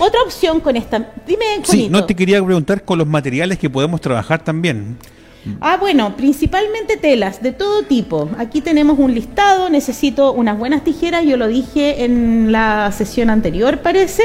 Otra 0.00 0.22
opción 0.22 0.60
con 0.60 0.76
esta. 0.76 1.12
Dime, 1.26 1.44
Sí, 1.64 1.88
no 1.90 2.06
te 2.06 2.16
quería 2.16 2.42
preguntar 2.42 2.84
con 2.84 2.98
los 2.98 3.06
materiales 3.06 3.58
que 3.58 3.68
podemos 3.68 4.00
trabajar 4.00 4.42
también. 4.42 4.96
Ah, 5.60 5.76
bueno, 5.78 6.16
principalmente 6.16 6.96
telas 6.96 7.42
de 7.42 7.52
todo 7.52 7.82
tipo. 7.82 8.28
Aquí 8.38 8.62
tenemos 8.62 8.98
un 8.98 9.14
listado, 9.14 9.68
necesito 9.68 10.32
unas 10.32 10.58
buenas 10.58 10.84
tijeras, 10.84 11.24
yo 11.24 11.36
lo 11.36 11.48
dije 11.48 12.04
en 12.04 12.50
la 12.50 12.90
sesión 12.92 13.30
anterior, 13.30 13.78
parece, 13.78 14.22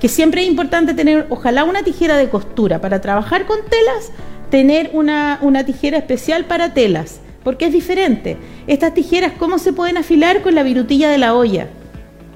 que 0.00 0.08
siempre 0.08 0.42
es 0.42 0.48
importante 0.48 0.94
tener, 0.94 1.26
ojalá, 1.28 1.64
una 1.64 1.82
tijera 1.82 2.16
de 2.16 2.30
costura. 2.30 2.80
Para 2.80 3.00
trabajar 3.00 3.46
con 3.46 3.58
telas, 3.68 4.12
tener 4.50 4.90
una, 4.94 5.38
una 5.42 5.64
tijera 5.64 5.98
especial 5.98 6.46
para 6.46 6.72
telas, 6.72 7.20
porque 7.44 7.66
es 7.66 7.72
diferente. 7.72 8.38
Estas 8.66 8.94
tijeras, 8.94 9.32
¿cómo 9.38 9.58
se 9.58 9.74
pueden 9.74 9.98
afilar 9.98 10.42
con 10.42 10.54
la 10.54 10.62
virutilla 10.62 11.10
de 11.10 11.18
la 11.18 11.34
olla? 11.34 11.68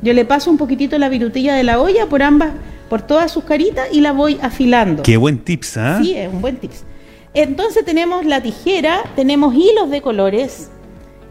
Yo 0.03 0.13
le 0.13 0.25
paso 0.25 0.51
un 0.51 0.59
poquitito 0.59 0.99
la 0.99 1.09
virutilla 1.09 1.55
de 1.55 1.63
la 1.63 1.81
olla 1.81 2.07
por 2.07 2.23
ambas 2.23 2.51
por 2.93 3.01
todas 3.01 3.33
sus 3.33 3.45
caritas 3.45 3.89
y 3.91 4.03
la 4.03 4.13
voy 4.13 4.39
afilando. 4.43 5.03
Qué 5.03 5.17
buen 5.17 5.39
tips, 5.39 5.79
¿ah? 5.79 5.99
Sí, 6.03 6.15
es 6.15 6.31
un 6.31 6.43
buen 6.43 6.57
tips. 6.57 6.85
Entonces 7.33 7.87
tenemos 7.87 8.27
la 8.27 8.43
tijera, 8.43 9.05
tenemos 9.17 9.55
hilos 9.55 9.89
de 9.89 10.03
colores, 10.03 10.69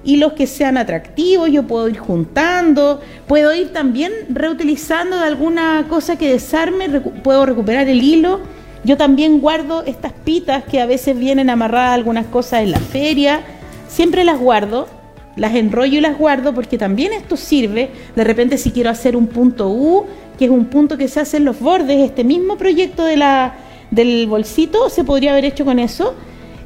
hilos 0.04 0.34
que 0.34 0.48
sean 0.48 0.76
atractivos, 0.76 1.52
yo 1.52 1.68
puedo 1.68 1.88
ir 1.88 2.00
juntando, 2.00 3.00
puedo 3.28 3.54
ir 3.54 3.72
también 3.72 4.12
reutilizando 4.30 5.20
de 5.20 5.26
alguna 5.26 5.86
cosa 5.88 6.18
que 6.18 6.32
desarme, 6.32 6.90
puedo 7.00 7.46
recuperar 7.46 7.88
el 7.88 8.02
hilo. 8.02 8.40
Yo 8.84 8.98
también 8.98 9.40
guardo 9.40 9.84
estas 9.86 10.14
pitas 10.14 10.64
que 10.64 10.82
a 10.82 10.88
veces 10.88 11.16
vienen 11.16 11.52
amarradas 11.52 11.92
a 11.92 11.94
algunas 11.94 12.26
cosas 12.26 12.64
en 12.64 12.72
la 12.72 12.80
feria, 12.80 13.42
siempre 13.88 14.24
las 14.24 14.40
guardo, 14.40 14.88
las 15.36 15.54
enrollo 15.54 16.00
y 16.00 16.02
las 16.02 16.18
guardo 16.18 16.56
porque 16.56 16.80
también 16.80 17.14
esto 17.14 17.38
sirve, 17.38 17.92
de 18.16 18.24
repente 18.24 18.58
si 18.58 18.72
quiero 18.72 18.90
hacer 18.90 19.16
un 19.16 19.28
punto 19.28 19.70
U, 19.70 20.08
que 20.42 20.46
es 20.46 20.52
un 20.52 20.66
punto 20.66 20.98
que 20.98 21.08
se 21.08 21.20
hace 21.20 21.38
en 21.38 21.46
los 21.46 21.60
bordes, 21.60 22.00
este 22.00 22.24
mismo 22.24 22.58
proyecto 22.58 23.06
de 23.06 23.16
la, 23.16 23.54
del 23.92 24.26
bolsito 24.26 24.90
se 24.90 25.04
podría 25.04 25.34
haber 25.34 25.46
hecho 25.46 25.66
con 25.66 25.78
eso. 25.78 26.16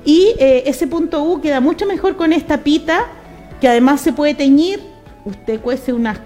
Y 0.06 0.34
eh, 0.40 0.64
ese 0.66 0.88
punto 0.88 1.22
U 1.26 1.42
queda 1.42 1.60
mucho 1.60 1.86
mejor 1.86 2.16
con 2.16 2.32
esta 2.32 2.64
pita, 2.64 3.02
que 3.60 3.68
además 3.68 4.00
se 4.00 4.14
puede 4.14 4.34
teñir. 4.34 4.80
Usted 5.26 5.60
cuece 5.60 5.92
unas, 5.92 6.22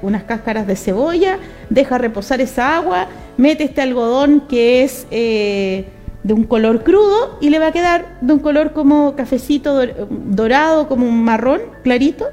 unas 0.00 0.22
cáscaras 0.22 0.68
de 0.68 0.76
cebolla, 0.76 1.40
deja 1.70 1.98
reposar 1.98 2.40
esa 2.40 2.76
agua, 2.76 3.08
mete 3.36 3.64
este 3.64 3.80
algodón 3.82 4.42
que 4.48 4.84
es 4.84 5.08
eh, 5.10 5.86
de 6.22 6.34
un 6.34 6.44
color 6.44 6.84
crudo 6.84 7.36
y 7.40 7.50
le 7.50 7.58
va 7.58 7.66
a 7.66 7.72
quedar 7.72 8.16
de 8.20 8.32
un 8.32 8.38
color 8.38 8.74
como 8.74 9.16
cafecito 9.16 9.76
dorado, 10.08 10.86
como 10.86 11.08
un 11.08 11.24
marrón 11.24 11.62
clarito. 11.82 12.26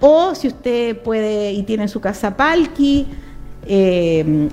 O 0.00 0.34
si 0.34 0.48
usted 0.48 0.96
puede 1.02 1.52
y 1.52 1.62
tiene 1.62 1.84
en 1.84 1.88
su 1.88 2.00
casa 2.00 2.36
palki, 2.36 3.06
eh, 3.66 4.48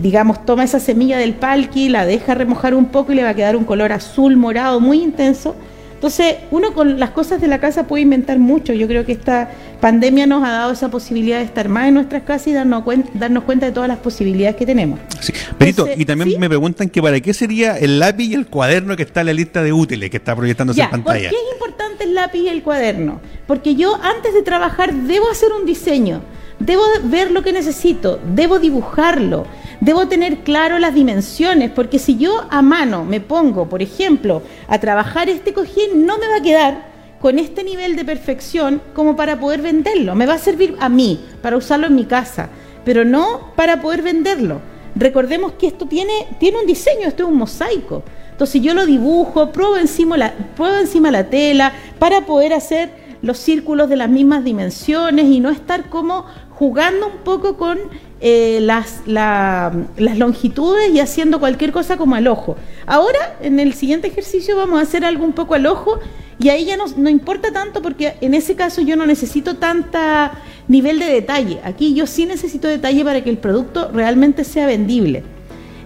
digamos, 0.00 0.44
toma 0.44 0.64
esa 0.64 0.80
semilla 0.80 1.18
del 1.18 1.34
palqui, 1.34 1.88
la 1.88 2.06
deja 2.06 2.34
remojar 2.34 2.74
un 2.74 2.86
poco 2.86 3.12
y 3.12 3.16
le 3.16 3.22
va 3.22 3.30
a 3.30 3.34
quedar 3.34 3.56
un 3.56 3.64
color 3.64 3.92
azul, 3.92 4.36
morado, 4.36 4.80
muy 4.80 5.02
intenso. 5.02 5.54
Entonces, 5.98 6.36
uno 6.52 6.74
con 6.74 7.00
las 7.00 7.10
cosas 7.10 7.40
de 7.40 7.48
la 7.48 7.58
casa 7.58 7.88
puede 7.88 8.04
inventar 8.04 8.38
mucho. 8.38 8.72
Yo 8.72 8.86
creo 8.86 9.04
que 9.04 9.10
esta 9.10 9.50
pandemia 9.80 10.28
nos 10.28 10.44
ha 10.44 10.52
dado 10.52 10.72
esa 10.72 10.88
posibilidad 10.92 11.38
de 11.38 11.44
estar 11.44 11.68
más 11.68 11.88
en 11.88 11.94
nuestras 11.94 12.22
casas 12.22 12.46
y 12.46 12.52
darnos, 12.52 12.84
cuenta, 12.84 13.10
darnos 13.14 13.42
cuenta 13.42 13.66
de 13.66 13.72
todas 13.72 13.88
las 13.88 13.98
posibilidades 13.98 14.54
que 14.54 14.64
tenemos. 14.64 15.00
Sí. 15.18 15.32
Perito, 15.58 15.88
y 15.96 16.04
también 16.04 16.38
me 16.38 16.48
preguntan 16.48 16.88
que 16.88 17.02
para 17.02 17.20
qué 17.20 17.34
sería 17.34 17.76
el 17.76 17.98
lápiz 17.98 18.26
y 18.26 18.34
el 18.34 18.46
cuaderno 18.46 18.96
que 18.96 19.02
está 19.02 19.22
en 19.22 19.26
la 19.26 19.32
lista 19.32 19.60
de 19.60 19.72
útiles 19.72 20.08
que 20.08 20.18
está 20.18 20.36
proyectándose 20.36 20.80
en 20.80 20.88
pantalla. 20.88 21.30
¿Por 21.30 21.36
qué 21.36 21.44
es 21.44 21.52
importante 21.52 22.04
el 22.04 22.14
lápiz 22.14 22.38
y 22.38 22.48
el 22.48 22.62
cuaderno? 22.62 23.20
Porque 23.48 23.74
yo 23.74 23.96
antes 23.96 24.34
de 24.34 24.42
trabajar 24.42 24.94
debo 24.94 25.28
hacer 25.28 25.48
un 25.52 25.66
diseño. 25.66 26.20
Debo 26.60 26.82
ver 27.04 27.30
lo 27.30 27.42
que 27.42 27.52
necesito, 27.52 28.18
debo 28.34 28.58
dibujarlo, 28.58 29.46
debo 29.80 30.08
tener 30.08 30.38
claro 30.38 30.78
las 30.78 30.92
dimensiones, 30.92 31.70
porque 31.70 32.00
si 32.00 32.16
yo 32.16 32.46
a 32.50 32.62
mano 32.62 33.04
me 33.04 33.20
pongo, 33.20 33.68
por 33.68 33.80
ejemplo, 33.80 34.42
a 34.66 34.78
trabajar 34.80 35.28
este 35.28 35.52
cojín, 35.52 36.04
no 36.04 36.18
me 36.18 36.28
va 36.28 36.36
a 36.36 36.42
quedar 36.42 36.88
con 37.20 37.38
este 37.38 37.62
nivel 37.62 37.96
de 37.96 38.04
perfección 38.04 38.80
como 38.94 39.16
para 39.16 39.38
poder 39.38 39.62
venderlo. 39.62 40.14
Me 40.14 40.26
va 40.26 40.34
a 40.34 40.38
servir 40.38 40.76
a 40.80 40.88
mí, 40.88 41.24
para 41.42 41.56
usarlo 41.56 41.86
en 41.86 41.94
mi 41.94 42.04
casa, 42.04 42.48
pero 42.84 43.04
no 43.04 43.52
para 43.54 43.80
poder 43.80 44.02
venderlo. 44.02 44.60
Recordemos 44.94 45.52
que 45.52 45.68
esto 45.68 45.86
tiene, 45.86 46.26
tiene 46.40 46.58
un 46.58 46.66
diseño, 46.66 47.06
esto 47.06 47.24
es 47.24 47.28
un 47.28 47.38
mosaico. 47.38 48.02
Entonces 48.30 48.62
yo 48.62 48.74
lo 48.74 48.86
dibujo, 48.86 49.52
pruebo 49.52 49.76
encima 49.76 50.16
la, 50.16 50.32
pruebo 50.56 50.78
encima 50.78 51.10
la 51.10 51.28
tela 51.28 51.72
para 51.98 52.24
poder 52.26 52.52
hacer 52.52 52.90
los 53.20 53.38
círculos 53.38 53.88
de 53.88 53.96
las 53.96 54.08
mismas 54.08 54.44
dimensiones 54.44 55.26
y 55.26 55.40
no 55.40 55.50
estar 55.50 55.88
como 55.88 56.26
jugando 56.58 57.06
un 57.06 57.18
poco 57.18 57.56
con 57.56 57.78
eh, 58.20 58.58
las, 58.60 59.02
las 59.06 59.72
longitudes 59.96 60.90
y 60.92 60.98
haciendo 60.98 61.38
cualquier 61.38 61.70
cosa 61.70 61.96
como 61.96 62.16
al 62.16 62.26
ojo. 62.26 62.56
Ahora, 62.84 63.36
en 63.40 63.60
el 63.60 63.74
siguiente 63.74 64.08
ejercicio 64.08 64.56
vamos 64.56 64.80
a 64.80 64.82
hacer 64.82 65.04
algo 65.04 65.24
un 65.24 65.34
poco 65.34 65.54
al 65.54 65.66
ojo 65.66 66.00
y 66.40 66.48
ahí 66.48 66.64
ya 66.64 66.76
no, 66.76 66.86
no 66.96 67.08
importa 67.10 67.52
tanto 67.52 67.80
porque 67.80 68.14
en 68.20 68.34
ese 68.34 68.56
caso 68.56 68.80
yo 68.80 68.96
no 68.96 69.06
necesito 69.06 69.54
tanta 69.54 70.32
nivel 70.66 70.98
de 70.98 71.06
detalle. 71.06 71.60
Aquí 71.62 71.94
yo 71.94 72.08
sí 72.08 72.26
necesito 72.26 72.66
detalle 72.66 73.04
para 73.04 73.22
que 73.22 73.30
el 73.30 73.38
producto 73.38 73.92
realmente 73.94 74.42
sea 74.42 74.66
vendible. 74.66 75.22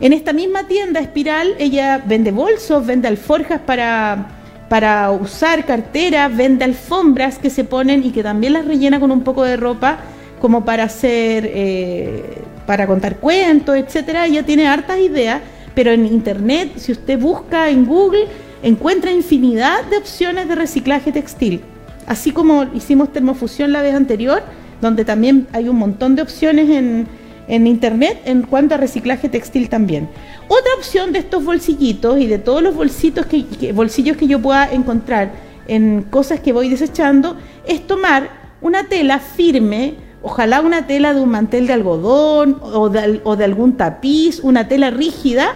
En 0.01 0.14
esta 0.14 0.33
misma 0.33 0.68
tienda 0.68 1.01
Espiral, 1.01 1.55
ella 1.59 2.03
vende 2.03 2.33
bolsos, 2.33 2.87
vende 2.87 3.09
alforjas 3.09 3.61
para, 3.61 4.39
para 4.70 5.11
usar 5.11 5.66
carteras, 5.66 6.35
vende 6.35 6.64
alfombras 6.64 7.39
que 7.39 7.51
se 7.51 7.64
ponen 7.64 8.05
y 8.05 8.11
que 8.11 8.23
también 8.23 8.55
las 8.55 8.64
rellena 8.64 8.99
con 8.99 9.11
un 9.11 9.23
poco 9.23 9.45
de 9.45 9.59
ropa 9.59 9.99
como 10.43 10.64
para 10.64 10.82
hacer, 10.82 11.49
eh, 11.55 12.43
para 12.66 12.88
contar 12.88 13.18
cuentos, 13.18 13.76
etcétera. 13.76 14.26
Ella 14.26 14.43
tiene 14.43 14.66
hartas 14.66 14.99
ideas, 14.99 15.40
pero 15.72 15.93
en 15.93 16.05
internet, 16.05 16.72
si 16.78 16.90
usted 16.90 17.16
busca 17.16 17.70
en 17.70 17.86
Google, 17.86 18.26
encuentra 18.61 19.12
infinidad 19.12 19.84
de 19.84 19.99
opciones 19.99 20.49
de 20.49 20.57
reciclaje 20.57 21.12
textil. 21.12 21.61
Así 22.09 22.32
como 22.32 22.64
hicimos 22.74 23.12
termofusión 23.12 23.70
la 23.70 23.82
vez 23.82 23.95
anterior, 23.95 24.43
donde 24.80 25.05
también 25.05 25.47
hay 25.53 25.68
un 25.68 25.76
montón 25.76 26.16
de 26.16 26.22
opciones 26.22 26.68
en, 26.70 27.07
en 27.47 27.68
internet 27.68 28.20
en 28.24 28.43
cuanto 28.43 28.74
a 28.74 28.78
reciclaje 28.78 29.28
textil 29.28 29.68
también. 29.68 30.09
Otra 30.49 30.74
opción 30.76 31.12
de 31.12 31.20
estos 31.20 31.45
bolsillitos 31.45 32.18
y 32.18 32.26
de 32.26 32.38
todos 32.38 32.64
los 32.64 32.74
bolsitos 32.74 33.26
que, 33.26 33.72
bolsillos 33.72 34.16
que 34.16 34.26
yo 34.26 34.40
pueda 34.40 34.72
encontrar 34.72 35.30
en 35.68 36.03
cosas 36.03 36.40
que 36.40 36.53
voy 36.53 36.68
desechando 36.68 37.36
es 37.64 37.86
tomar 37.86 38.28
una 38.61 38.88
tela 38.88 39.20
firme 39.20 40.11
ojalá 40.23 40.61
una 40.61 40.87
tela 40.87 41.14
de 41.14 41.20
un 41.20 41.31
mantel 41.31 41.66
de 41.66 41.73
algodón 41.73 42.59
o 42.62 42.89
de, 42.89 43.45
algún 43.45 43.77
tapiz, 43.77 44.41
una 44.43 44.68
tela 44.68 44.91
rígida, 44.91 45.55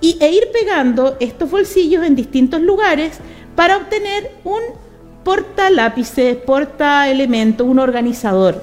y, 0.00 0.16
e 0.20 0.30
ir 0.30 0.44
pegando 0.52 1.16
estos 1.18 1.50
bolsillos 1.50 2.04
en 2.04 2.14
distintos 2.14 2.60
lugares 2.60 3.18
para 3.56 3.76
obtener 3.76 4.30
un 4.44 4.60
porta 5.24 5.70
lápices, 5.70 6.36
porta 6.36 7.08
elemento, 7.08 7.64
un 7.64 7.78
organizador. 7.78 8.62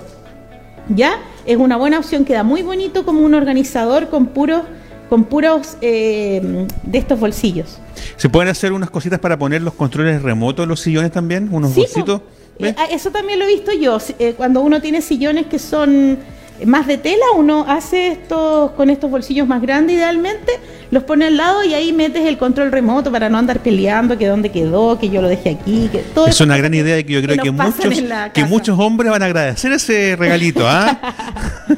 ¿Ya? 0.88 1.20
Es 1.46 1.58
una 1.58 1.78
buena 1.78 2.00
opción, 2.00 2.26
queda 2.26 2.44
muy 2.44 2.64
bonito 2.64 3.06
como 3.06 3.22
un 3.22 3.34
organizador 3.34 4.10
con 4.10 4.28
puros 4.28 4.62
con 5.10 5.24
puros 5.24 5.76
eh, 5.82 6.68
de 6.84 6.98
estos 6.98 7.20
bolsillos. 7.20 7.80
¿Se 8.16 8.30
pueden 8.30 8.48
hacer 8.48 8.72
unas 8.72 8.92
cositas 8.92 9.20
para 9.20 9.38
poner 9.40 9.64
los 9.64 9.74
controles 9.74 10.22
remotos 10.22 10.64
en 10.64 10.70
los 10.70 10.80
sillones 10.82 11.12
también? 11.12 11.50
¿Unos 11.52 11.74
bolsitos? 11.74 12.22
Eh, 12.60 12.76
eso 12.92 13.12
también 13.12 13.40
lo 13.40 13.46
he 13.46 13.48
visto 13.48 13.72
yo. 13.72 13.98
Eh, 14.20 14.34
cuando 14.36 14.62
uno 14.62 14.82
tiene 14.82 15.02
sillones 15.02 15.46
que 15.48 15.60
son 15.60 16.20
más 16.66 16.88
de 16.88 16.98
tela, 16.98 17.26
uno 17.36 17.66
hace 17.68 18.10
estos 18.10 18.72
con 18.72 18.90
estos 18.90 19.10
bolsillos 19.10 19.48
más 19.48 19.62
grandes 19.62 19.96
idealmente, 19.96 20.52
los 20.92 21.04
pone 21.04 21.28
al 21.28 21.38
lado 21.38 21.64
y 21.64 21.74
ahí 21.74 21.94
metes 21.94 22.26
el 22.26 22.38
control 22.38 22.72
remoto 22.72 23.12
para 23.12 23.30
no 23.30 23.38
andar 23.38 23.60
peleando 23.62 24.18
que 24.18 24.28
dónde 24.28 24.50
quedó, 24.50 25.00
que 25.00 25.10
yo 25.10 25.22
lo 25.22 25.30
dejé 25.30 25.52
aquí, 25.52 25.90
que 25.90 26.00
todo 26.00 26.28
Es 26.28 26.42
una 26.42 26.58
gran 26.58 26.74
idea 26.74 27.02
que 27.02 27.14
yo 27.14 27.22
creo 27.22 27.42
que, 27.42 27.52
muchos 27.52 28.04
que 28.34 28.44
muchos 28.44 28.78
hombres 28.78 29.10
van 29.10 29.24
a 29.24 29.28
agradecer 29.28 29.72
ese 29.72 30.18
regalito, 30.18 30.68
¿ah? 30.68 31.00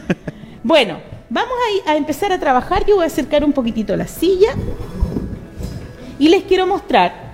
bueno, 0.63 0.99
vamos 1.29 1.53
a, 1.85 1.91
a 1.91 1.95
empezar 1.95 2.31
a 2.31 2.39
trabajar. 2.39 2.83
Yo 2.87 2.95
voy 2.95 3.03
a 3.03 3.07
acercar 3.07 3.43
un 3.43 3.53
poquitito 3.53 3.95
la 3.95 4.07
silla 4.07 4.55
y 6.17 6.29
les 6.29 6.43
quiero 6.43 6.65
mostrar 6.65 7.30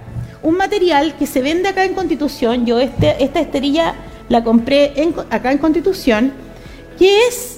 un 0.48 0.56
material 0.56 1.18
que 1.18 1.28
se 1.28 1.42
vende 1.42 1.68
acá 1.68 1.84
en 1.84 1.94
Constitución, 1.94 2.66
yo 2.66 2.80
este, 2.80 3.22
esta 3.22 3.42
esterilla 3.42 3.96
la 4.30 4.46
compré 4.46 4.94
acá 5.30 5.52
en 5.52 5.58
Constitución, 5.58 6.32
que 6.98 7.28
es 7.28 7.58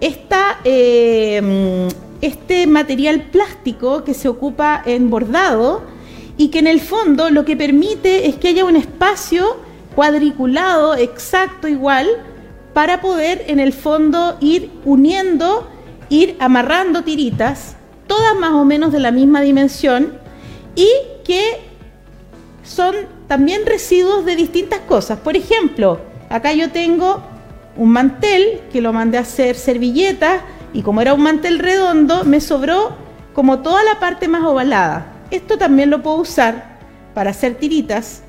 esta, 0.00 0.60
eh, 0.62 1.88
este 2.20 2.68
material 2.68 3.22
plástico 3.22 4.04
que 4.04 4.14
se 4.14 4.28
ocupa 4.28 4.80
en 4.86 5.10
bordado 5.10 5.82
y 6.36 6.50
que 6.50 6.60
en 6.60 6.68
el 6.68 6.80
fondo 6.80 7.28
lo 7.30 7.44
que 7.44 7.56
permite 7.56 8.28
es 8.28 8.36
que 8.36 8.46
haya 8.46 8.64
un 8.64 8.76
espacio 8.76 9.56
cuadriculado 9.96 10.94
exacto 10.94 11.66
igual 11.66 12.06
para 12.72 13.00
poder 13.00 13.46
en 13.48 13.58
el 13.58 13.72
fondo 13.72 14.36
ir 14.40 14.70
uniendo, 14.84 15.66
ir 16.08 16.36
amarrando 16.38 17.02
tiritas, 17.02 17.74
todas 18.06 18.36
más 18.36 18.52
o 18.52 18.64
menos 18.64 18.92
de 18.92 19.00
la 19.00 19.10
misma 19.10 19.40
dimensión 19.40 20.27
y 20.78 20.88
que 21.24 21.58
son 22.62 22.94
también 23.26 23.66
residuos 23.66 24.24
de 24.24 24.36
distintas 24.36 24.78
cosas. 24.80 25.18
Por 25.18 25.36
ejemplo, 25.36 26.00
acá 26.30 26.52
yo 26.52 26.70
tengo 26.70 27.20
un 27.76 27.90
mantel 27.90 28.60
que 28.72 28.80
lo 28.80 28.92
mandé 28.92 29.18
a 29.18 29.22
hacer 29.22 29.56
servilletas 29.56 30.40
y 30.72 30.82
como 30.82 31.00
era 31.00 31.14
un 31.14 31.22
mantel 31.22 31.58
redondo 31.58 32.22
me 32.22 32.40
sobró 32.40 32.96
como 33.34 33.58
toda 33.58 33.82
la 33.82 33.98
parte 33.98 34.28
más 34.28 34.44
ovalada. 34.44 35.14
Esto 35.32 35.58
también 35.58 35.90
lo 35.90 36.00
puedo 36.00 36.18
usar 36.18 36.78
para 37.12 37.30
hacer 37.30 37.56
tiritas 37.56 38.22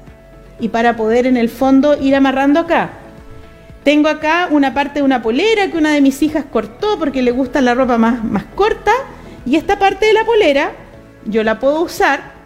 y 0.60 0.70
para 0.70 0.96
poder 0.96 1.28
en 1.28 1.38
el 1.38 1.50
fondo 1.50 2.02
ir 2.02 2.16
amarrando 2.16 2.62
acá. 2.62 2.90
Tengo 3.84 4.10
acá 4.10 4.48
una 4.50 4.74
parte 4.74 5.02
de 5.02 5.06
una 5.06 5.22
polera 5.22 5.70
que 5.70 5.78
una 5.78 5.92
de 5.92 6.02
mis 6.02 6.24
hijas 6.24 6.46
cortó 6.52 6.98
porque 6.98 7.22
le 7.22 7.30
gusta 7.30 7.62
la 7.62 7.76
ropa 7.76 8.00
más, 8.00 8.24
más 8.24 8.46
corta. 8.56 8.92
Y 9.46 9.56
esta 9.56 9.78
parte 9.78 10.08
de 10.08 10.14
la 10.14 10.26
polera 10.26 10.72
yo 11.26 11.44
la 11.44 11.60
puedo 11.60 11.82
usar. 11.82 12.39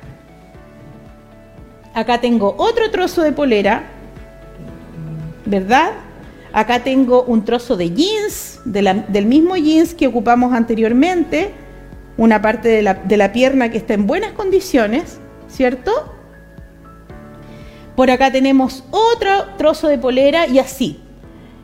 Acá 1.93 2.19
tengo 2.19 2.55
otro 2.57 2.89
trozo 2.89 3.21
de 3.21 3.31
polera, 3.31 3.83
¿verdad? 5.45 5.91
Acá 6.51 6.83
tengo 6.83 7.23
un 7.23 7.45
trozo 7.45 7.77
de 7.77 7.91
jeans, 7.91 8.61
del 8.65 9.25
mismo 9.25 9.55
jeans 9.57 9.93
que 9.93 10.07
ocupamos 10.07 10.53
anteriormente, 10.53 11.51
una 12.17 12.41
parte 12.41 12.69
de 12.69 13.17
la, 13.17 13.31
pierna 13.31 13.69
que 13.69 13.77
está 13.77 13.93
en 13.93 14.07
buenas 14.07 14.31
condiciones, 14.33 15.19
¿cierto? 15.47 15.91
Por 17.95 18.09
acá 18.09 18.31
tenemos 18.31 18.83
otro 18.89 19.29
trozo 19.57 19.87
de 19.87 19.99
polera 19.99 20.47
y 20.47 20.57
así. 20.57 21.02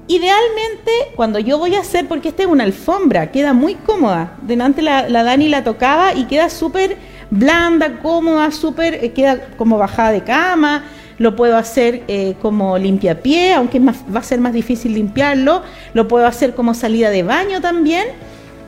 Idealmente, 0.10 0.92
cuando 1.16 1.38
yo 1.38 1.60
voy 1.60 1.76
a 1.76 1.82
hacer, 1.82 2.08
porque 2.08 2.30
esta 2.30 2.42
es 2.42 2.50
una 2.50 2.64
alfombra, 2.64 3.30
queda 3.30 3.54
muy 3.54 3.76
cómoda. 3.76 4.36
Delante 4.42 4.82
la, 4.82 5.08
Dani 5.08 5.50
la 5.50 5.64
tocaba 5.64 6.16
y 6.16 6.24
queda 6.24 6.50
súper 6.50 6.98
blanda, 7.30 8.00
cómoda, 8.02 8.50
súper, 8.50 8.96
eh, 8.96 9.12
queda 9.12 9.40
como 9.56 9.78
bajada 9.78 10.12
de 10.12 10.24
cama. 10.24 10.84
Lo 11.20 11.36
puedo 11.36 11.56
hacer 11.56 12.06
eh, 12.08 12.34
como 12.42 12.76
limpiapié, 12.80 13.54
aunque 13.54 13.78
va 13.78 14.20
a 14.20 14.24
ser 14.24 14.40
más 14.40 14.52
difícil 14.52 14.96
limpiarlo. 14.96 15.62
Lo 15.94 16.08
puedo 16.08 16.26
hacer 16.26 16.56
como 16.56 16.74
salida 16.74 17.12
de 17.12 17.22
baño 17.22 17.62
también. 17.62 18.08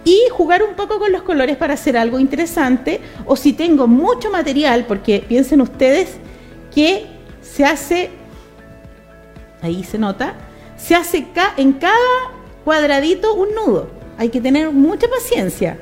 Y 0.05 0.19
jugar 0.31 0.61
un 0.61 0.75
poco 0.75 0.99
con 0.99 1.11
los 1.11 1.23
colores 1.23 1.57
para 1.57 1.73
hacer 1.73 1.97
algo 1.97 2.19
interesante. 2.19 3.01
O 3.25 3.35
si 3.35 3.53
tengo 3.53 3.87
mucho 3.87 4.29
material, 4.29 4.85
porque 4.87 5.25
piensen 5.27 5.61
ustedes 5.61 6.17
que 6.71 7.07
se 7.41 7.65
hace, 7.65 8.11
ahí 9.63 9.83
se 9.83 9.97
nota, 9.97 10.35
se 10.81 10.95
hace 10.95 11.27
en 11.57 11.73
cada 11.73 11.95
cuadradito 12.65 13.35
un 13.35 13.49
nudo. 13.53 13.89
Hay 14.17 14.29
que 14.29 14.41
tener 14.41 14.71
mucha 14.71 15.07
paciencia. 15.07 15.77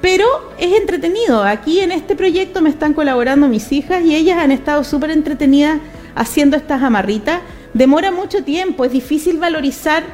Pero 0.00 0.24
es 0.58 0.72
entretenido. 0.78 1.42
Aquí 1.42 1.80
en 1.80 1.90
este 1.90 2.14
proyecto 2.14 2.62
me 2.62 2.70
están 2.70 2.94
colaborando 2.94 3.48
mis 3.48 3.72
hijas 3.72 4.04
y 4.04 4.14
ellas 4.14 4.38
han 4.38 4.52
estado 4.52 4.84
súper 4.84 5.10
entretenidas 5.10 5.80
haciendo 6.14 6.56
estas 6.56 6.82
amarritas. 6.82 7.40
Demora 7.74 8.10
mucho 8.10 8.44
tiempo, 8.44 8.84
es 8.84 8.92
difícil 8.92 9.38
valorizar 9.38 10.04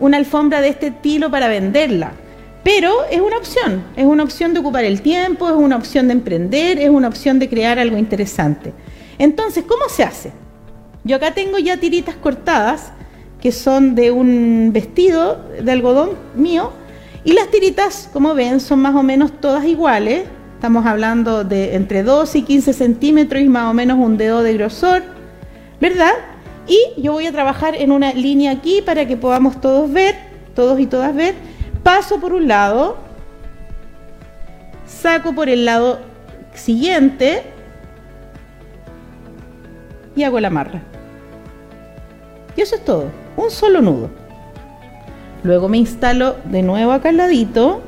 una 0.00 0.16
alfombra 0.16 0.60
de 0.60 0.68
este 0.68 0.88
estilo 0.88 1.30
para 1.30 1.48
venderla. 1.48 2.12
Pero 2.64 3.04
es 3.10 3.20
una 3.20 3.36
opción, 3.36 3.84
es 3.96 4.06
una 4.06 4.22
opción 4.22 4.54
de 4.54 4.60
ocupar 4.60 4.84
el 4.84 5.02
tiempo, 5.02 5.48
es 5.48 5.54
una 5.54 5.76
opción 5.76 6.06
de 6.06 6.14
emprender, 6.14 6.78
es 6.78 6.88
una 6.88 7.08
opción 7.08 7.38
de 7.38 7.48
crear 7.48 7.78
algo 7.78 7.98
interesante. 7.98 8.72
Entonces, 9.18 9.64
¿cómo 9.64 9.82
se 9.88 10.04
hace? 10.04 10.32
Yo 11.04 11.16
acá 11.16 11.34
tengo 11.34 11.58
ya 11.58 11.76
tiritas 11.76 12.14
cortadas 12.14 12.92
que 13.42 13.50
son 13.50 13.96
de 13.96 14.12
un 14.12 14.70
vestido 14.72 15.44
de 15.60 15.72
algodón 15.72 16.10
mío. 16.36 16.72
Y 17.24 17.32
las 17.32 17.50
tiritas, 17.50 18.08
como 18.12 18.34
ven, 18.34 18.60
son 18.60 18.78
más 18.80 18.94
o 18.94 19.02
menos 19.02 19.32
todas 19.40 19.64
iguales. 19.64 20.26
Estamos 20.54 20.86
hablando 20.86 21.42
de 21.42 21.74
entre 21.74 22.04
12 22.04 22.38
y 22.38 22.42
15 22.42 22.72
centímetros 22.72 23.42
y 23.42 23.48
más 23.48 23.68
o 23.68 23.74
menos 23.74 23.98
un 23.98 24.16
dedo 24.16 24.44
de 24.44 24.54
grosor, 24.54 25.02
¿verdad? 25.80 26.12
Y 26.68 26.78
yo 27.02 27.10
voy 27.12 27.26
a 27.26 27.32
trabajar 27.32 27.74
en 27.74 27.90
una 27.90 28.12
línea 28.12 28.52
aquí 28.52 28.80
para 28.80 29.08
que 29.08 29.16
podamos 29.16 29.60
todos 29.60 29.90
ver, 29.90 30.14
todos 30.54 30.78
y 30.78 30.86
todas 30.86 31.12
ver. 31.12 31.34
Paso 31.82 32.20
por 32.20 32.32
un 32.32 32.46
lado, 32.46 32.96
saco 34.86 35.34
por 35.34 35.48
el 35.48 35.64
lado 35.64 35.98
siguiente 36.54 37.42
y 40.14 40.22
hago 40.22 40.38
la 40.38 40.46
amarra. 40.46 40.80
Y 42.54 42.60
eso 42.60 42.76
es 42.76 42.84
todo 42.84 43.21
un 43.36 43.50
solo 43.50 43.80
nudo. 43.80 44.10
Luego 45.42 45.68
me 45.68 45.78
instalo 45.78 46.36
de 46.44 46.62
nuevo 46.62 46.92
acá 46.92 47.08
al 47.08 47.16
ladito. 47.16 47.82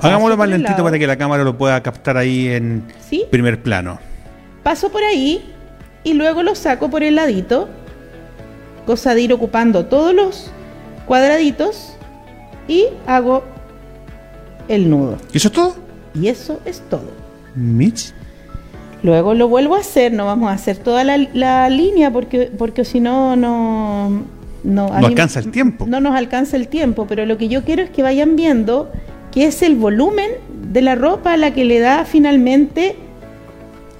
Hagámoslo 0.00 0.36
más 0.36 0.48
lentito 0.48 0.82
para 0.82 0.98
que 0.98 1.06
la 1.06 1.16
cámara 1.16 1.44
lo 1.44 1.56
pueda 1.56 1.82
captar 1.82 2.16
ahí 2.16 2.48
en 2.48 2.84
primer 3.30 3.62
plano. 3.62 4.00
Paso 4.62 4.90
por 4.90 5.04
ahí 5.04 5.52
y 6.04 6.14
luego 6.14 6.42
lo 6.42 6.54
saco 6.54 6.90
por 6.90 7.02
el 7.02 7.16
ladito. 7.16 7.68
Cosa 8.86 9.14
de 9.14 9.20
ir 9.20 9.32
ocupando 9.32 9.86
todos 9.86 10.12
los 10.14 10.50
cuadraditos 11.06 11.94
y 12.66 12.86
hago 13.06 13.44
el 14.68 14.90
nudo. 14.90 15.18
¿Y 15.32 15.36
eso 15.36 15.48
es 15.48 15.54
todo? 15.54 15.76
Y 16.14 16.28
eso 16.28 16.60
es 16.64 16.80
todo. 16.88 17.10
Mitch. 17.54 18.12
Luego 19.02 19.34
lo 19.34 19.48
vuelvo 19.48 19.74
a 19.74 19.80
hacer, 19.80 20.12
no 20.12 20.26
vamos 20.26 20.50
a 20.50 20.54
hacer 20.54 20.76
toda 20.76 21.02
la, 21.02 21.68
línea 21.68 22.10
porque, 22.12 22.50
porque 22.56 22.84
si 22.84 23.00
no, 23.00 23.36
no... 23.36 24.22
No, 24.64 24.92
alcanza 24.92 25.40
el 25.40 25.50
tiempo. 25.50 25.86
No 25.88 26.00
nos 26.00 26.14
alcanza 26.14 26.56
el 26.56 26.68
tiempo, 26.68 27.06
pero 27.08 27.26
lo 27.26 27.36
que 27.36 27.48
yo 27.48 27.64
quiero 27.64 27.82
es 27.82 27.90
que 27.90 28.02
vayan 28.02 28.36
viendo 28.36 28.92
que 29.32 29.46
es 29.46 29.60
el 29.62 29.74
volumen 29.74 30.30
de 30.70 30.82
la 30.82 30.94
ropa 30.94 31.36
la 31.36 31.52
que 31.52 31.64
le 31.64 31.80
da 31.80 32.04
finalmente 32.04 32.94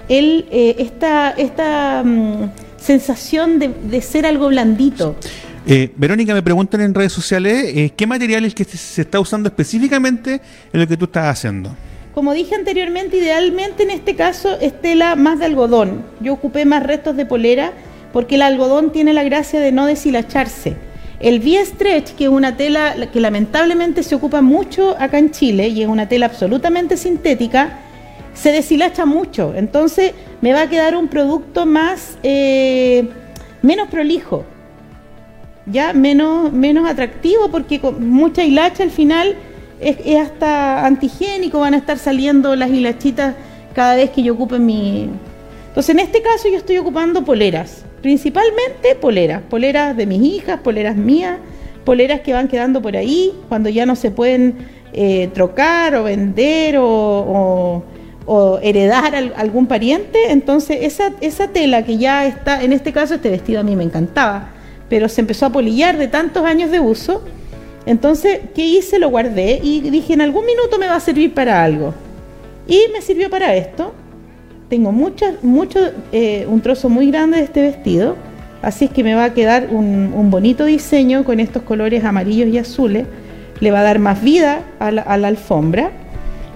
el, 0.07 0.45
eh, 0.51 0.75
esta, 0.79 1.31
esta 1.31 2.01
mm, 2.05 2.51
sensación 2.77 3.59
de, 3.59 4.01
ser 4.01 4.25
algo 4.25 4.47
blandito. 4.47 5.17
Eh, 5.65 5.91
Verónica, 5.97 6.33
me 6.33 6.43
preguntan 6.43 6.79
en 6.79 6.93
redes 6.93 7.11
sociales, 7.11 7.65
eh, 7.75 7.91
¿qué 7.95 8.07
material 8.07 8.45
es 8.45 8.55
que 8.55 8.63
se 8.63 9.01
está 9.01 9.19
usando 9.19 9.49
específicamente 9.49 10.41
en 10.71 10.79
lo 10.79 10.87
que 10.87 10.95
tú 10.95 11.05
estás 11.05 11.25
haciendo? 11.27 11.75
Como 12.13 12.33
dije 12.33 12.53
anteriormente, 12.53 13.17
idealmente 13.17 13.83
en 13.83 13.89
este 13.89 14.15
caso 14.15 14.57
es 14.59 14.79
tela 14.79 15.15
más 15.15 15.39
de 15.39 15.45
algodón. 15.45 16.05
Yo 16.19 16.33
ocupé 16.33 16.63
más 16.65 16.83
restos 16.83 17.15
de 17.17 17.25
polera 17.25 17.73
porque 18.11 18.35
el 18.35 18.43
algodón 18.43 18.91
tiene 18.91 19.13
la 19.13 19.23
gracia 19.23 19.59
de 19.59 19.71
no 19.71 19.87
deshilacharse. 19.87 20.75
El 21.19 21.39
V-Stretch, 21.39 22.11
que 22.15 22.25
es 22.25 22.29
una 22.29 22.55
tela 22.55 22.95
que 23.11 23.19
lamentablemente 23.19 24.03
se 24.03 24.13
ocupa 24.13 24.41
mucho 24.41 24.95
acá 24.99 25.17
en 25.17 25.31
Chile 25.31 25.69
y 25.69 25.81
es 25.81 25.87
una 25.87 26.07
tela 26.07 26.27
absolutamente 26.27 26.97
sintética, 26.97 27.79
se 28.35 28.51
deshilacha 28.51 29.05
mucho. 29.05 29.53
Entonces 29.55 30.13
me 30.41 30.53
va 30.53 30.63
a 30.63 30.69
quedar 30.69 30.95
un 30.95 31.07
producto 31.07 31.65
más 31.65 32.19
eh, 32.21 33.09
menos 33.63 33.87
prolijo, 33.89 34.43
ya 35.65 35.93
menos, 35.93 36.51
menos 36.51 36.87
atractivo 36.87 37.49
porque 37.49 37.79
con 37.79 38.07
mucha 38.07 38.43
hilacha 38.43 38.83
al 38.83 38.91
final 38.91 39.35
es, 39.83 40.19
hasta 40.19 40.85
antigénico, 40.85 41.59
van 41.59 41.73
a 41.73 41.77
estar 41.77 41.97
saliendo 41.97 42.55
las 42.55 42.69
hilachitas 42.69 43.35
cada 43.73 43.95
vez 43.95 44.09
que 44.11 44.23
yo 44.23 44.33
ocupe 44.33 44.59
mi... 44.59 45.09
Entonces 45.67 45.95
en 45.95 45.99
este 45.99 46.21
caso 46.21 46.47
yo 46.49 46.57
estoy 46.57 46.77
ocupando 46.77 47.25
poleras, 47.25 47.83
principalmente 48.01 48.95
poleras, 48.99 49.41
poleras 49.49 49.97
de 49.97 50.05
mis 50.05 50.21
hijas, 50.21 50.59
poleras 50.59 50.95
mías, 50.95 51.37
poleras 51.83 52.21
que 52.21 52.33
van 52.33 52.47
quedando 52.47 52.81
por 52.81 52.95
ahí 52.95 53.33
cuando 53.49 53.69
ya 53.69 53.85
no 53.85 53.95
se 53.95 54.11
pueden 54.11 54.55
eh, 54.93 55.29
trocar 55.33 55.95
o 55.95 56.03
vender 56.03 56.75
o, 56.77 57.83
heredar 58.61 59.15
a 59.15 59.17
algún 59.39 59.65
pariente. 59.65 60.31
Entonces 60.31 60.77
esa, 60.81 61.11
esa 61.21 61.47
tela 61.47 61.83
que 61.83 61.97
ya 61.97 62.25
está, 62.25 62.63
en 62.63 62.71
este 62.71 62.93
caso 62.93 63.15
este 63.15 63.29
vestido 63.29 63.59
a 63.59 63.63
mí 63.63 63.75
me 63.75 63.83
encantaba, 63.83 64.49
pero 64.89 65.09
se 65.09 65.21
empezó 65.21 65.47
a 65.47 65.49
polillar 65.49 65.97
de 65.97 66.07
tantos 66.07 66.45
años 66.45 66.69
de 66.71 66.79
uso 66.79 67.23
entonces, 67.85 68.39
¿qué 68.55 68.65
hice? 68.65 68.99
Lo 68.99 69.09
guardé 69.09 69.59
y 69.61 69.81
dije, 69.81 70.13
en 70.13 70.21
algún 70.21 70.45
minuto 70.45 70.77
me 70.77 70.87
va 70.87 70.95
a 70.95 70.99
servir 70.99 71.33
para 71.33 71.63
algo. 71.63 71.93
Y 72.67 72.79
me 72.93 73.01
sirvió 73.01 73.29
para 73.29 73.55
esto. 73.55 73.93
Tengo 74.69 74.91
mucho, 74.91 75.25
eh, 76.11 76.47
un 76.49 76.61
trozo 76.61 76.89
muy 76.89 77.11
grande 77.11 77.37
de 77.37 77.43
este 77.43 77.61
vestido, 77.61 78.15
así 78.61 78.85
es 78.85 78.91
que 78.91 79.03
me 79.03 79.13
va 79.13 79.25
a 79.25 79.33
quedar 79.33 79.67
un, 79.69 80.31
bonito 80.31 80.65
diseño 80.65 81.25
con 81.25 81.39
estos 81.39 81.63
colores 81.63 82.03
amarillos 82.05 82.47
y 82.49 82.57
azules. 82.57 83.05
Le 83.59 83.71
va 83.71 83.81
a 83.81 83.83
dar 83.83 83.99
más 83.99 84.21
vida 84.23 84.63
a 84.79 84.91
la 84.91 85.27
alfombra. 85.27 85.91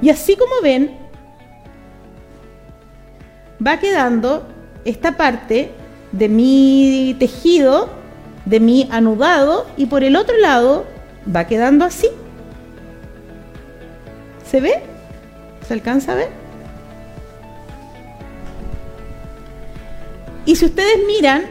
Y 0.01 0.09
así 0.09 0.36
como 0.36 0.53
ven, 0.63 0.91
va 3.65 3.80
quedando 3.80 4.47
esta 4.86 5.17
parte 5.17 5.71
de 6.11 6.30
mi 6.30 7.15
tejido, 7.19 7.89
de 8.45 8.59
mi 8.59 8.88
anudado, 8.91 9.65
y 9.75 9.88
por 9.88 10.03
el 10.03 10.15
otro 10.15 10.38
lado 10.38 10.86
va 11.34 11.47
quedando 11.47 11.86
así. 11.86 12.07
¿Se 14.49 14.61
ve? 14.61 14.82
¿Se 15.67 15.73
alcanza 15.73 16.13
a 16.13 16.15
ver? 16.15 16.30
Y 20.45 20.55
si 20.55 20.65
ustedes 20.65 20.99
miran 21.05 21.43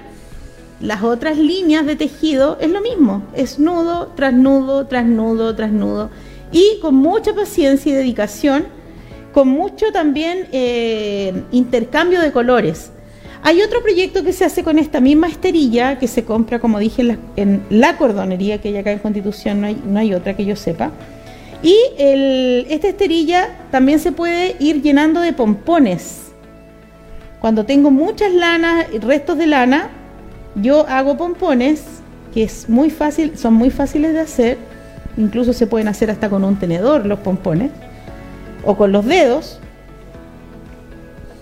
las 0.81 1.03
otras 1.03 1.37
líneas 1.37 1.85
de 1.85 1.97
tejido, 1.97 2.57
es 2.61 2.71
lo 2.71 2.81
mismo. 2.81 3.23
Es 3.35 3.59
nudo, 3.59 4.13
tras 4.17 4.33
nudo, 4.33 4.87
tras 4.87 5.05
nudo, 5.05 5.55
tras 5.55 5.71
nudo. 5.71 6.11
Y 6.51 6.79
con 6.81 6.95
mucha 6.95 7.35
paciencia 7.35 7.93
y 7.93 7.95
dedicación, 7.95 8.67
con 9.33 9.49
mucho 9.49 9.93
también 9.93 10.49
eh, 10.53 11.43
intercambio 11.53 12.21
de 12.21 12.33
colores. 12.33 12.93
Hay 13.47 13.63
otro 13.63 13.81
proyecto 13.81 14.25
que 14.25 14.33
se 14.33 14.45
hace 14.45 14.65
con 14.65 14.77
esta 14.77 15.01
misma 15.01 15.29
esterilla, 15.29 16.01
que 16.01 16.09
se 16.09 16.25
compra, 16.25 16.59
como 16.59 16.81
dije, 16.81 17.17
en 17.37 17.63
la, 17.71 17.97
cordonería 17.97 18.61
que 18.61 18.71
hay 18.71 18.77
acá 18.79 18.91
en 18.91 18.99
Constitución, 18.99 19.61
no 19.61 19.69
hay, 19.69 19.81
no 19.87 20.01
hay 20.01 20.15
otra 20.15 20.35
que 20.35 20.45
yo 20.45 20.57
sepa. 20.57 20.91
Y 21.63 21.77
esta 22.69 22.89
esterilla 22.89 23.57
también 23.71 24.01
se 24.01 24.11
puede 24.11 24.57
ir 24.59 24.83
llenando 24.83 25.21
de 25.21 25.33
pompones. 25.33 26.33
Cuando 27.41 27.65
tengo 27.65 27.93
muchas 27.93 28.35
lanas, 28.35 28.87
restos 29.01 29.39
de 29.39 29.47
lana, 29.47 29.91
yo 30.57 30.85
hago 30.89 31.17
pompones, 31.17 31.85
que 32.35 32.43
es 32.43 32.69
muy 32.69 32.91
fácil, 32.91 33.39
son 33.39 33.55
muy 33.55 33.71
fáciles 33.71 34.13
de 34.13 34.23
hacer, 34.23 34.59
incluso 35.17 35.53
se 35.53 35.69
pueden 35.69 35.87
hacer 35.87 36.11
hasta 36.11 36.29
con 36.29 36.43
un 36.43 36.57
tenedor 36.57 37.07
los 37.07 37.21
pompones, 37.21 37.71
o 38.65 38.77
con 38.77 38.91
los 38.91 39.07
dedos, 39.07 39.61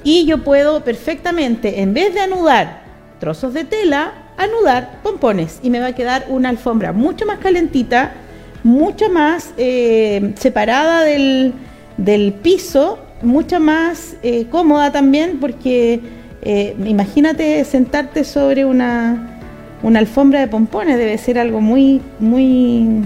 y 0.04 0.26
yo 0.26 0.44
puedo 0.44 0.84
perfectamente, 0.84 1.80
en 1.80 1.94
vez 1.94 2.14
de 2.14 2.20
anudar 2.20 2.84
trozos 3.18 3.54
de 3.54 3.64
tela, 3.64 4.12
anudar 4.36 5.00
pompones, 5.02 5.58
y 5.62 5.70
me 5.70 5.80
va 5.80 5.86
a 5.86 5.94
quedar 5.94 6.26
una 6.28 6.50
alfombra 6.50 6.92
mucho 6.92 7.26
más 7.26 7.38
calentita, 7.38 8.12
mucho 8.62 9.10
más 9.10 9.52
eh, 9.56 10.34
separada 10.36 11.02
del, 11.02 11.52
del 11.96 12.32
piso 12.34 12.98
mucha 13.24 13.58
más 13.58 14.16
eh, 14.22 14.46
cómoda 14.50 14.92
también 14.92 15.38
porque 15.40 16.00
eh, 16.42 16.76
imagínate 16.84 17.64
sentarte 17.64 18.24
sobre 18.24 18.64
una, 18.64 19.40
una 19.82 19.98
alfombra 19.98 20.40
de 20.40 20.48
pompones, 20.48 20.98
debe 20.98 21.16
ser 21.18 21.38
algo 21.38 21.60
muy, 21.60 22.00
muy 22.20 23.02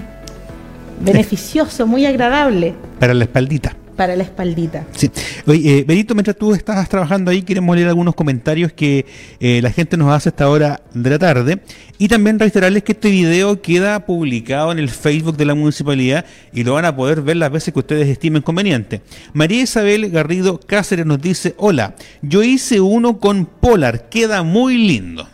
beneficioso, 1.01 1.87
muy 1.87 2.05
agradable. 2.05 2.75
Para 2.99 3.15
la 3.15 3.25
espaldita 3.25 3.75
para 3.99 4.15
la 4.15 4.23
espaldita. 4.23 4.87
Sí. 4.95 5.11
Oye, 5.45 5.81
eh, 5.81 5.85
Benito, 5.85 6.15
mientras 6.15 6.37
tú 6.37 6.55
estás 6.55 6.89
trabajando 6.89 7.33
ahí, 7.33 7.43
queremos 7.43 7.75
leer 7.75 7.89
algunos 7.89 8.15
comentarios 8.15 8.73
que 8.73 9.05
eh, 9.41 9.61
la 9.61 9.73
gente 9.73 9.97
nos 9.97 10.15
hace 10.15 10.29
a 10.29 10.31
esta 10.31 10.49
hora 10.49 10.81
de 10.95 11.11
la 11.11 11.19
tarde. 11.19 11.61
Y 11.99 12.07
también 12.07 12.39
reiterarles 12.39 12.85
que 12.85 12.93
este 12.93 13.11
video 13.11 13.61
queda 13.61 14.07
publicado 14.07 14.71
en 14.71 14.79
el 14.79 14.89
Facebook 14.89 15.37
de 15.37 15.47
la 15.47 15.57
municipalidad 15.57 16.25
y 16.53 16.63
lo 16.63 16.75
van 16.75 16.85
a 16.85 16.95
poder 16.95 17.23
ver 17.23 17.39
las 17.39 17.51
veces 17.51 17.75
que 17.75 17.81
ustedes 17.81 18.07
estimen 18.07 18.41
conveniente. 18.41 19.03
María 19.33 19.63
Isabel 19.63 20.09
Garrido 20.11 20.61
Cáceres 20.61 21.05
nos 21.05 21.21
dice, 21.21 21.57
hola, 21.59 21.97
yo 22.23 22.45
hice 22.45 22.81
uno 22.81 23.19
con 23.19 23.47
Polar, 23.47 24.09
queda 24.09 24.45
muy 24.45 24.79
lindo. 24.79 25.27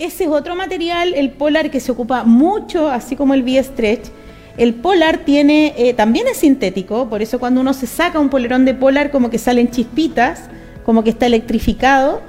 Ese 0.00 0.24
es 0.24 0.30
otro 0.30 0.56
material, 0.56 1.14
el 1.14 1.30
Polar, 1.30 1.70
que 1.70 1.78
se 1.78 1.92
ocupa 1.92 2.24
mucho, 2.24 2.90
así 2.90 3.14
como 3.14 3.32
el 3.34 3.44
V-Stretch 3.44 4.10
el 4.56 4.74
polar 4.74 5.18
tiene, 5.18 5.74
eh, 5.76 5.94
también 5.94 6.26
es 6.28 6.38
sintético, 6.38 7.08
por 7.08 7.22
eso 7.22 7.38
cuando 7.38 7.60
uno 7.60 7.72
se 7.72 7.86
saca 7.86 8.20
un 8.20 8.28
polerón 8.28 8.64
de 8.64 8.74
polar 8.74 9.10
como 9.10 9.30
que 9.30 9.38
salen 9.38 9.70
chispitas, 9.70 10.50
como 10.84 11.02
que 11.04 11.10
está 11.10 11.26
electrificado, 11.26 12.20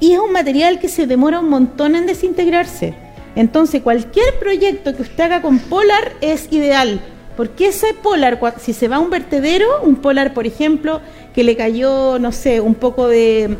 y 0.00 0.12
es 0.12 0.18
un 0.18 0.32
material 0.32 0.78
que 0.78 0.88
se 0.88 1.06
demora 1.06 1.40
un 1.40 1.50
montón 1.50 1.94
en 1.94 2.06
desintegrarse. 2.06 2.94
Entonces 3.34 3.82
cualquier 3.82 4.38
proyecto 4.38 4.96
que 4.96 5.02
usted 5.02 5.24
haga 5.24 5.42
con 5.42 5.58
polar 5.58 6.12
es 6.22 6.50
ideal, 6.50 7.00
porque 7.36 7.68
ese 7.68 7.92
polar, 7.92 8.40
si 8.58 8.72
se 8.72 8.88
va 8.88 8.96
a 8.96 9.00
un 9.00 9.10
vertedero, 9.10 9.82
un 9.82 9.96
polar 9.96 10.32
por 10.32 10.46
ejemplo, 10.46 11.02
que 11.34 11.44
le 11.44 11.56
cayó, 11.56 12.18
no 12.18 12.32
sé, 12.32 12.62
un 12.62 12.74
poco 12.74 13.08
de 13.08 13.56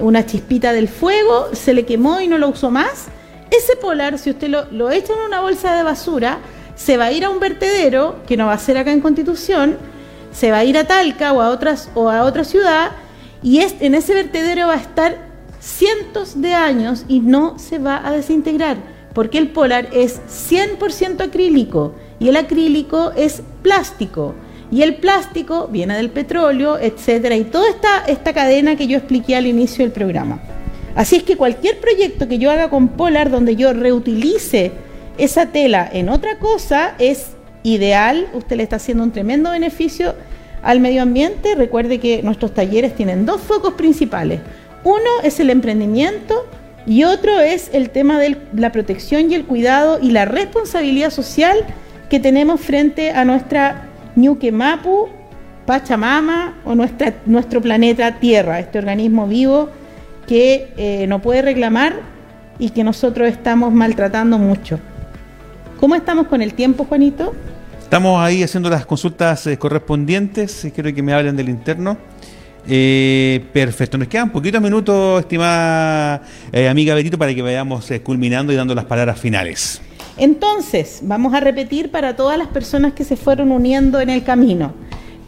una 0.00 0.26
chispita 0.26 0.72
del 0.72 0.88
fuego, 0.88 1.50
se 1.52 1.72
le 1.72 1.86
quemó 1.86 2.20
y 2.20 2.26
no 2.26 2.38
lo 2.38 2.48
usó 2.48 2.70
más, 2.72 3.06
ese 3.52 3.76
polar, 3.76 4.18
si 4.18 4.30
usted 4.30 4.48
lo, 4.48 4.64
lo 4.72 4.90
echa 4.90 5.12
en 5.12 5.20
una 5.20 5.40
bolsa 5.40 5.76
de 5.76 5.82
basura, 5.84 6.38
se 6.82 6.96
va 6.96 7.06
a 7.06 7.12
ir 7.12 7.26
a 7.26 7.30
un 7.30 7.40
vertedero, 7.40 8.16
que 8.26 8.38
no 8.38 8.46
va 8.46 8.54
a 8.54 8.58
ser 8.58 8.78
acá 8.78 8.90
en 8.90 9.02
Constitución, 9.02 9.76
se 10.32 10.50
va 10.50 10.58
a 10.58 10.64
ir 10.64 10.78
a 10.78 10.84
Talca 10.84 11.34
o 11.34 11.42
a, 11.42 11.50
otras, 11.50 11.90
o 11.94 12.08
a 12.08 12.24
otra 12.24 12.42
ciudad, 12.42 12.92
y 13.42 13.58
es, 13.58 13.74
en 13.80 13.94
ese 13.94 14.14
vertedero 14.14 14.68
va 14.68 14.74
a 14.74 14.80
estar 14.80 15.18
cientos 15.60 16.40
de 16.40 16.54
años 16.54 17.04
y 17.06 17.20
no 17.20 17.58
se 17.58 17.78
va 17.78 18.00
a 18.02 18.12
desintegrar, 18.12 18.78
porque 19.12 19.36
el 19.36 19.48
polar 19.48 19.88
es 19.92 20.22
100% 20.50 21.20
acrílico 21.20 21.94
y 22.18 22.28
el 22.28 22.36
acrílico 22.36 23.12
es 23.14 23.42
plástico. 23.62 24.34
Y 24.72 24.82
el 24.82 24.94
plástico 24.96 25.68
viene 25.70 25.96
del 25.96 26.08
petróleo, 26.08 26.78
etcétera, 26.78 27.36
y 27.36 27.44
toda 27.44 27.68
esta, 27.68 28.04
esta 28.06 28.32
cadena 28.32 28.76
que 28.76 28.86
yo 28.86 28.96
expliqué 28.96 29.36
al 29.36 29.46
inicio 29.46 29.84
del 29.84 29.92
programa. 29.92 30.40
Así 30.94 31.16
es 31.16 31.24
que 31.24 31.36
cualquier 31.36 31.78
proyecto 31.78 32.26
que 32.26 32.38
yo 32.38 32.50
haga 32.50 32.70
con 32.70 32.88
Polar 32.88 33.30
donde 33.30 33.54
yo 33.56 33.74
reutilice 33.74 34.72
esa 35.24 35.46
tela 35.46 35.88
en 35.92 36.08
otra 36.08 36.38
cosa 36.38 36.94
es 36.98 37.32
ideal, 37.62 38.28
usted 38.32 38.56
le 38.56 38.62
está 38.62 38.76
haciendo 38.76 39.04
un 39.04 39.12
tremendo 39.12 39.50
beneficio 39.50 40.14
al 40.62 40.80
medio 40.80 41.02
ambiente. 41.02 41.54
Recuerde 41.54 41.98
que 41.98 42.22
nuestros 42.22 42.54
talleres 42.54 42.94
tienen 42.94 43.26
dos 43.26 43.40
focos 43.40 43.74
principales. 43.74 44.40
Uno 44.84 45.10
es 45.22 45.40
el 45.40 45.50
emprendimiento 45.50 46.46
y 46.86 47.04
otro 47.04 47.38
es 47.38 47.70
el 47.74 47.90
tema 47.90 48.18
de 48.18 48.38
la 48.54 48.72
protección 48.72 49.30
y 49.30 49.34
el 49.34 49.44
cuidado 49.44 49.98
y 50.00 50.10
la 50.10 50.24
responsabilidad 50.24 51.10
social 51.10 51.58
que 52.08 52.18
tenemos 52.18 52.60
frente 52.60 53.10
a 53.10 53.24
nuestra 53.24 53.88
Ñuque 54.16 54.50
Mapu, 54.52 55.08
Pachamama 55.66 56.56
o 56.64 56.74
nuestro 56.74 57.60
planeta 57.60 58.18
Tierra, 58.18 58.58
este 58.58 58.78
organismo 58.78 59.26
vivo 59.26 59.68
que 60.26 60.72
eh, 60.76 61.06
no 61.06 61.20
puede 61.20 61.42
reclamar 61.42 61.94
y 62.58 62.70
que 62.70 62.82
nosotros 62.84 63.28
estamos 63.28 63.72
maltratando 63.72 64.38
mucho. 64.38 64.80
¿Cómo 65.80 65.94
estamos 65.94 66.26
con 66.26 66.42
el 66.42 66.52
tiempo, 66.52 66.84
Juanito? 66.84 67.34
Estamos 67.82 68.20
ahí 68.20 68.42
haciendo 68.42 68.68
las 68.68 68.84
consultas 68.84 69.46
eh, 69.46 69.56
correspondientes. 69.56 70.70
Quiero 70.74 70.94
que 70.94 71.02
me 71.02 71.14
hablen 71.14 71.36
del 71.36 71.48
interno. 71.48 71.96
Eh, 72.68 73.42
perfecto, 73.54 73.96
nos 73.96 74.06
quedan 74.06 74.30
poquitos 74.30 74.60
minutos, 74.60 75.20
estimada 75.20 76.20
eh, 76.52 76.68
amiga 76.68 76.94
Betito, 76.94 77.16
para 77.16 77.34
que 77.34 77.40
vayamos 77.40 77.90
culminando 78.04 78.52
y 78.52 78.56
dando 78.56 78.74
las 78.74 78.84
palabras 78.84 79.18
finales. 79.18 79.80
Entonces, 80.18 81.00
vamos 81.02 81.32
a 81.32 81.40
repetir 81.40 81.90
para 81.90 82.14
todas 82.14 82.36
las 82.36 82.48
personas 82.48 82.92
que 82.92 83.02
se 83.02 83.16
fueron 83.16 83.50
uniendo 83.50 84.00
en 84.00 84.10
el 84.10 84.22
camino. 84.22 84.74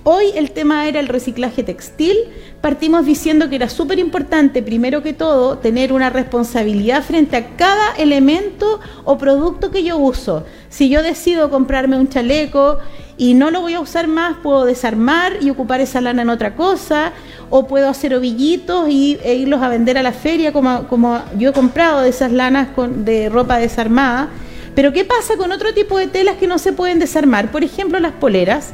Hoy 0.04 0.32
el 0.34 0.50
tema 0.50 0.88
era 0.88 0.98
el 0.98 1.06
reciclaje 1.06 1.62
textil. 1.62 2.16
Partimos 2.60 3.06
diciendo 3.06 3.48
que 3.48 3.54
era 3.54 3.68
súper 3.68 4.00
importante, 4.00 4.60
primero 4.60 5.00
que 5.00 5.12
todo, 5.12 5.58
tener 5.58 5.92
una 5.92 6.10
responsabilidad 6.10 7.04
frente 7.04 7.36
a 7.36 7.56
cada 7.56 7.94
elemento 7.96 8.80
o 9.04 9.16
producto 9.16 9.70
que 9.70 9.84
yo 9.84 9.98
uso. 9.98 10.44
Si 10.70 10.88
yo 10.88 11.04
decido 11.04 11.50
comprarme 11.50 11.96
un 12.00 12.08
chaleco 12.08 12.78
y 13.16 13.34
no 13.34 13.52
lo 13.52 13.60
voy 13.60 13.74
a 13.74 13.80
usar 13.80 14.08
más, 14.08 14.38
puedo 14.42 14.64
desarmar 14.64 15.34
y 15.40 15.50
ocupar 15.50 15.80
esa 15.80 16.00
lana 16.00 16.22
en 16.22 16.30
otra 16.30 16.56
cosa, 16.56 17.12
o 17.48 17.68
puedo 17.68 17.88
hacer 17.88 18.12
ovillitos 18.12 18.88
y, 18.88 19.20
e 19.22 19.36
irlos 19.36 19.62
a 19.62 19.68
vender 19.68 19.98
a 19.98 20.02
la 20.02 20.12
feria, 20.12 20.52
como, 20.52 21.22
yo 21.38 21.50
he 21.50 21.52
comprado 21.52 22.00
de 22.00 22.08
esas 22.08 22.32
lanas 22.32 22.70
de 22.96 23.28
ropa 23.28 23.58
desarmada. 23.58 24.30
Pero 24.74 24.92
¿qué 24.92 25.04
pasa 25.04 25.36
con 25.36 25.52
otro 25.52 25.72
tipo 25.74 25.96
de 25.96 26.08
telas 26.08 26.38
que 26.38 26.48
no 26.48 26.58
se 26.58 26.72
pueden 26.72 26.98
desarmar? 26.98 27.52
Por 27.52 27.62
ejemplo, 27.62 28.00
las 28.00 28.12
poleras 28.12 28.72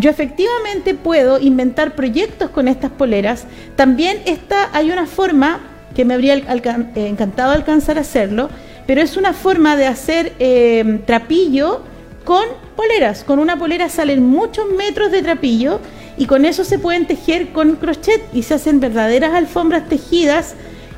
yo 0.00 0.08
efectivamente 0.08 0.94
puedo 0.94 1.38
inventar 1.38 1.94
proyectos 1.94 2.50
con 2.50 2.68
estas 2.68 2.90
poleras. 2.90 3.44
También 3.76 4.22
esta, 4.24 4.70
hay 4.72 4.90
una 4.90 5.06
forma 5.06 5.60
que 5.94 6.04
me 6.04 6.14
habría 6.14 6.36
eh, 6.36 7.06
encantado 7.06 7.52
alcanzar 7.52 7.98
a 7.98 8.00
hacerlo, 8.00 8.48
pero 8.86 9.02
es 9.02 9.16
una 9.16 9.34
forma 9.34 9.76
de 9.76 9.86
hacer 9.86 10.32
eh, 10.38 11.00
trapillo 11.06 11.82
con 12.24 12.44
poleras. 12.76 13.24
Con 13.24 13.38
una 13.38 13.58
polera 13.58 13.88
salen 13.88 14.26
muchos 14.26 14.66
metros 14.70 15.12
de 15.12 15.22
trapillo 15.22 15.80
y 16.16 16.26
con 16.26 16.44
eso 16.44 16.64
se 16.64 16.78
pueden 16.78 17.06
tejer 17.06 17.52
con 17.52 17.76
crochet 17.76 18.22
y 18.32 18.42
se 18.42 18.54
hacen 18.54 18.80
verdaderas 18.80 19.34
alfombras 19.34 19.88
tejidas 19.88 20.54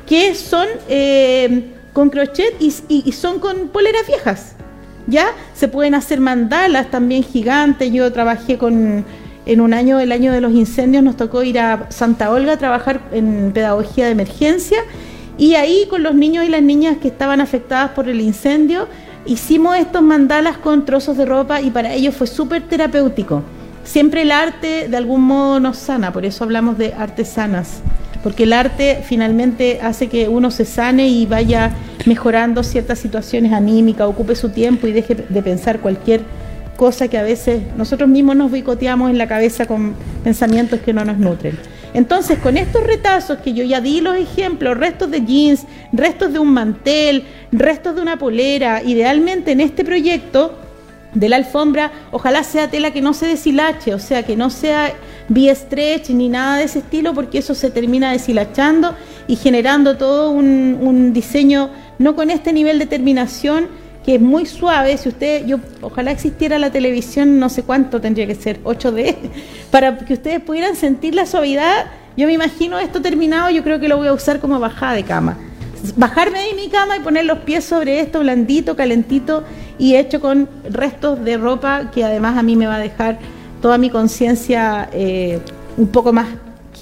que 0.07 0.33
son 0.33 0.67
eh, 0.87 1.71
con 1.91 2.09
crochet 2.09 2.55
y 2.59 3.11
son 3.11 3.39
con 3.39 3.67
poleras 3.69 4.07
viejas. 4.07 4.55
¿Ya? 5.07 5.27
Se 5.53 5.67
pueden 5.67 5.95
hacer 5.95 6.19
mandalas 6.19 6.89
también 6.89 7.23
gigantes. 7.23 7.91
Yo 7.91 8.11
trabajé 8.11 8.57
con, 8.57 9.05
en 9.45 9.61
un 9.61 9.73
año, 9.73 9.99
el 9.99 10.11
año 10.11 10.31
de 10.31 10.41
los 10.41 10.53
incendios, 10.53 11.03
nos 11.03 11.17
tocó 11.17 11.43
ir 11.43 11.59
a 11.59 11.87
Santa 11.89 12.31
Olga 12.31 12.53
a 12.53 12.57
trabajar 12.57 13.01
en 13.11 13.51
pedagogía 13.53 14.05
de 14.05 14.11
emergencia 14.11 14.79
y 15.37 15.55
ahí 15.55 15.87
con 15.89 16.03
los 16.03 16.13
niños 16.15 16.45
y 16.45 16.49
las 16.49 16.61
niñas 16.61 16.97
que 16.97 17.07
estaban 17.07 17.41
afectadas 17.41 17.91
por 17.91 18.07
el 18.07 18.21
incendio, 18.21 18.87
hicimos 19.25 19.77
estos 19.77 20.01
mandalas 20.01 20.57
con 20.57 20.85
trozos 20.85 21.17
de 21.17 21.25
ropa 21.25 21.61
y 21.61 21.71
para 21.71 21.93
ellos 21.93 22.15
fue 22.15 22.27
súper 22.27 22.63
terapéutico. 22.63 23.41
Siempre 23.83 24.21
el 24.21 24.31
arte 24.31 24.87
de 24.87 24.97
algún 24.97 25.21
modo 25.21 25.59
nos 25.59 25.77
sana, 25.77 26.13
por 26.13 26.25
eso 26.25 26.43
hablamos 26.43 26.77
de 26.77 26.93
artesanas 26.93 27.81
porque 28.23 28.43
el 28.43 28.53
arte 28.53 29.01
finalmente 29.03 29.79
hace 29.81 30.07
que 30.07 30.29
uno 30.29 30.49
se 30.49 30.65
sane 30.65 31.09
y 31.09 31.25
vaya 31.25 31.71
mejorando 32.05 32.63
ciertas 32.63 32.99
situaciones 32.99 33.51
anímicas, 33.51 34.07
ocupe 34.07 34.35
su 34.35 34.49
tiempo 34.49 34.87
y 34.87 34.93
deje 34.93 35.13
de 35.15 35.43
pensar 35.43 35.79
cualquier 35.79 36.21
cosa 36.77 37.07
que 37.07 37.17
a 37.17 37.23
veces 37.23 37.61
nosotros 37.77 38.09
mismos 38.09 38.35
nos 38.35 38.49
boicoteamos 38.49 39.11
en 39.11 39.17
la 39.17 39.27
cabeza 39.27 39.65
con 39.65 39.93
pensamientos 40.23 40.79
que 40.79 40.93
no 40.93 41.05
nos 41.05 41.17
nutren. 41.17 41.59
Entonces, 41.93 42.39
con 42.39 42.57
estos 42.57 42.83
retazos 42.83 43.37
que 43.39 43.53
yo 43.53 43.63
ya 43.63 43.79
di 43.79 44.01
los 44.01 44.15
ejemplos, 44.15 44.75
restos 44.77 45.11
de 45.11 45.23
jeans, 45.23 45.65
restos 45.91 46.33
de 46.33 46.39
un 46.39 46.51
mantel, 46.51 47.25
restos 47.51 47.95
de 47.95 48.01
una 48.01 48.17
polera, 48.17 48.81
idealmente 48.83 49.51
en 49.51 49.61
este 49.61 49.83
proyecto 49.85 50.57
de 51.13 51.29
la 51.29 51.35
alfombra, 51.35 51.91
ojalá 52.11 52.43
sea 52.43 52.69
tela 52.69 52.91
que 52.91 53.01
no 53.01 53.13
se 53.13 53.27
deshilache, 53.27 53.93
o 53.93 53.99
sea, 53.99 54.23
que 54.23 54.35
no 54.35 54.49
sea 54.49 54.93
bi-stretch 55.29 56.09
ni 56.09 56.29
nada 56.29 56.57
de 56.57 56.65
ese 56.65 56.79
estilo, 56.79 57.13
porque 57.13 57.39
eso 57.39 57.55
se 57.55 57.69
termina 57.69 58.11
deshilachando 58.11 58.95
y 59.27 59.35
generando 59.35 59.97
todo 59.97 60.31
un, 60.31 60.77
un 60.81 61.13
diseño 61.13 61.69
no 61.99 62.15
con 62.15 62.29
este 62.29 62.53
nivel 62.53 62.79
de 62.79 62.85
terminación 62.85 63.67
que 64.03 64.15
es 64.15 64.21
muy 64.21 64.45
suave. 64.45 64.97
Si 64.97 65.09
usted, 65.09 65.45
yo, 65.45 65.59
ojalá 65.81 66.11
existiera 66.11 66.59
la 66.59 66.71
televisión, 66.71 67.39
no 67.39 67.49
sé 67.49 67.63
cuánto 67.63 68.01
tendría 68.01 68.27
que 68.27 68.35
ser, 68.35 68.61
8D, 68.63 69.15
para 69.71 69.97
que 69.97 70.13
ustedes 70.13 70.41
pudieran 70.41 70.75
sentir 70.75 71.15
la 71.15 71.25
suavidad. 71.25 71.85
Yo 72.15 72.27
me 72.27 72.33
imagino 72.33 72.77
esto 72.77 73.01
terminado, 73.01 73.49
yo 73.49 73.63
creo 73.63 73.79
que 73.79 73.87
lo 73.87 73.97
voy 73.97 74.07
a 74.07 74.13
usar 74.13 74.39
como 74.39 74.59
bajada 74.59 74.93
de 74.93 75.03
cama. 75.03 75.37
Bajarme 75.95 76.39
de 76.39 76.53
mi 76.53 76.69
cama 76.69 76.95
y 76.97 77.01
poner 77.01 77.25
los 77.25 77.39
pies 77.39 77.65
sobre 77.65 77.99
esto, 77.99 78.21
blandito, 78.21 78.75
calentito 78.75 79.43
y 79.77 79.95
hecho 79.95 80.21
con 80.21 80.47
restos 80.69 81.23
de 81.23 81.37
ropa 81.37 81.91
que 81.91 82.05
además 82.05 82.37
a 82.37 82.43
mí 82.43 82.55
me 82.55 82.67
va 82.67 82.75
a 82.75 82.79
dejar 82.79 83.19
toda 83.61 83.77
mi 83.77 83.89
conciencia 83.89 84.89
eh, 84.93 85.39
un 85.77 85.87
poco 85.87 86.13
más 86.13 86.27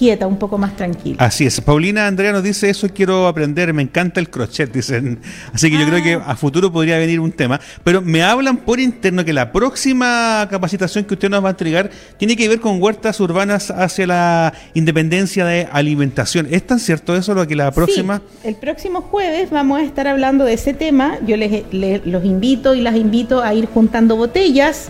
quieta, 0.02 0.26
un 0.26 0.36
poco 0.36 0.58
más 0.58 0.74
tranquila. 0.74 1.16
Así 1.20 1.46
es. 1.46 1.60
Paulina 1.60 2.08
Andrea 2.08 2.32
nos 2.32 2.42
dice 2.42 2.68
eso 2.68 2.88
quiero 2.92 3.28
aprender, 3.28 3.72
me 3.72 3.82
encanta 3.82 4.18
el 4.18 4.30
crochet, 4.30 4.72
dicen. 4.74 5.20
Así 5.52 5.70
que 5.70 5.78
yo 5.78 5.86
creo 5.86 6.02
que 6.02 6.14
a 6.14 6.34
futuro 6.34 6.72
podría 6.72 6.98
venir 6.98 7.20
un 7.20 7.30
tema. 7.30 7.60
Pero 7.84 8.02
me 8.02 8.20
hablan 8.24 8.56
por 8.56 8.80
interno 8.80 9.24
que 9.24 9.32
la 9.32 9.52
próxima 9.52 10.48
capacitación 10.50 11.04
que 11.04 11.14
usted 11.14 11.30
nos 11.30 11.44
va 11.44 11.48
a 11.48 11.50
entregar 11.50 11.88
tiene 12.16 12.36
que 12.36 12.48
ver 12.48 12.58
con 12.58 12.82
huertas 12.82 13.20
urbanas 13.20 13.70
hacia 13.70 14.08
la 14.08 14.52
independencia 14.74 15.44
de 15.44 15.68
alimentación. 15.70 16.48
¿Es 16.50 16.66
tan 16.66 16.80
cierto 16.80 17.14
eso 17.14 17.32
lo 17.32 17.46
que 17.46 17.54
la 17.54 17.70
próxima? 17.70 18.18
Sí, 18.42 18.48
el 18.48 18.56
próximo 18.56 19.02
jueves 19.02 19.50
vamos 19.50 19.78
a 19.78 19.84
estar 19.84 20.08
hablando 20.08 20.44
de 20.44 20.54
ese 20.54 20.74
tema. 20.74 21.18
Yo 21.24 21.36
les, 21.36 21.72
les 21.72 22.04
los 22.04 22.24
invito 22.24 22.74
y 22.74 22.80
las 22.80 22.96
invito 22.96 23.40
a 23.40 23.54
ir 23.54 23.66
juntando 23.66 24.16
botellas, 24.16 24.88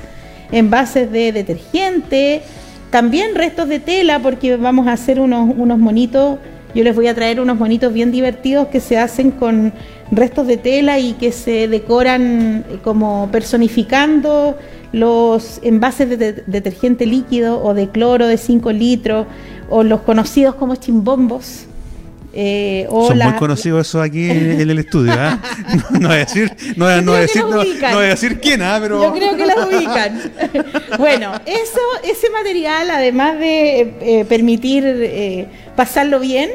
envases 0.52 1.12
de 1.12 1.32
detergente, 1.32 2.40
también 2.92 3.34
restos 3.34 3.68
de 3.68 3.80
tela, 3.80 4.18
porque 4.18 4.56
vamos 4.56 4.86
a 4.86 4.92
hacer 4.92 5.18
unos, 5.18 5.52
unos 5.56 5.78
monitos, 5.78 6.38
yo 6.74 6.84
les 6.84 6.94
voy 6.94 7.06
a 7.06 7.14
traer 7.14 7.40
unos 7.40 7.58
monitos 7.58 7.90
bien 7.90 8.12
divertidos 8.12 8.68
que 8.68 8.80
se 8.80 8.98
hacen 8.98 9.30
con 9.30 9.72
restos 10.10 10.46
de 10.46 10.58
tela 10.58 10.98
y 10.98 11.14
que 11.14 11.32
se 11.32 11.68
decoran 11.68 12.66
eh, 12.68 12.78
como 12.84 13.30
personificando 13.32 14.58
los 14.92 15.58
envases 15.62 16.18
de, 16.18 16.32
detergente 16.46 17.06
líquido 17.06 17.64
o 17.64 17.72
de 17.72 17.88
cloro 17.88 18.26
de 18.26 18.36
5 18.36 18.72
litros 18.72 19.26
o 19.70 19.82
los 19.82 20.02
conocidos 20.02 20.54
como 20.56 20.76
chimbombos. 20.76 21.64
Eh, 22.34 22.86
Son 22.88 23.18
muy 23.18 23.32
conocidos 23.34 23.86
eso 23.86 24.00
aquí 24.00 24.30
en, 24.30 24.68
el 24.68 24.78
estudio. 24.78 25.12
¿ah? 25.16 25.38
No, 26.00 26.08
voy 26.08 26.16
a 26.16 26.20
decir, 26.20 26.50
no, 26.76 27.02
no, 27.02 27.12
decir, 27.12 27.42
no, 27.42 27.58
voy 27.58 28.04
a 28.04 28.08
decir 28.08 28.40
quién, 28.40 28.62
¿ah? 28.62 28.78
pero. 28.80 29.02
Yo 29.02 29.12
creo 29.12 29.36
que 29.36 29.46
las 29.46 29.66
ubican. 29.66 30.32
bueno, 30.98 31.32
eso, 31.44 31.80
ese 32.02 32.30
material, 32.30 32.90
además 32.90 33.38
de 33.38 33.80
eh, 34.00 34.24
permitir 34.26 34.84
eh, 34.86 35.46
pasarlo 35.76 36.20
bien, 36.20 36.50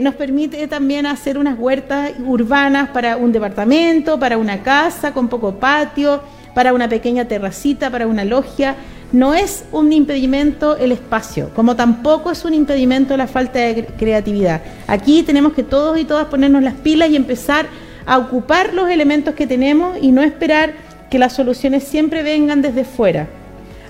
nos 0.00 0.14
permite 0.14 0.68
también 0.68 1.06
hacer 1.06 1.36
unas 1.36 1.58
huertas 1.58 2.12
urbanas 2.24 2.90
para 2.90 3.16
un 3.16 3.32
departamento, 3.32 4.20
para 4.20 4.38
una 4.38 4.62
casa 4.62 5.12
con 5.12 5.28
poco 5.28 5.54
patio, 5.56 6.22
para 6.54 6.72
una 6.72 6.88
pequeña 6.88 7.26
terracita, 7.26 7.90
para 7.90 8.06
una 8.06 8.24
logia 8.24 8.76
no 9.12 9.34
es 9.34 9.64
un 9.72 9.92
impedimento 9.92 10.76
el 10.76 10.90
espacio, 10.90 11.50
como 11.54 11.76
tampoco 11.76 12.30
es 12.30 12.44
un 12.44 12.54
impedimento 12.54 13.16
la 13.16 13.26
falta 13.26 13.58
de 13.58 13.84
creatividad. 13.84 14.62
Aquí 14.86 15.22
tenemos 15.22 15.52
que 15.52 15.62
todos 15.62 15.98
y 15.98 16.04
todas 16.04 16.26
ponernos 16.26 16.62
las 16.62 16.74
pilas 16.74 17.10
y 17.10 17.16
empezar 17.16 17.66
a 18.06 18.18
ocupar 18.18 18.72
los 18.72 18.88
elementos 18.88 19.34
que 19.34 19.46
tenemos 19.46 19.98
y 20.00 20.10
no 20.12 20.22
esperar 20.22 20.72
que 21.10 21.18
las 21.18 21.34
soluciones 21.34 21.84
siempre 21.84 22.22
vengan 22.22 22.62
desde 22.62 22.84
fuera. 22.84 23.28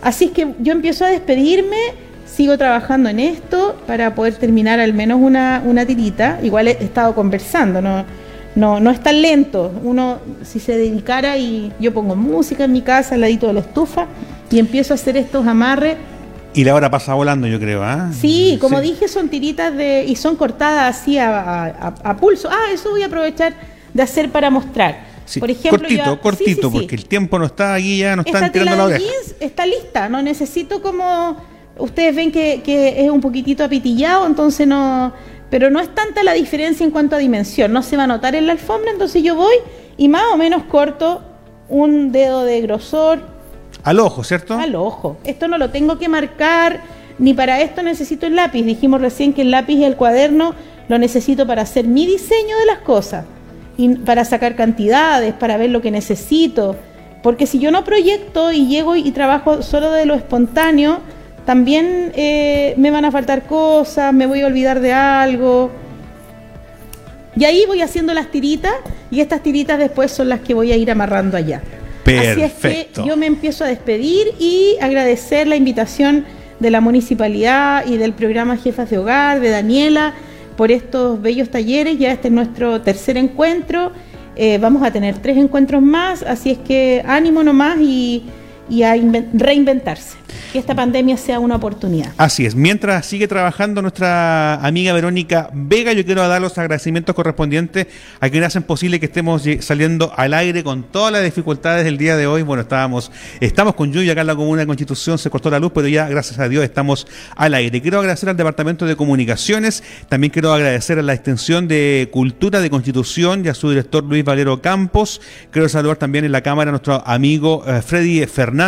Así 0.03 0.27
es 0.27 0.31
que 0.33 0.55
yo 0.59 0.73
empiezo 0.73 1.05
a 1.05 1.09
despedirme, 1.09 1.77
sigo 2.27 2.59
trabajando 2.59 3.09
en 3.09 3.21
esto 3.21 3.81
para 3.87 4.17
poder 4.17 4.35
terminar 4.35 4.81
al 4.81 4.93
menos 4.93 5.21
una, 5.21 5.63
una 5.65 5.87
tirita. 5.87 6.41
Igual 6.43 6.67
he 6.67 6.73
estado 6.73 7.15
conversando, 7.15 7.81
no, 7.81 8.05
no, 8.55 8.81
no 8.81 8.91
es 8.91 9.01
tan 9.01 9.23
lento. 9.23 9.73
Uno, 9.83 10.19
si 10.43 10.61
se 10.61 10.77
dedicara 10.77 11.37
y 11.39 11.73
yo 11.81 11.93
pongo 11.93 12.15
música 12.17 12.65
en 12.65 12.73
mi 12.73 12.83
casa 12.83 13.15
al 13.15 13.23
ladito 13.23 13.47
de 13.47 13.55
la 13.55 13.61
estufa, 13.61 14.07
y 14.53 14.59
empiezo 14.59 14.93
a 14.93 14.97
hacer 14.97 15.17
estos 15.17 15.47
amarres. 15.47 15.97
Y 16.55 16.65
la 16.65 16.75
hora 16.75 16.91
pasa 16.91 17.15
volando, 17.15 17.47
yo 17.47 17.59
creo, 17.59 17.83
¿ah? 17.83 18.11
Sí, 18.13 18.59
como 18.61 18.81
dije, 18.83 19.09
son 19.09 19.31
tiritas 19.31 19.75
de 19.75 20.05
y 20.07 20.17
son 20.17 20.37
cortadas 20.37 20.99
así 20.99 21.19
a, 21.19 22.17
pulso. 22.21 22.49
Ah, 22.51 22.67
eso 22.73 22.91
voy 22.91 23.03
a 23.03 23.07
aprovechar 23.07 23.55
de 23.95 24.03
hacer 24.03 24.31
para 24.31 24.51
mostrar. 24.51 25.11
Por 25.41 25.51
ejemplo, 25.51 25.79
cortito, 25.79 26.21
cortito, 26.21 26.71
porque 26.71 26.95
el 26.95 27.07
tiempo 27.07 27.39
no 27.39 27.47
está 27.47 27.75
aquí 27.75 27.99
ya, 27.99 28.15
no 28.15 28.23
está 28.23 28.53
tirando 28.53 28.77
la 28.77 28.85
oreja. 28.85 29.05
está 29.41 29.65
lista, 29.65 30.11
no 30.11 30.21
necesito 30.21 30.83
como 30.83 31.39
ustedes 31.79 32.15
ven 32.15 32.31
que, 32.31 32.61
que 32.63 33.03
es 33.03 33.11
un 33.11 33.23
poquitito 33.23 33.65
apitillado, 33.65 34.27
entonces 34.27 34.67
no, 34.67 35.15
pero 35.53 35.69
no 35.69 35.81
es 35.81 35.95
tanta 35.95 36.23
la 36.23 36.33
diferencia 36.33 36.83
en 36.83 36.91
cuanto 36.91 37.15
a 37.15 37.19
dimensión, 37.19 37.75
no 37.75 37.83
se 37.83 37.99
va 37.99 38.05
a 38.05 38.07
notar 38.07 38.35
en 38.35 38.47
la 38.47 38.53
alfombra, 38.53 38.91
entonces 38.91 39.23
yo 39.23 39.37
voy 39.37 39.55
y 39.99 40.09
más 40.09 40.23
o 40.33 40.39
menos 40.39 40.63
corto 40.63 41.21
un 41.69 42.11
dedo 42.11 42.45
de 42.45 42.63
grosor, 42.63 43.21
al 43.85 44.01
ojo, 44.01 44.25
¿cierto? 44.25 44.55
Al 44.55 44.75
ojo. 44.75 45.19
Esto 45.25 45.49
no 45.49 45.59
lo 45.59 45.69
tengo 45.69 45.99
que 45.99 46.09
marcar, 46.09 46.81
ni 47.19 47.35
para 47.35 47.61
esto 47.61 47.83
necesito 47.83 48.25
el 48.25 48.35
lápiz. 48.35 48.63
Dijimos 48.63 49.03
recién 49.03 49.35
que 49.35 49.43
el 49.43 49.51
lápiz 49.51 49.75
y 49.75 49.85
el 49.85 49.97
cuaderno 49.97 50.55
lo 50.89 50.97
necesito 50.97 51.47
para 51.47 51.63
hacer 51.63 51.87
mi 51.87 52.07
diseño 52.07 52.57
de 52.57 52.65
las 52.65 52.79
cosas, 52.79 53.27
y 53.77 53.91
para 53.97 54.25
sacar 54.25 54.57
cantidades, 54.57 55.35
para 55.35 55.59
ver 55.59 55.69
lo 55.69 55.83
que 55.83 55.91
necesito. 55.91 56.77
Porque 57.23 57.47
si 57.47 57.59
yo 57.59 57.71
no 57.71 57.85
proyecto 57.85 58.53
y 58.53 58.69
llego 58.69 58.97
y 58.97 59.11
trabajo 59.11 59.63
solo 59.63 59.91
de 59.91 60.07
lo 60.07 60.15
espontáneo, 60.15 61.01
también 61.45 62.13
eh, 62.15 62.75
me 62.77 62.91
van 62.91 63.05
a 63.05 63.11
faltar 63.11 63.47
cosas, 63.47 64.13
me 64.13 64.27
voy 64.27 64.43
a 64.43 64.47
olvidar 64.47 64.81
de 64.81 64.93
algo. 64.93 65.71
Y 67.35 67.45
ahí 67.45 67.65
voy 67.67 67.81
haciendo 67.81 68.15
las 68.15 68.31
tiritas 68.31 68.75
y 69.11 69.21
estas 69.21 69.43
tiritas 69.43 69.79
después 69.79 70.11
son 70.11 70.29
las 70.29 70.41
que 70.41 70.55
voy 70.55 70.73
a 70.73 70.77
ir 70.77 70.91
amarrando 70.91 71.37
allá. 71.37 71.63
Así 72.05 72.43
es 72.43 72.53
que 72.53 72.89
yo 73.07 73.17
me 73.17 73.27
empiezo 73.27 73.65
a 73.65 73.69
despedir 73.69 74.35
y 74.39 74.77
agradecer 74.81 75.47
la 75.47 75.57
invitación 75.57 76.25
de 76.61 76.71
la 76.71 76.81
municipalidad 76.81 77.87
y 77.87 77.97
del 77.97 78.13
programa 78.13 78.57
Jefas 78.57 78.91
de 78.91 78.99
Hogar, 78.99 79.41
de 79.41 79.51
Daniela, 79.51 80.15
por 80.57 80.71
estos 80.71 81.21
bellos 81.23 81.49
talleres. 81.49 81.99
Ya 81.99 82.13
este 82.13 82.29
es 82.29 82.35
nuestro 82.35 82.83
tercer 82.83 83.17
encuentro. 83.17 83.93
Eh, 84.37 84.59
vamos 84.59 84.83
a 84.83 84.91
tener 84.91 85.19
tres 85.19 85.37
encuentros 85.37 85.83
más, 85.83 86.23
así 86.23 86.51
es 86.51 86.59
que 86.59 87.03
ánimo 87.07 87.43
nomás 87.43 87.79
y, 87.81 88.25
y 88.73 88.85
a 88.85 88.95
reinventarse 89.35 90.17
que 90.51 90.59
esta 90.59 90.75
pandemia 90.75 91.19
sea 91.19 91.39
una 91.39 91.57
oportunidad. 91.57 92.13
Así 92.17 92.47
es. 92.47 92.55
Mientras 92.55 93.05
sigue 93.05 93.29
trabajando 93.29 93.83
nuestra 93.83 94.55
amiga 94.55 94.95
Verónica 94.95 95.51
Vega, 95.53 95.93
yo 95.93 96.07
quiero 96.07 96.27
dar 96.27 96.41
los 96.41 96.57
agradecimientos 96.57 97.15
correspondientes 97.15 97.87
a 98.19 98.31
quienes 98.31 98.47
hacen 98.47 98.63
posible 98.63 98.99
que 98.99 99.07
estemos 99.07 99.43
saliendo 99.61 100.11
al 100.17 100.33
aire 100.33 100.65
con 100.65 100.85
todas 100.85 101.13
las 101.13 101.23
dificultades 101.23 101.85
del 101.85 101.99
día 101.99 102.17
de 102.17 102.27
hoy. 102.27 102.43
Bueno, 102.43 102.63
estábamos, 102.63 103.13
estamos 103.41 103.75
con 103.75 103.93
lluvia 103.93 104.13
acá 104.13 104.23
en 104.23 104.29
la 104.29 104.37
Comuna 104.37 104.63
de 104.63 104.67
Constitución, 104.67 105.19
se 105.19 105.29
cortó 105.29 105.51
la 105.51 105.59
luz, 105.59 105.73
pero 105.75 105.89
ya, 105.89 106.09
gracias 106.09 106.39
a 106.39 106.49
Dios, 106.49 106.65
estamos 106.65 107.07
al 107.37 107.53
aire. 107.53 107.83
Quiero 107.83 107.99
agradecer 107.99 108.31
al 108.31 108.39
Departamento 108.39 108.87
de 108.87 108.97
Comunicaciones, 108.97 109.83
también 110.09 110.31
quiero 110.31 110.51
agradecer 110.51 110.99
a 110.99 111.03
la 111.03 111.13
Extensión 111.13 111.69
de 111.69 112.09
Cultura 112.11 112.61
de 112.61 112.71
Constitución 112.71 113.45
y 113.45 113.49
a 113.49 113.55
su 113.55 113.69
director 113.69 114.03
Luis 114.03 114.25
Valero 114.25 114.63
Campos. 114.63 115.21
Quiero 115.51 115.69
saludar 115.69 115.99
también 115.99 116.25
en 116.25 116.33
la 116.33 116.41
Cámara 116.41 116.71
a 116.71 116.73
nuestro 116.73 117.07
amigo 117.07 117.65
eh, 117.67 117.83
Freddy 117.83 118.25
Fernández 118.27 118.62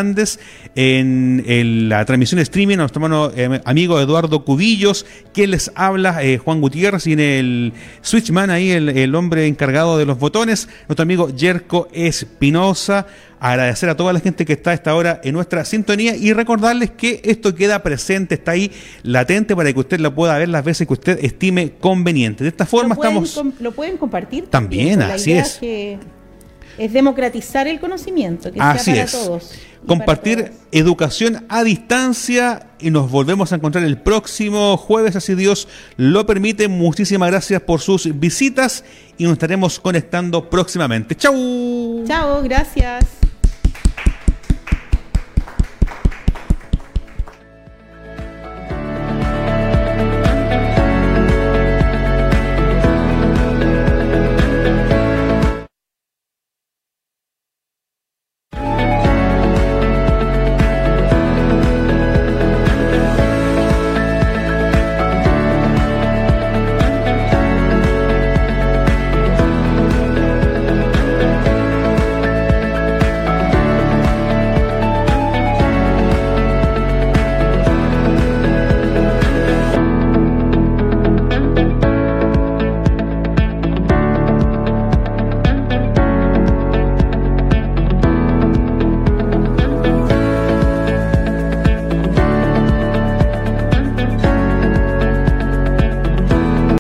en 0.75 1.45
el 1.47 1.89
la 1.89 2.05
transmisión 2.05 2.41
streaming, 2.41 2.77
nuestro 2.77 2.99
hermano 2.99 3.31
eh, 3.35 3.61
amigo 3.65 4.01
Eduardo 4.01 4.45
Cubillos, 4.45 5.07
que 5.33 5.47
les 5.47 5.71
habla, 5.75 6.23
eh, 6.25 6.39
Juan 6.39 6.61
Gutiérrez, 6.61 7.07
y 7.07 7.13
en 7.13 7.21
el 7.21 7.73
Switchman 8.01 8.51
ahí, 8.51 8.71
el, 8.71 9.15
hombre 9.15 9.47
encargado 9.47 9.99
de 9.99 10.07
los 10.07 10.19
botones, 10.19 10.69
nuestro 10.89 11.03
amigo 11.03 11.29
Yerko 11.31 11.89
Espinosa. 11.93 13.07
Agradecer 13.41 13.91
a 13.91 13.97
toda 13.97 14.15
la 14.15 14.21
gente 14.21 14.47
que 14.47 14.55
está 14.55 14.71
a 14.71 14.75
esta 14.75 14.95
hora 14.95 15.21
en 15.23 15.35
nuestra 15.35 15.67
sintonía 15.67 16.17
y 16.17 16.33
recordarles 16.33 16.93
que 16.93 17.21
esto 17.25 17.55
queda 17.55 17.83
presente, 17.83 18.37
está 18.37 18.53
ahí 18.53 18.73
latente 19.03 19.55
para 19.55 19.71
que 19.71 19.79
usted 19.79 20.01
lo 20.01 20.15
pueda 20.15 20.39
ver 20.39 20.49
las 20.49 20.65
veces 20.65 20.87
que 20.87 20.95
usted 20.95 21.19
estime 21.23 21.73
conveniente. 21.79 22.43
De 22.43 22.49
esta 22.49 22.65
forma 22.65 22.95
estamos... 22.95 23.43
¿Lo 23.61 23.73
pueden 23.73 23.99
compartir? 23.99 24.47
También, 24.47 25.03
así 25.03 25.33
es. 25.33 25.61
Es 26.79 26.93
democratizar 26.93 27.67
el 27.67 27.81
conocimiento, 27.81 28.51
que 28.53 28.59
sea 28.59 29.07
para 29.07 29.07
todos 29.07 29.53
compartir 29.87 30.53
educación 30.73 31.45
a 31.49 31.63
distancia 31.63 32.67
y 32.79 32.91
nos 32.91 33.11
volvemos 33.11 33.53
a 33.53 33.57
encontrar 33.57 33.85
el 33.85 33.99
próximo 33.99 34.77
jueves, 34.77 35.17
así 35.17 35.35
Dios 35.35 35.69
lo 35.97 36.27
permite. 36.27 36.69
Muchísimas 36.69 37.31
gracias 37.31 37.63
por 37.63 37.81
sus 37.81 38.19
visitas 38.19 38.85
y 39.19 39.25
nos 39.25 39.35
estaremos 39.35 39.79
conectando 39.81 40.49
próximamente. 40.49 41.15
¡Chau! 41.15 42.05
Chao, 42.07 42.43
gracias. 42.43 43.24